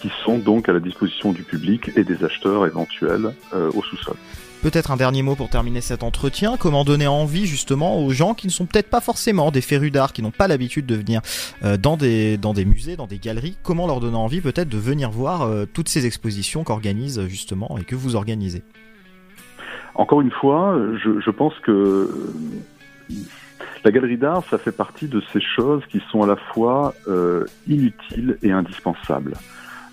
qui 0.00 0.10
sont 0.24 0.38
donc 0.38 0.68
à 0.68 0.72
la 0.72 0.80
disposition 0.80 1.32
du 1.32 1.42
public 1.42 1.90
et 1.96 2.04
des 2.04 2.24
acheteurs 2.24 2.66
éventuels 2.66 3.34
euh, 3.52 3.70
au 3.74 3.82
sous-sol. 3.82 4.16
Peut-être 4.62 4.90
un 4.90 4.96
dernier 4.96 5.22
mot 5.22 5.34
pour 5.34 5.50
terminer 5.50 5.80
cet 5.80 6.02
entretien. 6.02 6.56
Comment 6.58 6.84
donner 6.84 7.06
envie 7.06 7.46
justement 7.46 8.02
aux 8.02 8.10
gens 8.10 8.34
qui 8.34 8.46
ne 8.46 8.52
sont 8.52 8.66
peut-être 8.66 8.88
pas 8.88 9.00
forcément 9.00 9.50
des 9.50 9.60
férus 9.60 9.90
d'art, 9.90 10.12
qui 10.12 10.22
n'ont 10.22 10.30
pas 10.30 10.48
l'habitude 10.48 10.86
de 10.86 10.94
venir 10.94 11.20
euh, 11.64 11.76
dans, 11.76 11.96
des, 11.96 12.38
dans 12.38 12.54
des 12.54 12.64
musées, 12.64 12.96
dans 12.96 13.06
des 13.06 13.18
galeries, 13.18 13.56
comment 13.62 13.86
leur 13.86 14.00
donner 14.00 14.16
envie 14.16 14.40
peut-être 14.40 14.68
de 14.68 14.78
venir 14.78 15.10
voir 15.10 15.42
euh, 15.42 15.66
toutes 15.66 15.88
ces 15.88 16.06
expositions 16.06 16.64
qu'organise 16.64 17.20
justement 17.26 17.76
et 17.78 17.84
que 17.84 17.94
vous 17.94 18.16
organisez? 18.16 18.62
Encore 19.94 20.20
une 20.20 20.30
fois, 20.30 20.78
je, 21.02 21.20
je 21.20 21.30
pense 21.30 21.58
que 21.60 22.08
la 23.84 23.90
galerie 23.90 24.16
d'art, 24.16 24.42
ça 24.50 24.58
fait 24.58 24.72
partie 24.72 25.08
de 25.08 25.22
ces 25.32 25.40
choses 25.40 25.82
qui 25.90 26.02
sont 26.10 26.22
à 26.22 26.26
la 26.26 26.36
fois 26.36 26.94
euh, 27.08 27.44
inutiles 27.66 28.38
et 28.42 28.52
indispensables. 28.52 29.34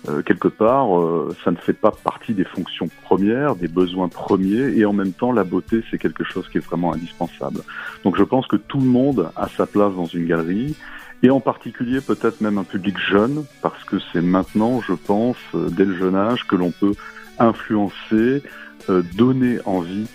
Euh, 0.08 0.22
quelque 0.22 0.48
part, 0.48 0.96
euh, 0.96 1.34
ça 1.44 1.50
ne 1.50 1.56
fait 1.56 1.72
pas 1.72 1.90
partie 1.90 2.32
des 2.32 2.44
fonctions 2.44 2.88
premières, 3.02 3.56
des 3.56 3.66
besoins 3.66 4.08
premiers, 4.08 4.78
et 4.78 4.84
en 4.84 4.92
même 4.92 5.12
temps, 5.12 5.32
la 5.32 5.44
beauté, 5.44 5.82
c'est 5.90 5.98
quelque 5.98 6.22
chose 6.24 6.48
qui 6.48 6.58
est 6.58 6.64
vraiment 6.64 6.94
indispensable. 6.94 7.60
Donc 8.04 8.16
je 8.16 8.22
pense 8.22 8.46
que 8.46 8.56
tout 8.56 8.78
le 8.78 8.86
monde 8.86 9.30
a 9.34 9.48
sa 9.48 9.66
place 9.66 9.92
dans 9.94 10.06
une 10.06 10.26
galerie, 10.26 10.76
et 11.22 11.30
en 11.30 11.40
particulier 11.40 12.00
peut-être 12.00 12.40
même 12.40 12.58
un 12.58 12.64
public 12.64 12.96
jeune, 12.98 13.44
parce 13.60 13.82
que 13.84 13.96
c'est 14.12 14.22
maintenant, 14.22 14.80
je 14.80 14.92
pense, 14.92 15.36
euh, 15.54 15.68
dès 15.68 15.84
le 15.84 15.96
jeune 15.96 16.14
âge, 16.14 16.46
que 16.46 16.54
l'on 16.54 16.70
peut 16.70 16.94
influencer, 17.40 18.42
euh, 18.88 19.02
donner 19.16 19.58
envie 19.64 20.06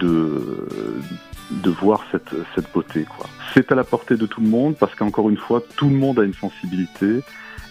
de, 0.00 0.66
de 1.50 1.70
voir 1.70 2.04
cette, 2.12 2.34
cette 2.54 2.72
beauté. 2.72 3.04
quoi. 3.04 3.26
C'est 3.54 3.72
à 3.72 3.74
la 3.74 3.84
portée 3.84 4.16
de 4.16 4.26
tout 4.26 4.40
le 4.40 4.48
monde, 4.48 4.76
parce 4.78 4.94
qu'encore 4.94 5.30
une 5.30 5.36
fois, 5.36 5.62
tout 5.76 5.88
le 5.88 5.96
monde 5.96 6.18
a 6.18 6.24
une 6.24 6.34
sensibilité, 6.34 7.22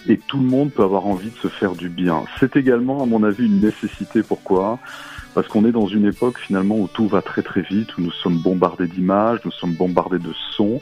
et 0.07 0.17
tout 0.17 0.37
le 0.37 0.45
monde 0.45 0.71
peut 0.71 0.83
avoir 0.83 1.05
envie 1.05 1.29
de 1.29 1.37
se 1.37 1.47
faire 1.47 1.73
du 1.73 1.89
bien. 1.89 2.23
C'est 2.39 2.55
également, 2.55 3.03
à 3.03 3.05
mon 3.05 3.23
avis, 3.23 3.45
une 3.45 3.59
nécessité. 3.59 4.23
Pourquoi? 4.23 4.79
Parce 5.33 5.47
qu'on 5.47 5.65
est 5.65 5.71
dans 5.71 5.87
une 5.87 6.05
époque 6.05 6.39
finalement 6.39 6.77
où 6.79 6.87
tout 6.87 7.07
va 7.07 7.21
très 7.21 7.43
très 7.43 7.61
vite, 7.61 7.97
où 7.97 8.01
nous 8.01 8.11
sommes 8.11 8.39
bombardés 8.39 8.87
d'images, 8.87 9.39
nous 9.45 9.51
sommes 9.51 9.73
bombardés 9.73 10.19
de 10.19 10.33
sons, 10.55 10.81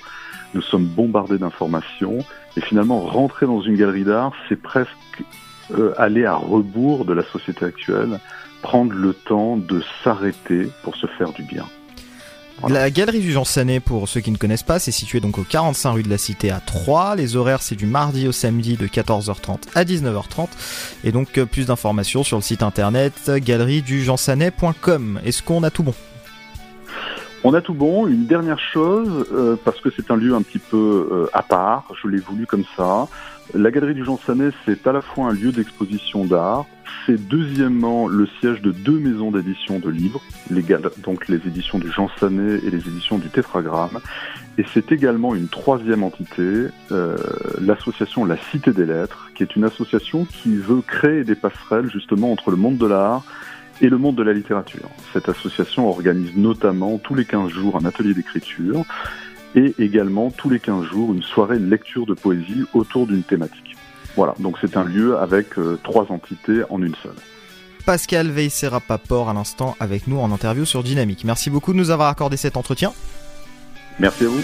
nous 0.54 0.62
sommes 0.62 0.86
bombardés 0.86 1.38
d'informations, 1.38 2.20
et 2.56 2.62
finalement 2.62 3.02
rentrer 3.02 3.48
dans 3.48 3.62
une 3.62 3.76
galerie 3.76 4.06
d'art, 4.06 4.32
c'est 4.48 4.62
presque 4.62 5.24
euh, 5.72 5.94
aller 5.98 6.26
à 6.26 6.36
rebours 6.36 7.04
de 7.04 7.14
la 7.14 7.24
société 7.24 7.66
actuelle, 7.66 8.20
prendre 8.62 8.94
le 8.94 9.14
temps 9.14 9.58
de 9.58 9.82
s'arrêter 10.04 10.70
pour 10.84 10.96
se 10.96 11.08
faire 11.08 11.34
du 11.34 11.44
bien. 11.44 11.66
La 12.68 12.90
galerie 12.90 13.20
du 13.20 13.32
Jean 13.32 13.44
Sanet, 13.44 13.80
pour 13.80 14.08
ceux 14.08 14.22
qui 14.22 14.32
ne 14.32 14.38
connaissent 14.38 14.64
pas, 14.64 14.80
c'est 14.80 14.92
situé 14.92 15.20
donc 15.20 15.38
au 15.38 15.44
45 15.44 15.92
rue 15.92 16.04
de 16.04 16.10
la 16.10 16.18
Cité 16.18 16.52
à 16.52 16.60
3. 16.60 17.16
Les 17.16 17.36
horaires, 17.36 17.62
c'est 17.62 17.76
du 17.76 17.86
mardi 17.86 18.28
au 18.28 18.32
samedi 18.32 18.76
de 18.78 18.88
14h30 18.88 19.58
à 19.76 19.84
19h30. 19.84 20.48
Et 21.04 21.12
donc, 21.12 21.38
euh, 21.38 21.46
plus 21.46 21.68
d'informations 21.68 22.24
sur 22.24 22.38
le 22.38 22.42
site 22.42 22.64
internet 22.64 23.14
euh, 23.28 23.40
galeriedujeansanet.com. 23.40 25.20
Est-ce 25.26 25.44
qu'on 25.44 25.64
a 25.64 25.70
tout 25.70 25.84
bon? 25.84 25.94
On 27.48 27.54
a 27.54 27.62
tout 27.62 27.76
bon. 27.76 28.08
Une 28.08 28.26
dernière 28.26 28.58
chose, 28.58 29.28
euh, 29.32 29.56
parce 29.64 29.80
que 29.80 29.90
c'est 29.96 30.10
un 30.10 30.16
lieu 30.16 30.34
un 30.34 30.42
petit 30.42 30.58
peu 30.58 31.08
euh, 31.12 31.30
à 31.32 31.44
part, 31.44 31.84
je 32.02 32.08
l'ai 32.08 32.18
voulu 32.18 32.48
comme 32.48 32.64
ça. 32.76 33.08
La 33.54 33.72
Galerie 33.72 33.94
du 33.94 34.04
Jean 34.04 34.18
Sanet, 34.18 34.52
c'est 34.66 34.88
à 34.88 34.92
la 34.92 35.02
fois 35.02 35.28
un 35.28 35.34
lieu 35.34 35.52
d'exposition 35.52 36.26
d'art, 36.26 36.66
c'est 37.06 37.28
deuxièmement 37.28 38.08
le 38.08 38.28
siège 38.40 38.62
de 38.62 38.72
deux 38.72 39.00
maisons 39.00 39.32
d'édition 39.32 39.80
de 39.80 39.90
livres, 39.90 40.22
donc 41.04 41.28
les 41.28 41.38
éditions 41.38 41.78
du 41.78 41.92
Jean 41.92 42.10
Sanet 42.20 42.60
et 42.66 42.72
les 42.72 42.88
éditions 42.88 43.18
du 43.18 43.30
Tétragramme. 43.30 44.00
Et 44.58 44.66
c'est 44.74 44.92
également 44.92 45.36
une 45.36 45.48
troisième 45.48 46.04
entité, 46.04 46.68
euh, 46.92 47.18
l'association 47.62 48.26
La 48.26 48.38
Cité 48.52 48.72
des 48.72 48.86
Lettres, 48.86 49.30
qui 49.36 49.44
est 49.44 49.56
une 49.56 49.64
association 49.64 50.26
qui 50.26 50.56
veut 50.56 50.82
créer 50.82 51.24
des 51.24 51.36
passerelles 51.36 51.90
justement 51.92 52.32
entre 52.32 52.52
le 52.52 52.58
monde 52.58 52.78
de 52.78 52.88
l'art 52.88 53.24
et 53.82 53.90
le 53.90 53.98
monde 53.98 54.16
de 54.16 54.24
la 54.24 54.34
littérature. 54.34 54.90
Cette 55.14 55.30
association 55.30 55.88
organise 55.90 56.36
notamment 56.36 56.98
tous 56.98 57.14
les 57.14 57.26
15 57.26 57.52
jours 57.52 57.78
un 57.78 57.86
atelier 57.86 58.14
d'écriture 58.14 58.86
et 59.56 59.74
également 59.80 60.32
tous 60.32 60.50
les 60.50 60.60
15 60.60 60.86
jours 60.86 61.14
une 61.14 61.24
soirée 61.24 61.58
de 61.58 61.66
lecture 61.66 62.06
de 62.06 62.14
poésie 62.14 62.64
autour 62.74 63.08
d'une 63.08 63.24
thématique. 63.24 63.76
Voilà, 64.16 64.34
donc 64.40 64.58
c'est 64.62 64.78
un 64.78 64.84
lieu 64.84 65.18
avec 65.18 65.58
euh, 65.58 65.80
trois 65.84 66.06
entités 66.12 66.62
en 66.70 66.82
une 66.82 66.96
seule. 67.02 67.16
Pascal 67.86 68.30
Veissera-Paport 68.30 69.30
à 69.30 69.34
l'instant 69.34 69.76
avec 69.80 70.08
nous 70.08 70.20
en 70.20 70.32
interview 70.32 70.66
sur 70.66 70.84
Dynamique. 70.84 71.24
Merci 71.24 71.50
beaucoup 71.50 71.74
de 71.74 71.78
nous 71.78 71.92
avoir 71.92 72.10
accordé 72.10 72.38
cet 72.38 72.58
entretien. 72.58 72.94
Merci 74.00 74.26
à 74.26 74.28
vous. 74.28 74.42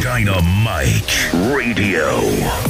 Dynamite 0.00 1.30
Radio. 1.32 2.04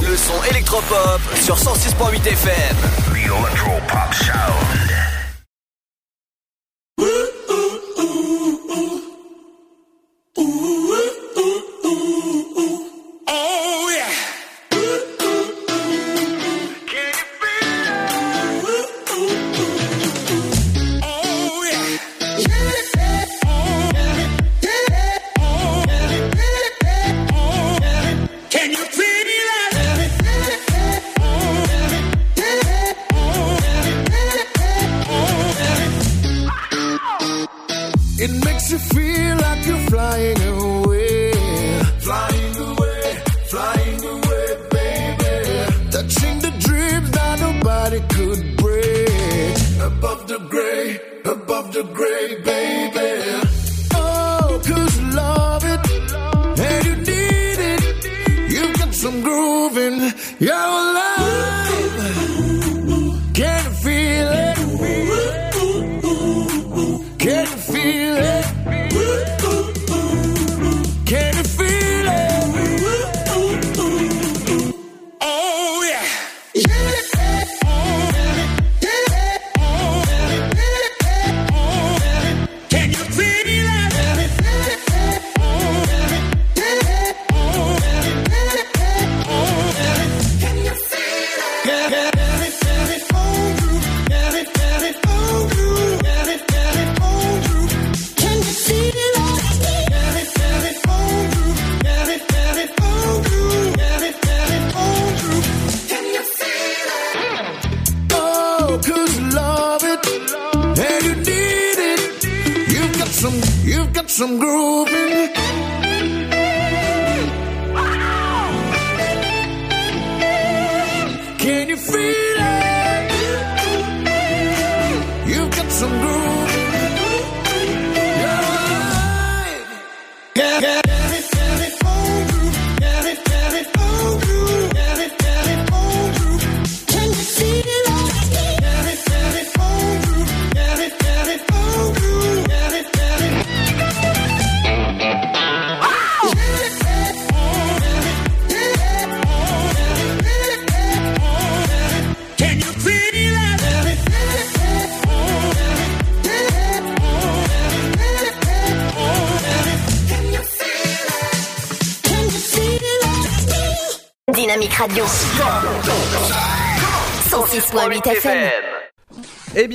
Le 0.03 0.17
son 0.17 0.45
électropop 0.51 1.21
sur 1.35 1.57
106.8 1.57 2.27
FM. 2.27 2.77
The 3.13 3.27
Electropop 3.27 4.15
Sound. 4.15 4.88
The 50.39 50.49
gray, 50.49 51.01
above 51.25 51.73
the 51.73 51.83
gray, 51.83 52.41
baby. 52.43 53.11
Oh, 53.95 54.61
cause 54.65 55.01
you 55.01 55.11
love 55.11 55.65
it, 55.65 56.13
and 56.61 56.87
you 56.87 56.97
need 56.97 57.59
it. 57.73 58.53
You've 58.53 58.77
got 58.79 58.95
some 58.95 59.23
grooving, 59.23 60.13
you're 60.39 60.55
alive. 60.55 61.18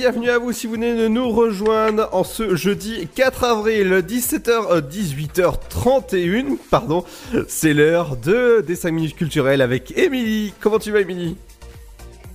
Bienvenue 0.04 0.28
à 0.28 0.36
vous 0.36 0.52
si 0.52 0.66
vous 0.66 0.74
venez 0.74 0.94
de 0.94 1.08
nous 1.08 1.30
rejoindre 1.30 2.10
en 2.12 2.24
ce 2.24 2.56
jeudi 2.56 3.08
4 3.14 3.44
avril 3.44 4.04
17h 4.06 4.50
euh, 4.70 4.80
18h31 4.82 6.58
pardon 6.70 7.06
c'est 7.48 7.72
l'heure 7.72 8.18
de 8.18 8.62
des 8.66 8.76
5 8.76 8.90
minutes 8.90 9.16
culturelles 9.16 9.62
avec 9.62 9.96
Émilie 9.96 10.52
comment 10.60 10.78
tu 10.78 10.90
vas 10.90 11.00
Émilie? 11.00 11.38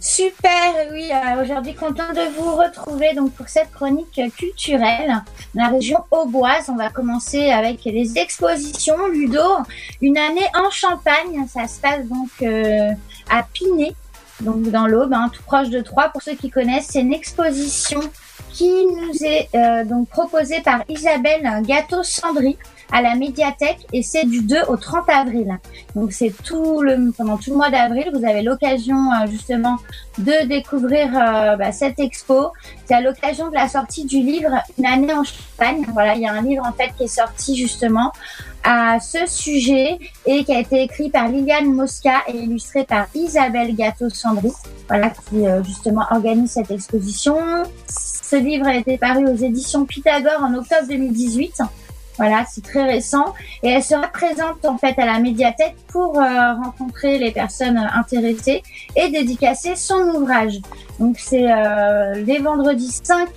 Super, 0.01 0.73
oui, 0.93 1.11
euh, 1.11 1.43
aujourd'hui 1.43 1.75
content 1.75 2.11
de 2.13 2.35
vous 2.35 2.55
retrouver 2.55 3.13
donc 3.13 3.33
pour 3.33 3.49
cette 3.49 3.69
chronique 3.69 4.19
culturelle 4.35 5.13
la 5.53 5.67
région 5.67 5.99
Auboise. 6.09 6.69
On 6.69 6.77
va 6.77 6.89
commencer 6.89 7.51
avec 7.51 7.83
les 7.83 8.17
expositions 8.17 9.07
Ludo, 9.07 9.43
une 10.01 10.17
année 10.17 10.47
en 10.55 10.71
Champagne. 10.71 11.45
Ça 11.53 11.67
se 11.67 11.81
passe 11.81 12.07
donc 12.07 12.29
euh, 12.41 12.91
à 13.29 13.43
Pinet, 13.43 13.93
donc 14.41 14.63
dans 14.63 14.87
l'Aube, 14.87 15.13
hein, 15.13 15.29
tout 15.33 15.43
proche 15.43 15.69
de 15.69 15.81
Troyes. 15.81 16.09
Pour 16.09 16.21
ceux 16.21 16.35
qui 16.35 16.49
connaissent, 16.49 16.87
c'est 16.89 17.01
une 17.01 17.13
exposition 17.13 18.01
qui 18.51 18.69
nous 18.85 19.23
est 19.23 19.49
euh, 19.55 19.85
donc 19.85 20.09
proposée 20.09 20.61
par 20.61 20.83
Isabelle 20.89 21.61
Gâteau-Sandry 21.63 22.57
à 22.91 23.01
la 23.01 23.15
médiathèque 23.15 23.85
et 23.93 24.01
c'est 24.01 24.25
du 24.25 24.41
2 24.41 24.63
au 24.67 24.77
30 24.77 25.09
avril. 25.09 25.59
Donc 25.95 26.11
c'est 26.11 26.33
tout 26.43 26.81
le 26.81 27.11
pendant 27.11 27.37
tout 27.37 27.51
le 27.51 27.57
mois 27.57 27.69
d'avril, 27.69 28.09
vous 28.13 28.25
avez 28.25 28.41
l'occasion 28.41 28.95
euh, 28.95 29.27
justement 29.27 29.77
de 30.17 30.47
découvrir 30.47 31.07
euh, 31.15 31.55
bah, 31.55 31.71
cette 31.71 31.99
expo. 31.99 32.51
C'est 32.85 32.95
à 32.95 33.01
l'occasion 33.01 33.49
de 33.49 33.55
la 33.55 33.67
sortie 33.67 34.05
du 34.05 34.19
livre 34.19 34.51
Une 34.77 34.85
année 34.85 35.13
en 35.13 35.23
Champagne. 35.23 35.85
Voilà, 35.93 36.15
il 36.15 36.21
y 36.21 36.27
a 36.27 36.33
un 36.33 36.41
livre 36.41 36.65
en 36.65 36.73
fait 36.73 36.91
qui 36.97 37.03
est 37.03 37.07
sorti 37.07 37.55
justement 37.55 38.11
à 38.63 38.99
ce 38.99 39.25
sujet 39.25 39.99
et 40.25 40.43
qui 40.43 40.53
a 40.53 40.59
été 40.59 40.83
écrit 40.83 41.09
par 41.09 41.27
Liliane 41.27 41.73
Mosca 41.73 42.23
et 42.27 42.37
illustré 42.37 42.83
par 42.83 43.07
Isabelle 43.15 43.75
Gâteau-Sandry, 43.75 44.51
voilà, 44.87 45.09
qui 45.09 45.45
euh, 45.45 45.63
justement 45.63 46.05
organise 46.11 46.51
cette 46.51 46.71
exposition. 46.71 47.37
Ce 47.87 48.35
livre 48.35 48.67
a 48.67 48.75
été 48.75 48.97
paru 48.97 49.25
aux 49.25 49.35
éditions 49.35 49.85
Pythagore 49.85 50.43
en 50.43 50.53
octobre 50.53 50.87
2018. 50.87 51.61
Voilà, 52.17 52.43
c'est 52.51 52.63
très 52.63 52.83
récent. 52.83 53.33
Et 53.63 53.69
elle 53.69 53.83
sera 53.83 54.07
présente 54.07 54.65
en 54.65 54.77
fait 54.77 54.99
à 54.99 55.05
la 55.05 55.19
médiathèque 55.19 55.77
pour 55.87 56.19
euh, 56.19 56.53
rencontrer 56.53 57.17
les 57.17 57.31
personnes 57.31 57.77
intéressées 57.77 58.61
et 58.95 59.09
dédicacer 59.09 59.77
son 59.77 60.01
ouvrage. 60.15 60.59
Donc 60.99 61.17
c'est 61.17 61.49
euh, 61.49 62.15
les 62.15 62.39
vendredis 62.39 62.99
5, 63.03 63.29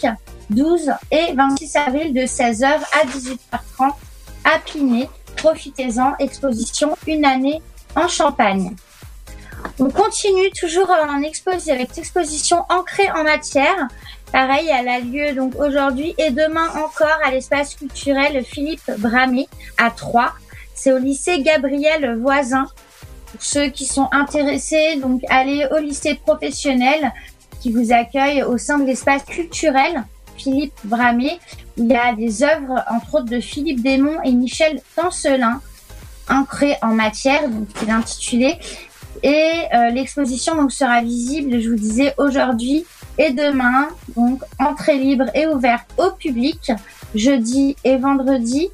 12 0.50 0.90
et 1.12 1.32
26 1.32 1.76
avril 1.76 2.12
de 2.12 2.22
16h 2.22 2.64
à 2.66 3.06
18h30 3.06 3.92
Pinet. 4.64 5.08
Profitez-en, 5.36 6.14
exposition 6.18 6.96
une 7.06 7.24
année 7.24 7.60
en 7.96 8.08
Champagne. 8.08 8.74
On 9.78 9.90
continue 9.90 10.50
toujours 10.50 10.90
en 10.90 11.22
exposition 11.22 11.74
avec 11.74 11.96
l'exposition 11.96 12.64
ancrée 12.68 13.10
en 13.10 13.24
matière. 13.24 13.88
Pareil, 14.32 14.68
elle 14.72 14.88
a 14.88 15.00
lieu 15.00 15.34
donc 15.34 15.54
aujourd'hui 15.56 16.14
et 16.18 16.30
demain 16.30 16.68
encore 16.84 17.18
à 17.24 17.30
l'espace 17.30 17.74
culturel 17.74 18.44
Philippe 18.44 18.90
Bramé 18.98 19.48
à 19.78 19.90
Troyes. 19.90 20.32
C'est 20.74 20.92
au 20.92 20.98
lycée 20.98 21.42
Gabriel 21.42 22.18
Voisin. 22.18 22.66
Pour 23.32 23.42
ceux 23.42 23.68
qui 23.68 23.86
sont 23.86 24.08
intéressés, 24.12 24.96
donc 24.96 25.22
allez 25.28 25.66
au 25.70 25.78
lycée 25.78 26.14
professionnel 26.14 27.12
qui 27.60 27.72
vous 27.72 27.92
accueille 27.92 28.42
au 28.42 28.58
sein 28.58 28.78
de 28.78 28.84
l'espace 28.84 29.24
culturel 29.24 30.04
Philippe 30.36 30.74
Bramé. 30.84 31.38
Il 31.76 31.86
y 31.86 31.96
a 31.96 32.14
des 32.14 32.42
œuvres 32.42 32.84
entre 32.90 33.16
autres 33.16 33.30
de 33.30 33.40
Philippe 33.40 33.82
Desmond 33.82 34.20
et 34.24 34.32
Michel 34.32 34.80
Tancelin 34.96 35.60
ancrées 36.28 36.76
en 36.82 36.94
matière, 36.94 37.48
donc 37.48 37.68
c'est 37.76 37.90
intitulé. 37.90 38.58
Et 39.22 39.52
euh, 39.74 39.90
l'exposition 39.90 40.56
donc 40.56 40.72
sera 40.72 41.02
visible, 41.02 41.60
je 41.60 41.70
vous 41.70 41.76
disais, 41.76 42.14
aujourd'hui 42.18 42.84
et 43.18 43.32
demain. 43.32 43.88
Donc 44.16 44.42
entrée 44.58 44.96
libre 44.96 45.26
et 45.34 45.46
ouverte 45.46 45.86
au 45.98 46.10
public, 46.10 46.72
jeudi 47.14 47.76
et 47.84 47.96
vendredi. 47.96 48.70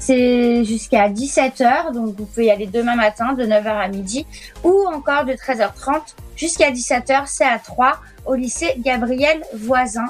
C'est 0.00 0.64
jusqu'à 0.64 1.08
17h, 1.08 1.92
donc 1.92 2.16
vous 2.16 2.24
pouvez 2.24 2.46
y 2.46 2.50
aller 2.50 2.66
demain 2.66 2.94
matin 2.94 3.32
de 3.32 3.44
9h 3.44 3.66
à 3.66 3.88
midi 3.88 4.26
ou 4.62 4.86
encore 4.86 5.24
de 5.24 5.32
13h30 5.32 6.14
jusqu'à 6.36 6.70
17h, 6.70 7.22
c'est 7.26 7.44
à 7.44 7.58
3 7.58 7.98
au 8.24 8.34
lycée 8.34 8.74
Gabriel 8.78 9.42
Voisin 9.54 10.06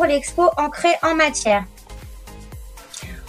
l'expo 0.00 0.50
ancrée 0.56 0.94
en 1.02 1.14
matière. 1.14 1.64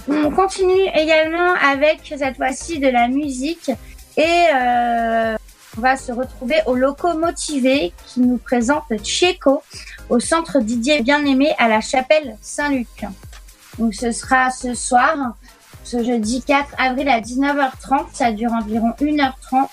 On 0.08 0.32
continue 0.32 0.90
également 0.94 1.54
avec 1.54 2.14
cette 2.18 2.36
fois-ci 2.36 2.80
de 2.80 2.88
la 2.88 3.08
musique 3.08 3.72
et 4.18 4.46
euh, 4.54 5.36
on 5.78 5.82
va 5.82 5.96
se 5.96 6.12
retrouver 6.12 6.58
au 6.66 6.76
Loco 6.76 7.14
Motivé 7.18 7.94
qui 8.06 8.20
nous 8.20 8.38
présente 8.38 8.84
Checo 9.04 9.64
au 10.10 10.20
centre 10.20 10.60
Didier 10.60 11.02
Bien-Aimé 11.02 11.54
à 11.58 11.68
la 11.68 11.82
chapelle 11.82 12.38
Saint-Luc. 12.42 13.06
Donc 13.80 13.94
ce 13.94 14.12
sera 14.12 14.52
ce 14.52 14.74
soir, 14.74 15.36
ce 15.84 16.04
jeudi 16.04 16.42
4 16.42 16.76
avril 16.78 17.10
à 17.10 17.22
19h30. 17.22 18.08
Ça 18.14 18.32
dure 18.32 18.52
environ 18.52 18.92
1h30 19.00 19.68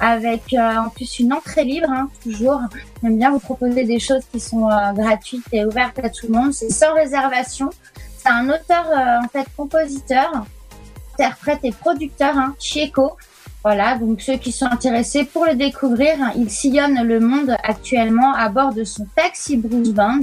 avec 0.00 0.52
euh, 0.52 0.76
en 0.76 0.88
plus 0.88 1.18
une 1.18 1.32
entrée 1.32 1.64
libre, 1.64 1.90
hein, 1.90 2.08
toujours. 2.22 2.60
J'aime 3.02 3.18
bien 3.18 3.30
vous 3.30 3.38
proposer 3.38 3.84
des 3.84 3.98
choses 3.98 4.24
qui 4.32 4.40
sont 4.40 4.68
euh, 4.68 4.92
gratuites 4.92 5.46
et 5.52 5.64
ouvertes 5.64 5.98
à 5.98 6.10
tout 6.10 6.26
le 6.28 6.34
monde. 6.34 6.52
C'est 6.52 6.70
sans 6.70 6.94
réservation. 6.94 7.70
C'est 8.18 8.28
un 8.28 8.48
auteur, 8.48 8.86
euh, 8.90 9.24
en 9.24 9.28
fait, 9.28 9.46
compositeur, 9.56 10.44
interprète 11.14 11.60
et 11.62 11.72
producteur, 11.72 12.36
hein, 12.36 12.54
Chieko. 12.58 13.16
Voilà, 13.68 13.98
donc 13.98 14.20
ceux 14.20 14.36
qui 14.36 14.52
sont 14.52 14.66
intéressés 14.66 15.24
pour 15.24 15.44
le 15.44 15.56
découvrir, 15.56 16.22
hein, 16.22 16.30
il 16.36 16.48
sillonne 16.50 17.02
le 17.02 17.18
monde 17.18 17.56
actuellement 17.64 18.32
à 18.32 18.48
bord 18.48 18.72
de 18.72 18.84
son 18.84 19.08
taxi 19.16 19.56
Bruce 19.56 19.88
Band 19.88 20.20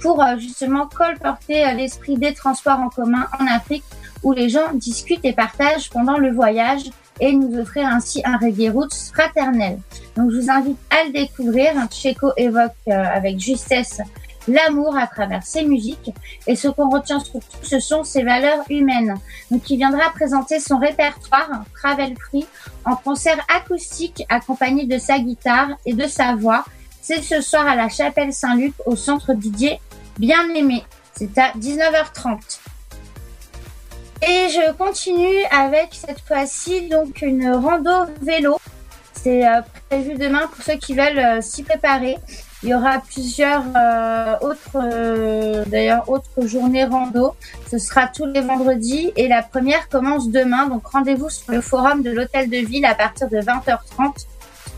pour 0.00 0.22
euh, 0.22 0.38
justement 0.38 0.86
colporter 0.86 1.66
euh, 1.66 1.72
l'esprit 1.72 2.16
des 2.16 2.32
transports 2.32 2.78
en 2.78 2.88
commun 2.88 3.26
en 3.40 3.46
Afrique 3.48 3.82
où 4.22 4.32
les 4.32 4.48
gens 4.48 4.72
discutent 4.72 5.24
et 5.24 5.32
partagent 5.32 5.90
pendant 5.90 6.16
le 6.16 6.30
voyage 6.30 6.84
et 7.20 7.32
nous 7.32 7.58
offrir 7.58 7.86
ainsi 7.86 8.22
un 8.24 8.36
reggae 8.36 8.70
roots 8.70 9.10
fraternel. 9.12 9.78
Donc 10.16 10.30
je 10.30 10.38
vous 10.38 10.50
invite 10.50 10.78
à 10.90 11.04
le 11.04 11.12
découvrir. 11.12 11.72
Checo 11.90 12.32
évoque 12.36 12.72
euh, 12.88 12.92
avec 12.92 13.38
justesse 13.38 14.00
l'amour 14.48 14.96
à 14.96 15.06
travers 15.06 15.42
ses 15.42 15.64
musiques 15.64 16.12
et 16.46 16.54
ce 16.54 16.68
qu'on 16.68 16.88
retient 16.88 17.20
surtout 17.20 17.40
ce 17.62 17.80
sont 17.80 18.04
ses 18.04 18.22
valeurs 18.22 18.64
humaines. 18.70 19.14
Donc 19.50 19.68
il 19.70 19.76
viendra 19.76 20.10
présenter 20.10 20.60
son 20.60 20.78
répertoire 20.78 21.64
Travel 21.74 22.14
Free 22.18 22.46
en 22.84 22.96
concert 22.96 23.44
acoustique 23.54 24.24
accompagné 24.28 24.86
de 24.86 24.98
sa 24.98 25.18
guitare 25.18 25.70
et 25.84 25.94
de 25.94 26.06
sa 26.06 26.34
voix. 26.34 26.64
C'est 27.02 27.22
ce 27.22 27.40
soir 27.40 27.66
à 27.66 27.76
la 27.76 27.88
chapelle 27.88 28.32
Saint-Luc 28.32 28.74
au 28.84 28.96
centre 28.96 29.34
Didier 29.34 29.80
bien 30.18 30.48
aimé. 30.54 30.84
C'est 31.14 31.36
à 31.38 31.52
19h30. 31.52 32.58
Et 34.22 34.48
je 34.48 34.72
continue 34.72 35.44
avec 35.50 35.90
cette 35.92 36.20
fois-ci 36.20 36.88
donc 36.88 37.20
une 37.20 37.50
rando 37.50 38.10
vélo. 38.22 38.58
C'est 39.12 39.46
euh, 39.46 39.60
prévu 39.90 40.14
demain 40.14 40.46
pour 40.46 40.64
ceux 40.64 40.76
qui 40.76 40.94
veulent 40.94 41.18
euh, 41.18 41.40
s'y 41.42 41.62
préparer. 41.62 42.16
Il 42.62 42.70
y 42.70 42.74
aura 42.74 43.00
plusieurs 43.00 43.62
euh, 43.76 44.36
autres, 44.40 45.68
d'ailleurs, 45.68 46.08
autres 46.08 46.46
journées 46.46 46.84
rando. 46.84 47.34
Ce 47.70 47.78
sera 47.78 48.06
tous 48.08 48.24
les 48.24 48.40
vendredis 48.40 49.12
et 49.16 49.28
la 49.28 49.42
première 49.42 49.88
commence 49.90 50.30
demain. 50.30 50.66
Donc 50.66 50.86
rendez-vous 50.86 51.28
sur 51.28 51.52
le 51.52 51.60
forum 51.60 52.02
de 52.02 52.10
l'hôtel 52.10 52.48
de 52.48 52.56
ville 52.56 52.86
à 52.86 52.94
partir 52.94 53.28
de 53.28 53.36
20h30 53.36 54.26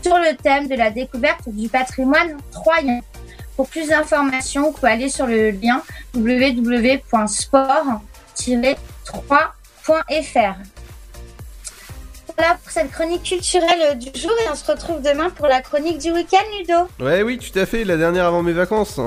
sur 0.03 0.17
le 0.17 0.35
thème 0.35 0.67
de 0.67 0.75
la 0.75 0.91
découverte 0.91 1.47
du 1.47 1.69
patrimoine 1.69 2.37
troyen. 2.51 2.99
Pour 3.55 3.69
plus 3.69 3.87
d'informations, 3.87 4.63
vous 4.63 4.71
pouvez 4.71 4.91
aller 4.91 5.09
sur 5.09 5.25
le 5.25 5.51
lien 5.51 5.81
www.sport-3.fr. 9.13 10.55
Voilà 12.37 12.55
pour 12.55 12.71
cette 12.71 12.91
chronique 12.91 13.23
culturelle 13.23 13.97
du 13.97 14.17
jour 14.17 14.31
et 14.45 14.49
on 14.49 14.55
se 14.55 14.65
retrouve 14.71 15.01
demain 15.01 15.29
pour 15.29 15.47
la 15.47 15.61
chronique 15.61 15.97
du 15.97 16.11
week-end, 16.11 16.37
Ludo. 16.57 16.87
Ouais, 17.05 17.21
oui, 17.21 17.37
tout 17.37 17.57
à 17.59 17.65
fait, 17.65 17.83
la 17.83 17.97
dernière 17.97 18.25
avant 18.25 18.43
mes 18.43 18.53
vacances. 18.53 18.99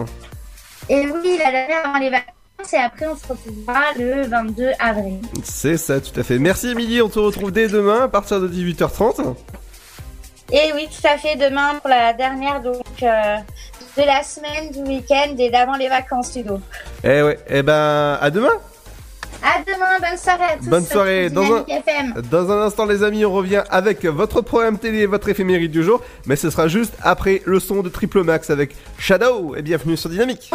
Et 0.88 1.06
oui, 1.06 1.38
la 1.38 1.50
dernière 1.50 1.86
avant 1.86 1.98
les 1.98 2.10
vacances 2.10 2.72
et 2.72 2.76
après 2.76 3.06
on 3.06 3.16
se 3.16 3.26
retrouvera 3.26 3.80
le 3.96 4.26
22 4.26 4.70
avril. 4.78 5.20
C'est 5.42 5.78
ça, 5.78 6.00
tout 6.00 6.18
à 6.18 6.22
fait. 6.22 6.38
Merci 6.38 6.68
Émilie, 6.68 7.00
on 7.00 7.08
te 7.08 7.18
retrouve 7.18 7.52
dès 7.52 7.68
demain 7.68 8.02
à 8.02 8.08
partir 8.08 8.40
de 8.40 8.48
18h30. 8.48 9.34
Et 10.52 10.72
oui, 10.74 10.86
tout 10.88 11.06
à 11.06 11.16
fait, 11.16 11.36
demain 11.36 11.76
pour 11.76 11.88
la 11.88 12.12
dernière 12.12 12.60
donc 12.60 12.84
euh, 13.02 13.36
de 13.96 14.02
la 14.02 14.22
semaine, 14.22 14.70
du 14.70 14.80
week-end 14.80 15.34
et 15.38 15.48
d'avant 15.48 15.76
les 15.76 15.88
vacances, 15.88 16.36
Ludo. 16.36 16.60
Eh 17.02 17.22
ouais, 17.22 17.38
eh 17.48 17.62
ben, 17.62 18.18
à 18.20 18.30
demain 18.30 18.60
À 19.43 19.60
demain, 19.66 19.98
bonne 20.01 20.19
soirée 20.19 20.44
à 20.44 20.56
tous. 20.56 20.69
Bonne 20.69 20.86
soirée. 20.86 21.31
Dans 21.31 21.43
un, 21.43 21.62
Dynamique 21.62 21.86
FM. 21.86 22.23
dans 22.31 22.51
un 22.51 22.62
instant, 22.66 22.86
les 22.86 23.02
amis, 23.02 23.24
on 23.24 23.32
revient 23.32 23.62
avec 23.70 24.05
votre 24.05 24.40
programme 24.40 24.78
télé, 24.78 25.06
votre 25.06 25.28
éphéméride 25.28 25.70
du 25.70 25.82
jour. 25.82 26.01
Mais 26.27 26.36
ce 26.36 26.51
sera 26.51 26.69
juste 26.69 26.94
après 27.02 27.43
le 27.44 27.59
son 27.59 27.82
de 27.82 27.89
Triple 27.89 28.23
Max 28.23 28.51
avec 28.51 28.74
Shadow. 28.98 29.56
Et 29.56 29.62
bienvenue 29.62 29.97
sur 29.97 30.10
Dynamique. 30.10 30.51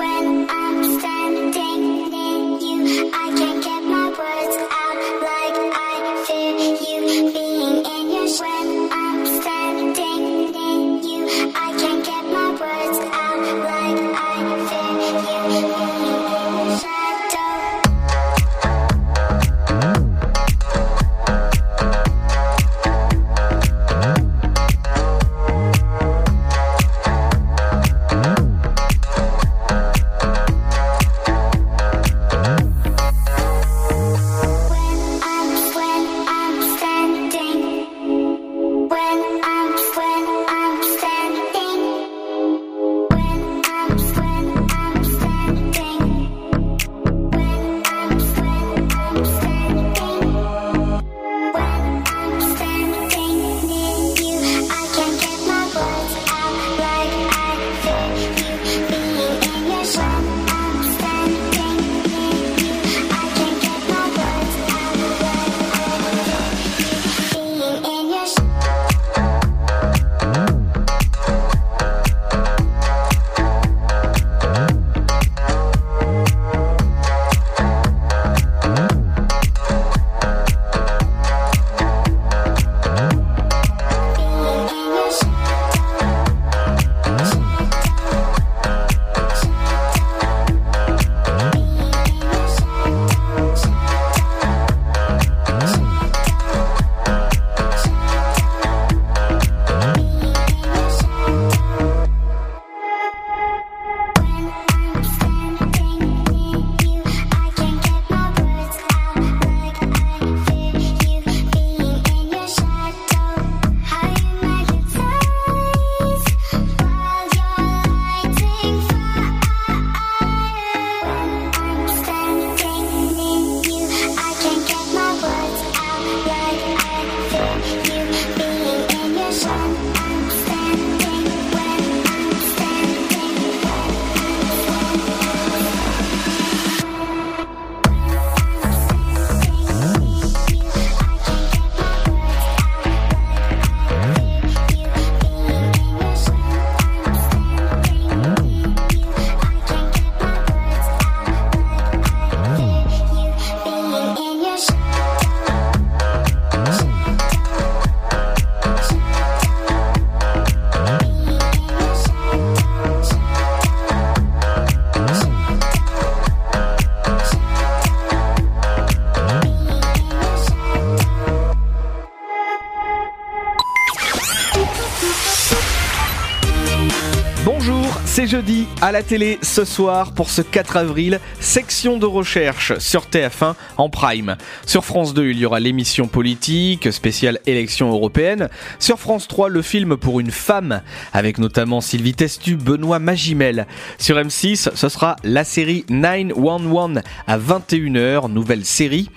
Jeudi 178.27 178.67
à 178.81 178.91
la 178.91 179.03
télé 179.03 179.39
ce 179.41 179.63
soir 179.63 180.11
pour 180.11 180.29
ce 180.29 180.41
4 180.41 180.75
avril, 180.75 181.21
section 181.39 181.97
de 181.97 182.05
recherche 182.05 182.77
sur 182.79 183.05
TF1 183.05 183.53
en 183.77 183.89
prime. 183.89 184.35
Sur 184.65 184.83
France 184.83 185.13
2, 185.13 185.29
il 185.29 185.39
y 185.39 185.45
aura 185.45 185.61
l'émission 185.61 186.07
politique 186.07 186.91
spéciale 186.91 187.39
élection 187.45 187.89
européenne. 187.89 188.49
Sur 188.79 188.99
France 188.99 189.29
3, 189.29 189.47
le 189.47 189.61
film 189.61 189.95
pour 189.95 190.19
une 190.19 190.31
femme 190.31 190.81
avec 191.13 191.37
notamment 191.37 191.79
Sylvie 191.79 192.15
Testu, 192.15 192.57
Benoît 192.57 192.99
Magimel. 192.99 193.65
Sur 193.97 194.17
M6, 194.17 194.75
ce 194.75 194.89
sera 194.89 195.15
la 195.23 195.45
série 195.45 195.85
911 195.89 197.01
à 197.27 197.37
21h, 197.37 198.29
nouvelle 198.29 198.65
série. 198.65 199.09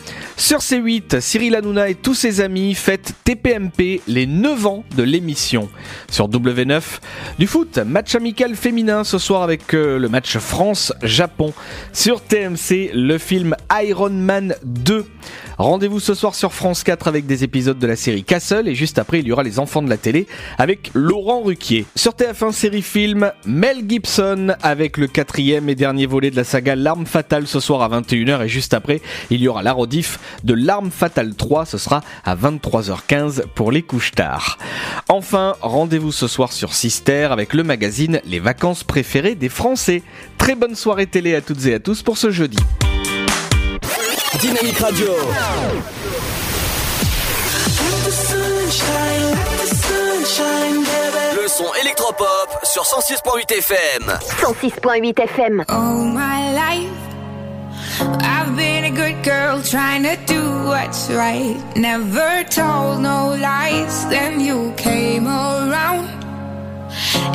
Sur 0.51 0.59
C8, 0.59 1.20
Cyril 1.20 1.55
Hanouna 1.55 1.90
et 1.90 1.94
tous 1.94 2.14
ses 2.14 2.40
amis 2.40 2.74
fêtent 2.74 3.14
TPMP 3.22 4.01
les 4.09 4.27
9 4.27 4.66
ans 4.66 4.85
de 4.97 5.05
l'émission. 5.05 5.68
Sur 6.10 6.28
W9, 6.28 6.82
du 7.39 7.47
foot, 7.47 7.78
match 7.78 8.16
amical 8.16 8.56
féminin 8.56 9.05
ce 9.05 9.18
soir 9.18 9.44
avec 9.44 9.74
euh, 9.74 9.97
le 9.97 10.09
match 10.09 10.39
France-Japon. 10.39 11.52
Sur 11.93 12.20
TMC, 12.20 12.90
le 12.93 13.16
film 13.18 13.55
Iron 13.81 14.10
Man 14.10 14.56
2. 14.64 15.06
Rendez-vous 15.60 16.01
ce 16.01 16.14
soir 16.14 16.35
sur 16.35 16.55
France 16.55 16.82
4 16.85 17.06
avec 17.06 17.27
des 17.27 17.44
épisodes 17.44 17.78
de 17.78 17.86
la 17.86 17.94
série 17.94 18.24
Castle 18.24 18.66
et 18.66 18.74
juste 18.74 18.98
après 18.98 19.18
il 19.18 19.28
y 19.28 19.32
aura 19.32 19.43
les 19.43 19.59
enfants 19.59 19.82
de 19.82 19.90
la 19.90 19.98
télé 19.98 20.27
avec 20.56 20.90
Laurent 20.94 21.43
Ruquier. 21.43 21.85
Sur 21.94 22.12
TF1 22.12 22.52
série 22.52 22.81
film, 22.81 23.31
Mel 23.44 23.82
Gibson 23.86 24.55
avec 24.62 24.97
le 24.97 25.06
quatrième 25.06 25.68
et 25.68 25.74
dernier 25.74 26.06
volet 26.06 26.31
de 26.31 26.36
la 26.36 26.44
saga 26.44 26.77
L'arme 26.77 27.05
fatale 27.05 27.47
ce 27.47 27.60
soir 27.60 27.82
à 27.82 28.01
21h 28.01 28.47
et 28.47 28.48
juste 28.48 28.72
après 28.72 29.02
il 29.28 29.43
y 29.43 29.48
aura 29.48 29.62
la 29.62 29.74
rediff 29.74 30.18
de 30.45 30.55
L'arme 30.55 30.91
fatale 30.91 31.35
3, 31.35 31.67
ce 31.67 31.79
sera 31.79 32.03
à 32.25 32.35
23h15 32.37 33.47
pour 33.55 33.73
les 33.73 33.83
couches 33.83 34.12
tard. 34.12 34.59
Enfin, 35.09 35.55
rendez-vous 35.61 36.12
ce 36.12 36.29
soir 36.29 36.53
sur 36.53 36.75
Sister 36.75 37.29
avec 37.31 37.55
le 37.55 37.62
magazine 37.62 38.21
Les 38.25 38.39
vacances 38.39 38.85
préférées 38.85 39.35
des 39.35 39.49
Français. 39.49 40.03
Très 40.39 40.55
bonne 40.55 40.75
soirée 40.75 41.07
télé 41.07 41.35
à 41.35 41.41
toutes 41.41 41.67
et 41.67 41.75
à 41.75 41.79
tous 41.81 42.03
pour 42.03 42.19
ce 42.19 42.31
jeudi. 42.31 42.59
Dynamique 44.41 44.79
Radio. 44.79 45.09
Le 51.35 51.49
son 51.49 51.67
électropop 51.83 52.59
sur 52.62 52.83
106.8 52.83 53.53
FM. 53.59 54.19
106.8 54.41 55.21
FM. 55.23 55.65
All 55.69 56.05
my 56.12 56.53
life, 56.55 56.91
I've 58.01 58.19
been 58.19 58.30
good 58.91 59.23
girl 59.25 59.62
trying 59.62 60.03
to 60.03 60.17
do 60.27 60.43
what's 60.65 61.11
right. 61.11 61.57
Never 61.77 62.45
told 62.45 63.01
no 63.01 63.35
lies. 63.41 64.07
Then 64.09 64.41
you 64.41 64.73
came 64.77 65.27
around, 65.27 66.09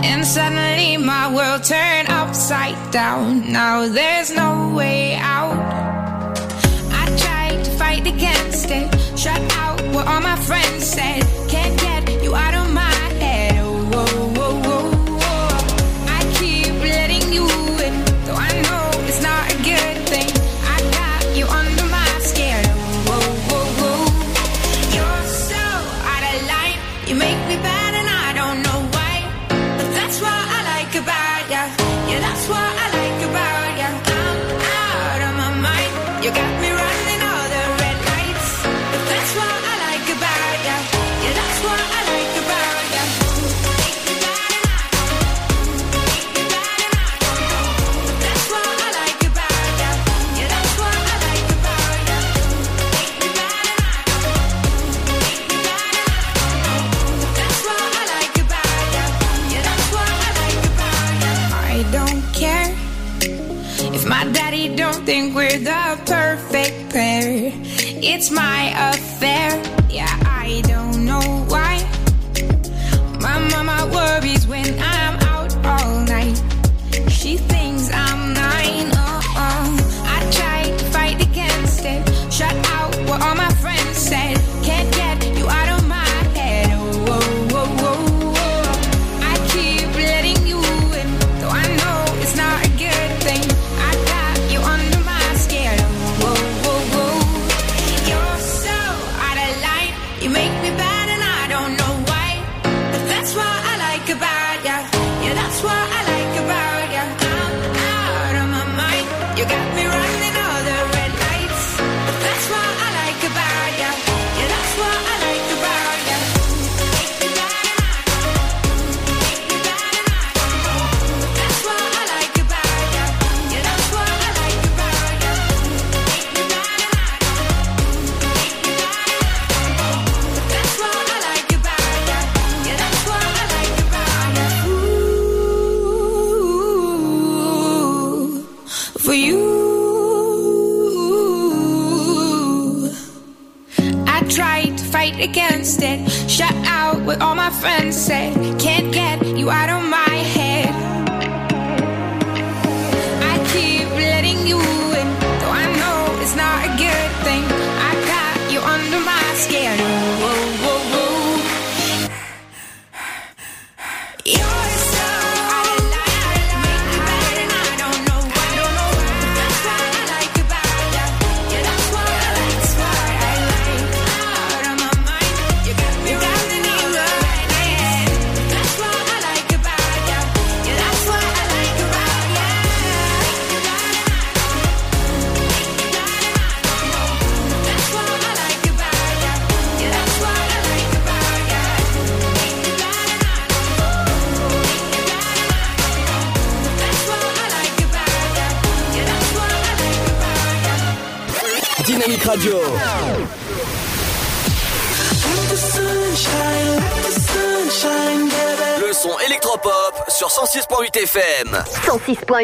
and 0.03 0.26
suddenly 0.26 0.98
my 0.98 1.34
world 1.34 1.64
turned 1.64 2.10
upside 2.10 2.80
down. 2.91 3.52
Now 3.52 3.88
there's 3.88 4.32
no 4.36 4.73
way 4.76 5.15
out. 5.15 5.57
I 6.91 7.06
tried 7.18 7.64
to 7.65 7.72
fight 7.72 8.06
against 8.07 8.69
it, 8.69 8.88
shut 9.18 9.41
out 9.53 9.82
what 9.94 10.07
all 10.07 10.22
my 10.22 10.38
friends 10.38 10.86
said. 10.86 11.44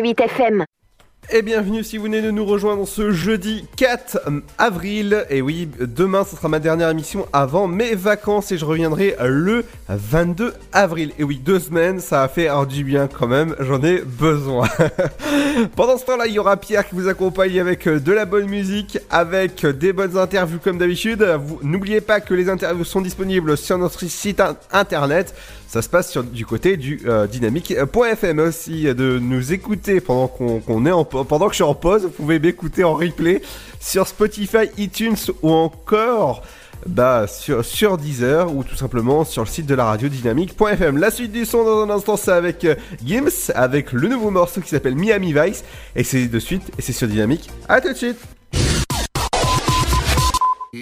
106.8 0.02 0.24
FM. 0.24 0.66
Et 1.32 1.44
bienvenue 1.44 1.84
si 1.84 1.98
vous 1.98 2.06
venez 2.06 2.22
de 2.22 2.32
nous 2.32 2.44
rejoindre 2.44 2.88
ce 2.88 3.12
jeudi 3.12 3.66
4 3.78 4.20
avril. 4.58 5.26
Et 5.30 5.42
oui, 5.42 5.70
demain 5.80 6.24
ce 6.24 6.36
sera 6.36 6.50
ma 6.50 6.60
dernière 6.60 6.90
émission 6.90 7.28
avant 7.32 7.68
mes 7.68 7.94
vacances 7.94 8.52
et 8.52 8.58
je 8.58 8.66
reviendrai 8.66 9.16
le 9.20 9.64
22 9.96 10.54
avril. 10.74 11.12
Et 11.20 11.24
oui, 11.24 11.42
deux 11.44 11.60
semaines, 11.60 12.00
ça 12.00 12.24
a 12.24 12.28
fait 12.28 12.50
du 12.68 12.84
bien 12.84 13.08
quand 13.08 13.28
même, 13.28 13.56
j'en 13.60 13.82
ai 13.84 14.00
besoin. 14.02 14.68
Pendant 15.76 15.98
ce 15.98 16.06
temps-là, 16.06 16.28
il 16.28 16.34
y 16.34 16.40
aura 16.40 16.58
Pierre 16.58 16.88
qui 16.88 16.96
vous 16.96 17.08
accompagne 17.08 17.60
avec 17.60 17.88
de 17.88 18.12
la 18.12 18.26
bonne 18.26 18.48
musique, 18.48 19.00
avec 19.10 19.66
des 19.66 19.94
bonnes 19.94 20.18
interviews 20.18 20.60
comme 20.64 20.78
d'habitude. 20.78 21.26
N'oubliez 21.62 22.02
pas 22.02 22.20
que 22.20 22.34
les 22.34 22.50
interviews 22.50 22.84
sont 22.84 23.02
disponibles 23.02 23.58
sur 23.58 23.78
notre 23.78 24.04
site 24.06 24.40
in- 24.40 24.56
internet. 24.72 25.34
Ça 25.68 25.82
se 25.82 25.88
passe 25.90 26.12
sur, 26.12 26.24
du 26.24 26.46
côté 26.46 26.76
du 26.76 27.02
euh, 27.06 27.28
dynamique.fm 27.28 28.40
aussi 28.40 28.84
de 28.94 29.20
nous 29.20 29.54
écouter 29.54 30.02
pendant 30.02 30.28
qu'on 30.28 30.60
qu'on 30.60 30.86
est 30.86 30.92
en, 30.92 31.06
pendant 31.06 31.46
que 31.46 31.52
je 31.52 31.56
suis 31.56 31.64
en 31.64 31.76
pause. 31.76 32.04
Vous 32.04 32.10
pouvez 32.10 32.40
m'écouter 32.40 32.84
en 32.84 32.94
replay 32.94 33.42
sur 33.80 34.06
Spotify, 34.08 34.70
iTunes 34.78 35.16
ou 35.42 35.50
encore 35.52 36.44
bah, 36.86 37.28
sur, 37.28 37.64
sur 37.64 37.98
Deezer 37.98 38.54
ou 38.56 38.64
tout 38.64 38.76
simplement 38.76 39.24
sur 39.24 39.44
le 39.44 39.48
site 39.48 39.66
de 39.66 39.76
la 39.76 39.86
radio 39.86 40.10
dynamique.fm. 40.10 40.98
La 40.98 41.12
suite 41.12 41.32
du 41.32 41.46
son 41.46 41.64
dans 41.64 41.82
un 41.84 41.90
instant, 41.90 42.18
c'est 42.18 42.32
avec 42.32 42.66
euh, 42.66 42.76
Gims, 43.06 43.52
avec 43.56 43.92
le 43.92 44.08
nouveau 44.08 44.32
morceau 44.32 44.62
qui 44.62 44.70
s'appelle 44.70 44.96
Miami 44.96 45.34
Vice. 45.34 45.64
Et 45.96 46.04
c'est 46.04 46.28
de 46.28 46.40
suite, 46.40 46.72
et 46.78 46.82
c'est 46.82 46.94
sur 46.94 47.08
Dynamique. 47.08 47.50
À 47.68 47.82
tout 47.82 47.90
de 47.90 47.98
suite! 47.98 48.41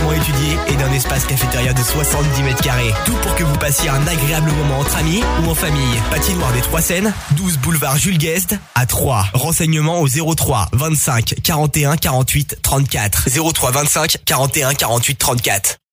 particulièrement 0.00 0.12
étudiée 0.12 0.58
et 0.68 0.76
d'un 0.76 0.92
espace 0.92 1.24
cafétéria 1.26 1.72
de 1.72 1.82
70 1.82 2.42
mètres 2.42 2.62
carrés. 2.62 2.92
Tout 3.04 3.14
pour 3.22 3.34
que 3.34 3.44
vous 3.44 3.56
passiez 3.56 3.88
un 3.88 4.06
agréable 4.06 4.50
moment 4.52 4.80
entre 4.80 4.96
amis 4.96 5.22
ou 5.42 5.50
en 5.50 5.54
famille. 5.54 6.00
Patinoire 6.10 6.52
des 6.52 6.60
Trois 6.60 6.80
Seines, 6.80 7.12
12 7.32 7.58
boulevard 7.58 7.96
Jules 7.96 8.18
Guest 8.18 8.56
à 8.74 8.86
3. 8.86 9.26
Renseignements 9.34 10.00
au 10.00 10.08
03 10.08 10.68
25 10.72 11.34
41 11.42 11.96
48 11.96 12.58
34. 12.62 13.28
03 13.52 13.70
25 13.70 14.16
41 14.24 14.74
48 14.74 15.18
34. 15.18 15.76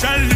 shall 0.00 0.29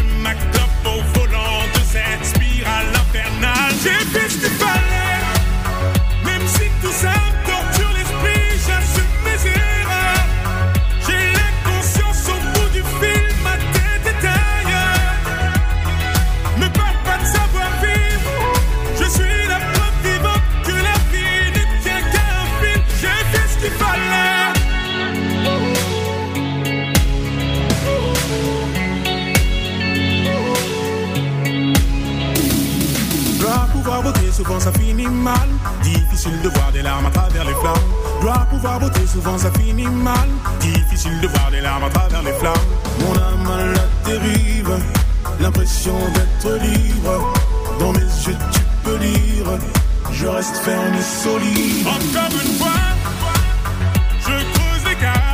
souvent 34.44 34.60
ça 34.60 34.72
finit 34.72 35.06
mal. 35.06 35.48
Difficile 35.82 36.40
de 36.42 36.48
voir 36.48 36.70
des 36.72 36.82
larmes 36.82 37.06
à 37.06 37.10
travers 37.10 37.44
les 37.44 37.54
flammes. 37.54 37.88
Dois 38.20 38.46
pouvoir 38.50 38.78
voter, 38.78 39.06
souvent 39.06 39.38
ça 39.38 39.50
finit 39.52 39.86
mal. 39.86 40.28
Difficile 40.60 41.18
de 41.20 41.28
voir 41.28 41.50
des 41.50 41.60
larmes 41.60 41.84
à 41.84 41.90
travers 41.90 42.22
les 42.22 42.32
flammes. 42.32 42.66
Mon 43.00 43.14
âme 43.14 43.50
à 43.50 43.64
la 43.72 43.86
dérive, 44.04 44.76
l'impression 45.40 45.96
d'être 46.14 46.62
libre. 46.62 47.32
Dans 47.78 47.92
mes 47.92 48.00
yeux, 48.00 48.36
tu 48.52 48.60
peux 48.84 48.96
lire. 48.96 49.46
Je 50.12 50.26
reste 50.26 50.56
ferme 50.58 50.94
et 50.94 51.02
solide. 51.02 51.86
Encore 51.86 52.40
une 52.44 52.54
fois, 52.58 52.80
je 54.20 54.26
creuse 54.26 54.84
l'écart. 54.88 55.33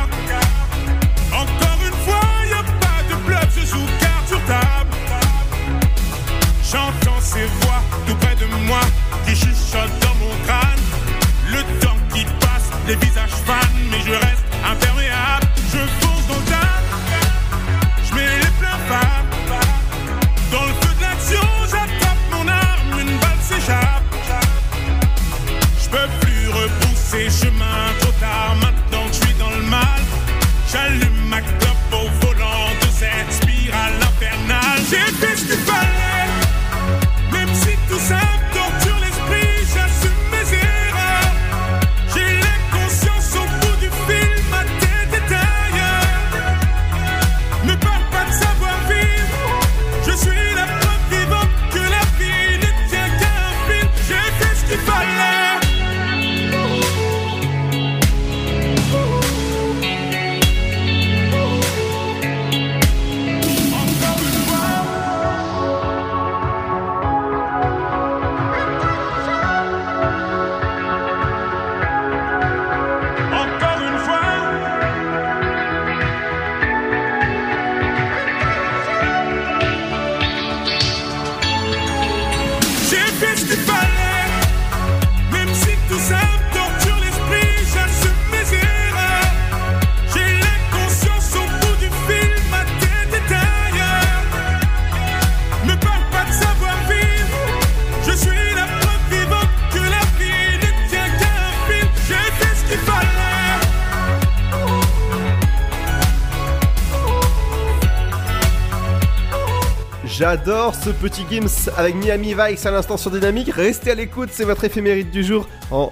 J'adore 110.31 110.75
ce 110.75 110.91
petit 110.91 111.25
Gims 111.29 111.69
avec 111.75 111.93
Miami 111.93 112.33
Vice 112.33 112.65
à 112.65 112.71
l'instant 112.71 112.95
sur 112.95 113.11
Dynamique. 113.11 113.51
Restez 113.53 113.91
à 113.91 113.95
l'écoute, 113.95 114.29
c'est 114.31 114.45
votre 114.45 114.63
éphéméride 114.63 115.11
du 115.11 115.25
jour 115.25 115.45
en 115.71 115.91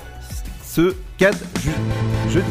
ce 0.66 0.96
4 1.18 1.38
ju-. 2.30 2.42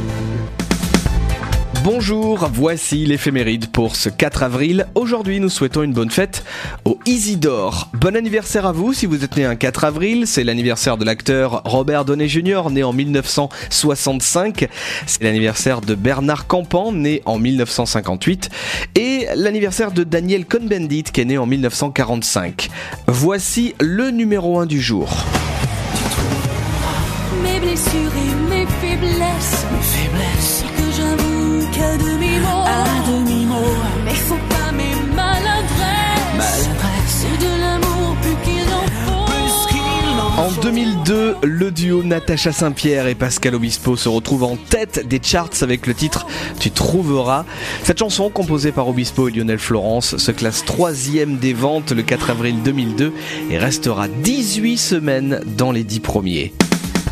Bonjour, 1.90 2.50
voici 2.52 3.06
l'éphéméride 3.06 3.70
pour 3.70 3.96
ce 3.96 4.10
4 4.10 4.42
avril. 4.42 4.86
Aujourd'hui, 4.94 5.40
nous 5.40 5.48
souhaitons 5.48 5.82
une 5.82 5.94
bonne 5.94 6.10
fête 6.10 6.44
au 6.84 6.98
Isidore. 7.06 7.88
Bon 7.94 8.14
anniversaire 8.14 8.66
à 8.66 8.72
vous 8.72 8.92
si 8.92 9.06
vous 9.06 9.24
êtes 9.24 9.38
né 9.38 9.46
un 9.46 9.56
4 9.56 9.84
avril. 9.84 10.26
C'est 10.26 10.44
l'anniversaire 10.44 10.98
de 10.98 11.06
l'acteur 11.06 11.62
Robert 11.64 12.04
Downey 12.04 12.28
Jr., 12.28 12.64
né 12.70 12.82
en 12.82 12.92
1965. 12.92 14.68
C'est 15.06 15.22
l'anniversaire 15.22 15.80
de 15.80 15.94
Bernard 15.94 16.46
Campan, 16.46 16.92
né 16.92 17.22
en 17.24 17.38
1958. 17.38 18.50
L'anniversaire 19.34 19.92
de 19.92 20.04
Daniel 20.04 20.46
Cohn-Bendit, 20.46 21.04
qui 21.04 21.20
est 21.20 21.24
né 21.24 21.38
en 21.38 21.46
1945. 21.46 22.68
Voici 23.06 23.74
le 23.80 24.10
numéro 24.10 24.58
1 24.58 24.66
du 24.66 24.80
jour. 24.80 25.24
Mes 27.42 27.60
blessures 27.60 27.92
et 27.92 28.50
mes 28.50 28.66
faiblesses. 28.66 29.66
Mes 29.72 29.82
faiblesses. 29.82 30.64
Que 30.76 30.82
j'avoue 30.96 31.70
qu'à 31.72 31.96
demi-mot. 31.98 32.64
À 32.64 33.10
demi-mot. 33.10 33.74
Mais 34.04 34.14
faut 34.14 34.47
en 40.38 40.48
En 40.48 40.60
2002, 40.62 41.36
le 41.42 41.70
duo 41.70 42.02
Natacha 42.02 42.52
Saint-Pierre 42.52 43.06
et 43.06 43.14
Pascal 43.14 43.54
Obispo 43.54 43.96
se 43.96 44.08
retrouvent 44.08 44.44
en 44.44 44.56
tête 44.56 45.06
des 45.06 45.20
charts 45.22 45.62
avec 45.62 45.86
le 45.86 45.94
titre 45.94 46.26
Tu 46.58 46.70
trouveras. 46.70 47.44
Cette 47.82 47.98
chanson, 47.98 48.30
composée 48.30 48.72
par 48.72 48.88
Obispo 48.88 49.28
et 49.28 49.32
Lionel 49.32 49.58
Florence, 49.58 50.16
se 50.16 50.30
classe 50.30 50.64
troisième 50.64 51.36
des 51.36 51.52
ventes 51.52 51.92
le 51.92 52.02
4 52.02 52.30
avril 52.30 52.62
2002 52.62 53.12
et 53.50 53.58
restera 53.58 54.08
18 54.08 54.78
semaines 54.78 55.40
dans 55.56 55.70
les 55.70 55.84
10 55.84 56.00
premiers. 56.00 56.54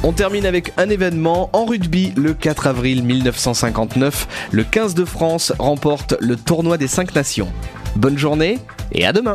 On 0.03 0.13
termine 0.13 0.47
avec 0.47 0.73
un 0.77 0.89
événement 0.89 1.51
en 1.53 1.67
rugby 1.67 2.13
le 2.17 2.35
4 2.35 2.67
avril 2.67 3.03
1959. 3.05 4.49
Le 4.51 4.65
15 4.65 4.95
de 4.95 5.05
France 5.05 5.53
remporte 5.59 6.15
le 6.21 6.37
tournoi 6.37 6.79
des 6.79 6.89
5 6.89 7.15
nations. 7.15 7.49
Bonne 7.97 8.19
journée 8.19 8.59
et 8.93 9.07
à 9.07 9.13
demain. 9.13 9.35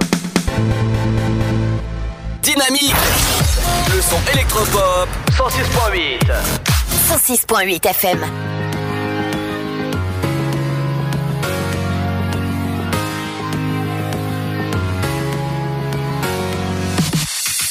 Dynamique 2.41 2.95
Le 3.93 4.01
son 4.01 4.17
électropop 4.33 5.07
106.8 5.31 6.19
106.8 7.09 7.85
FM. 7.85 8.25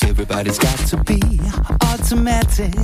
Everybody's 0.09 0.59
got 0.59 0.77
to 0.89 0.97
be 1.05 1.40
automatic 1.93 2.74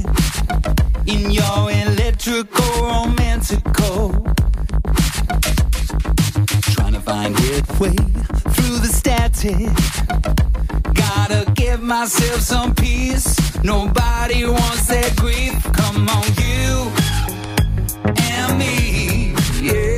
in 1.07 1.31
your 1.31 1.71
electrical 1.71 2.83
romantical. 2.83 4.36
Find 7.07 7.37
its 7.39 7.79
way 7.79 7.95
through 8.55 8.79
the 8.85 8.91
static. 8.93 9.71
Gotta 10.93 11.49
give 11.53 11.81
myself 11.81 12.41
some 12.41 12.75
peace. 12.75 13.29
Nobody 13.63 14.45
wants 14.45 14.89
that 14.89 15.15
grief. 15.15 15.55
Come 15.73 16.09
on, 16.09 16.27
you 16.43 16.91
and 18.29 18.59
me. 18.59 19.33
Yeah, 19.63 19.96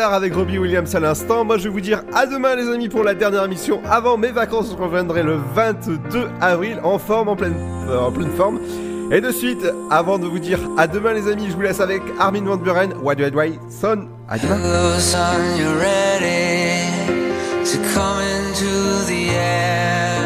avec 0.00 0.34
Robbie 0.34 0.58
Williams 0.58 0.94
à 0.94 1.00
l'instant. 1.00 1.44
Moi, 1.44 1.58
je 1.58 1.64
vais 1.64 1.68
vous 1.68 1.80
dire 1.80 2.02
à 2.14 2.26
demain, 2.26 2.56
les 2.56 2.68
amis, 2.68 2.88
pour 2.88 3.04
la 3.04 3.14
dernière 3.14 3.44
émission 3.44 3.80
avant 3.90 4.16
mes 4.16 4.30
vacances. 4.30 4.70
Je 4.70 4.82
reviendrai 4.82 5.22
le 5.22 5.38
22 5.54 6.28
avril 6.40 6.80
en 6.82 6.98
forme, 6.98 7.28
en 7.28 7.36
pleine, 7.36 7.54
euh, 7.88 8.00
en 8.00 8.10
pleine 8.10 8.30
forme. 8.30 8.58
Et 9.10 9.20
de 9.20 9.30
suite, 9.30 9.66
avant 9.90 10.18
de 10.18 10.26
vous 10.26 10.38
dire 10.38 10.58
à 10.78 10.86
demain, 10.86 11.12
les 11.12 11.30
amis, 11.30 11.48
je 11.50 11.54
vous 11.54 11.60
laisse 11.60 11.80
avec 11.80 12.00
Armin 12.18 12.44
Van 12.44 12.56
Buren, 12.56 12.90
Do 12.90 13.10
I 13.10 13.30
Why 13.34 13.58
Son. 13.68 14.08
À 14.28 14.38
demain. 14.38 14.56
Son, 14.98 15.18
you're 15.58 15.76
ready 15.78 16.88
to 17.64 17.78
come 17.94 18.18
into 18.20 19.04
the 19.06 19.28
air. 19.30 20.22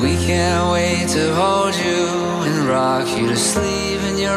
We 0.00 0.14
can't 0.24 0.72
wait 0.72 1.08
to 1.08 1.34
hold 1.34 1.74
you 1.74 2.06
and 2.46 2.68
rock 2.68 3.08
you 3.18 3.28
to 3.28 3.36
sleep 3.36 4.00
in 4.08 4.18
your. 4.18 4.36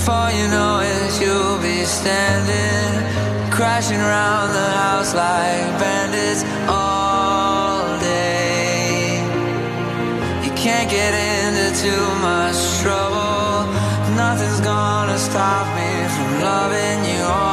Before 0.00 0.30
you 0.30 0.48
know 0.48 0.80
it, 0.80 1.20
you'll 1.20 1.58
be 1.58 1.84
standing, 1.84 3.52
crashing 3.52 4.00
around 4.00 4.54
the 4.54 4.70
house 4.80 5.12
like 5.14 5.68
bandits 5.78 6.42
all 6.66 7.84
day. 8.00 9.20
You 10.42 10.52
can't 10.52 10.88
get 10.88 11.12
into 11.12 11.82
too 11.82 12.04
much 12.22 12.56
trouble. 12.80 13.66
Nothing's 14.16 14.60
gonna 14.60 15.18
stop 15.18 15.66
me 15.76 15.90
from 16.14 16.40
loving 16.40 17.04
you 17.04 17.22
always. 17.24 17.49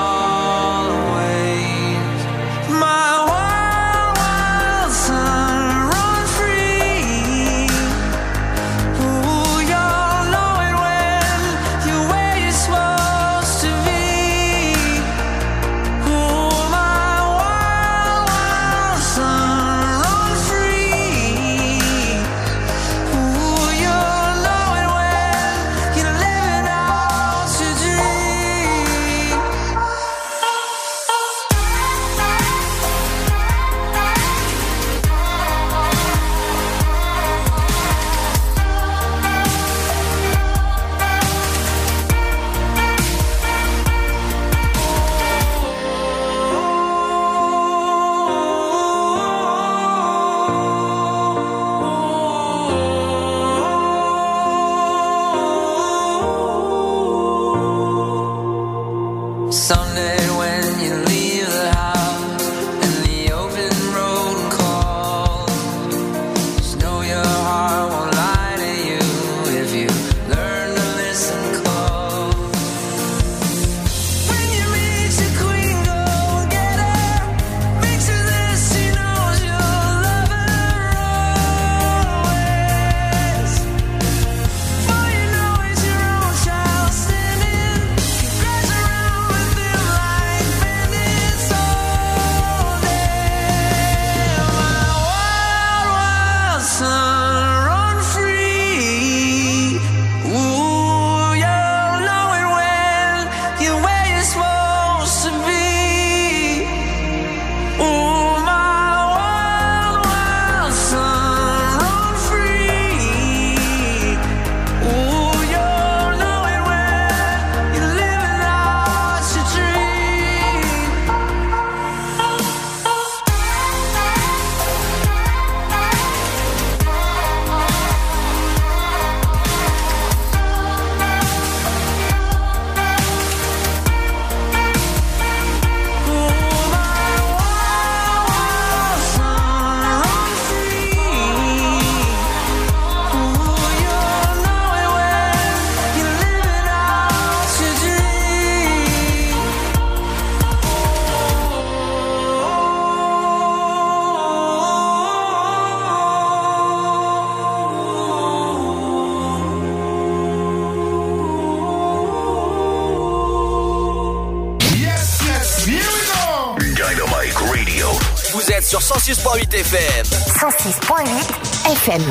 FM. 171.87 172.03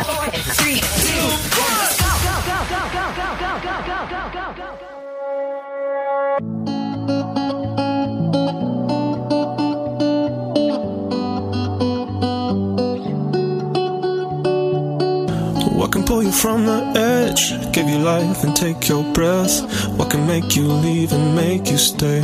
What 15.76 15.92
can 15.92 16.04
pull 16.04 16.22
you 16.22 16.32
from 16.32 16.64
the 16.64 16.80
edge? 16.96 17.50
Give 17.72 17.86
you 17.88 17.98
life 17.98 18.44
and 18.44 18.56
take 18.56 18.88
your 18.88 19.04
breath. 19.12 19.60
What 19.98 20.10
can 20.10 20.26
make 20.26 20.56
you 20.56 20.66
leave 20.66 21.12
and 21.12 21.36
make 21.36 21.70
you 21.70 21.76
stay? 21.76 22.22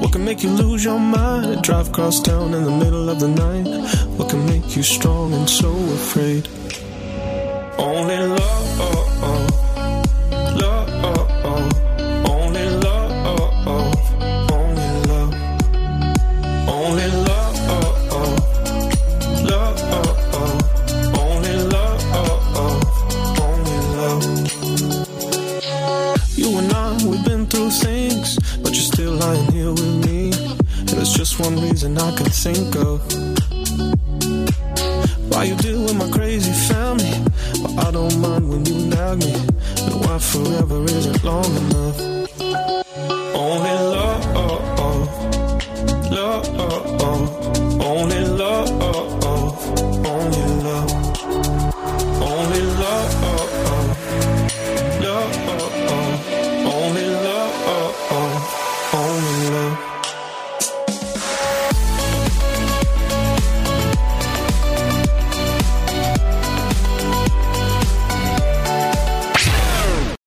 What 0.00 0.12
can 0.12 0.24
make 0.24 0.42
you 0.42 0.50
lose 0.50 0.84
your 0.84 0.98
mind? 0.98 1.62
Drive 1.62 1.88
across 1.88 2.20
town 2.20 2.52
in 2.52 2.64
the 2.64 2.70
middle 2.70 2.87
afraid. 5.98 6.67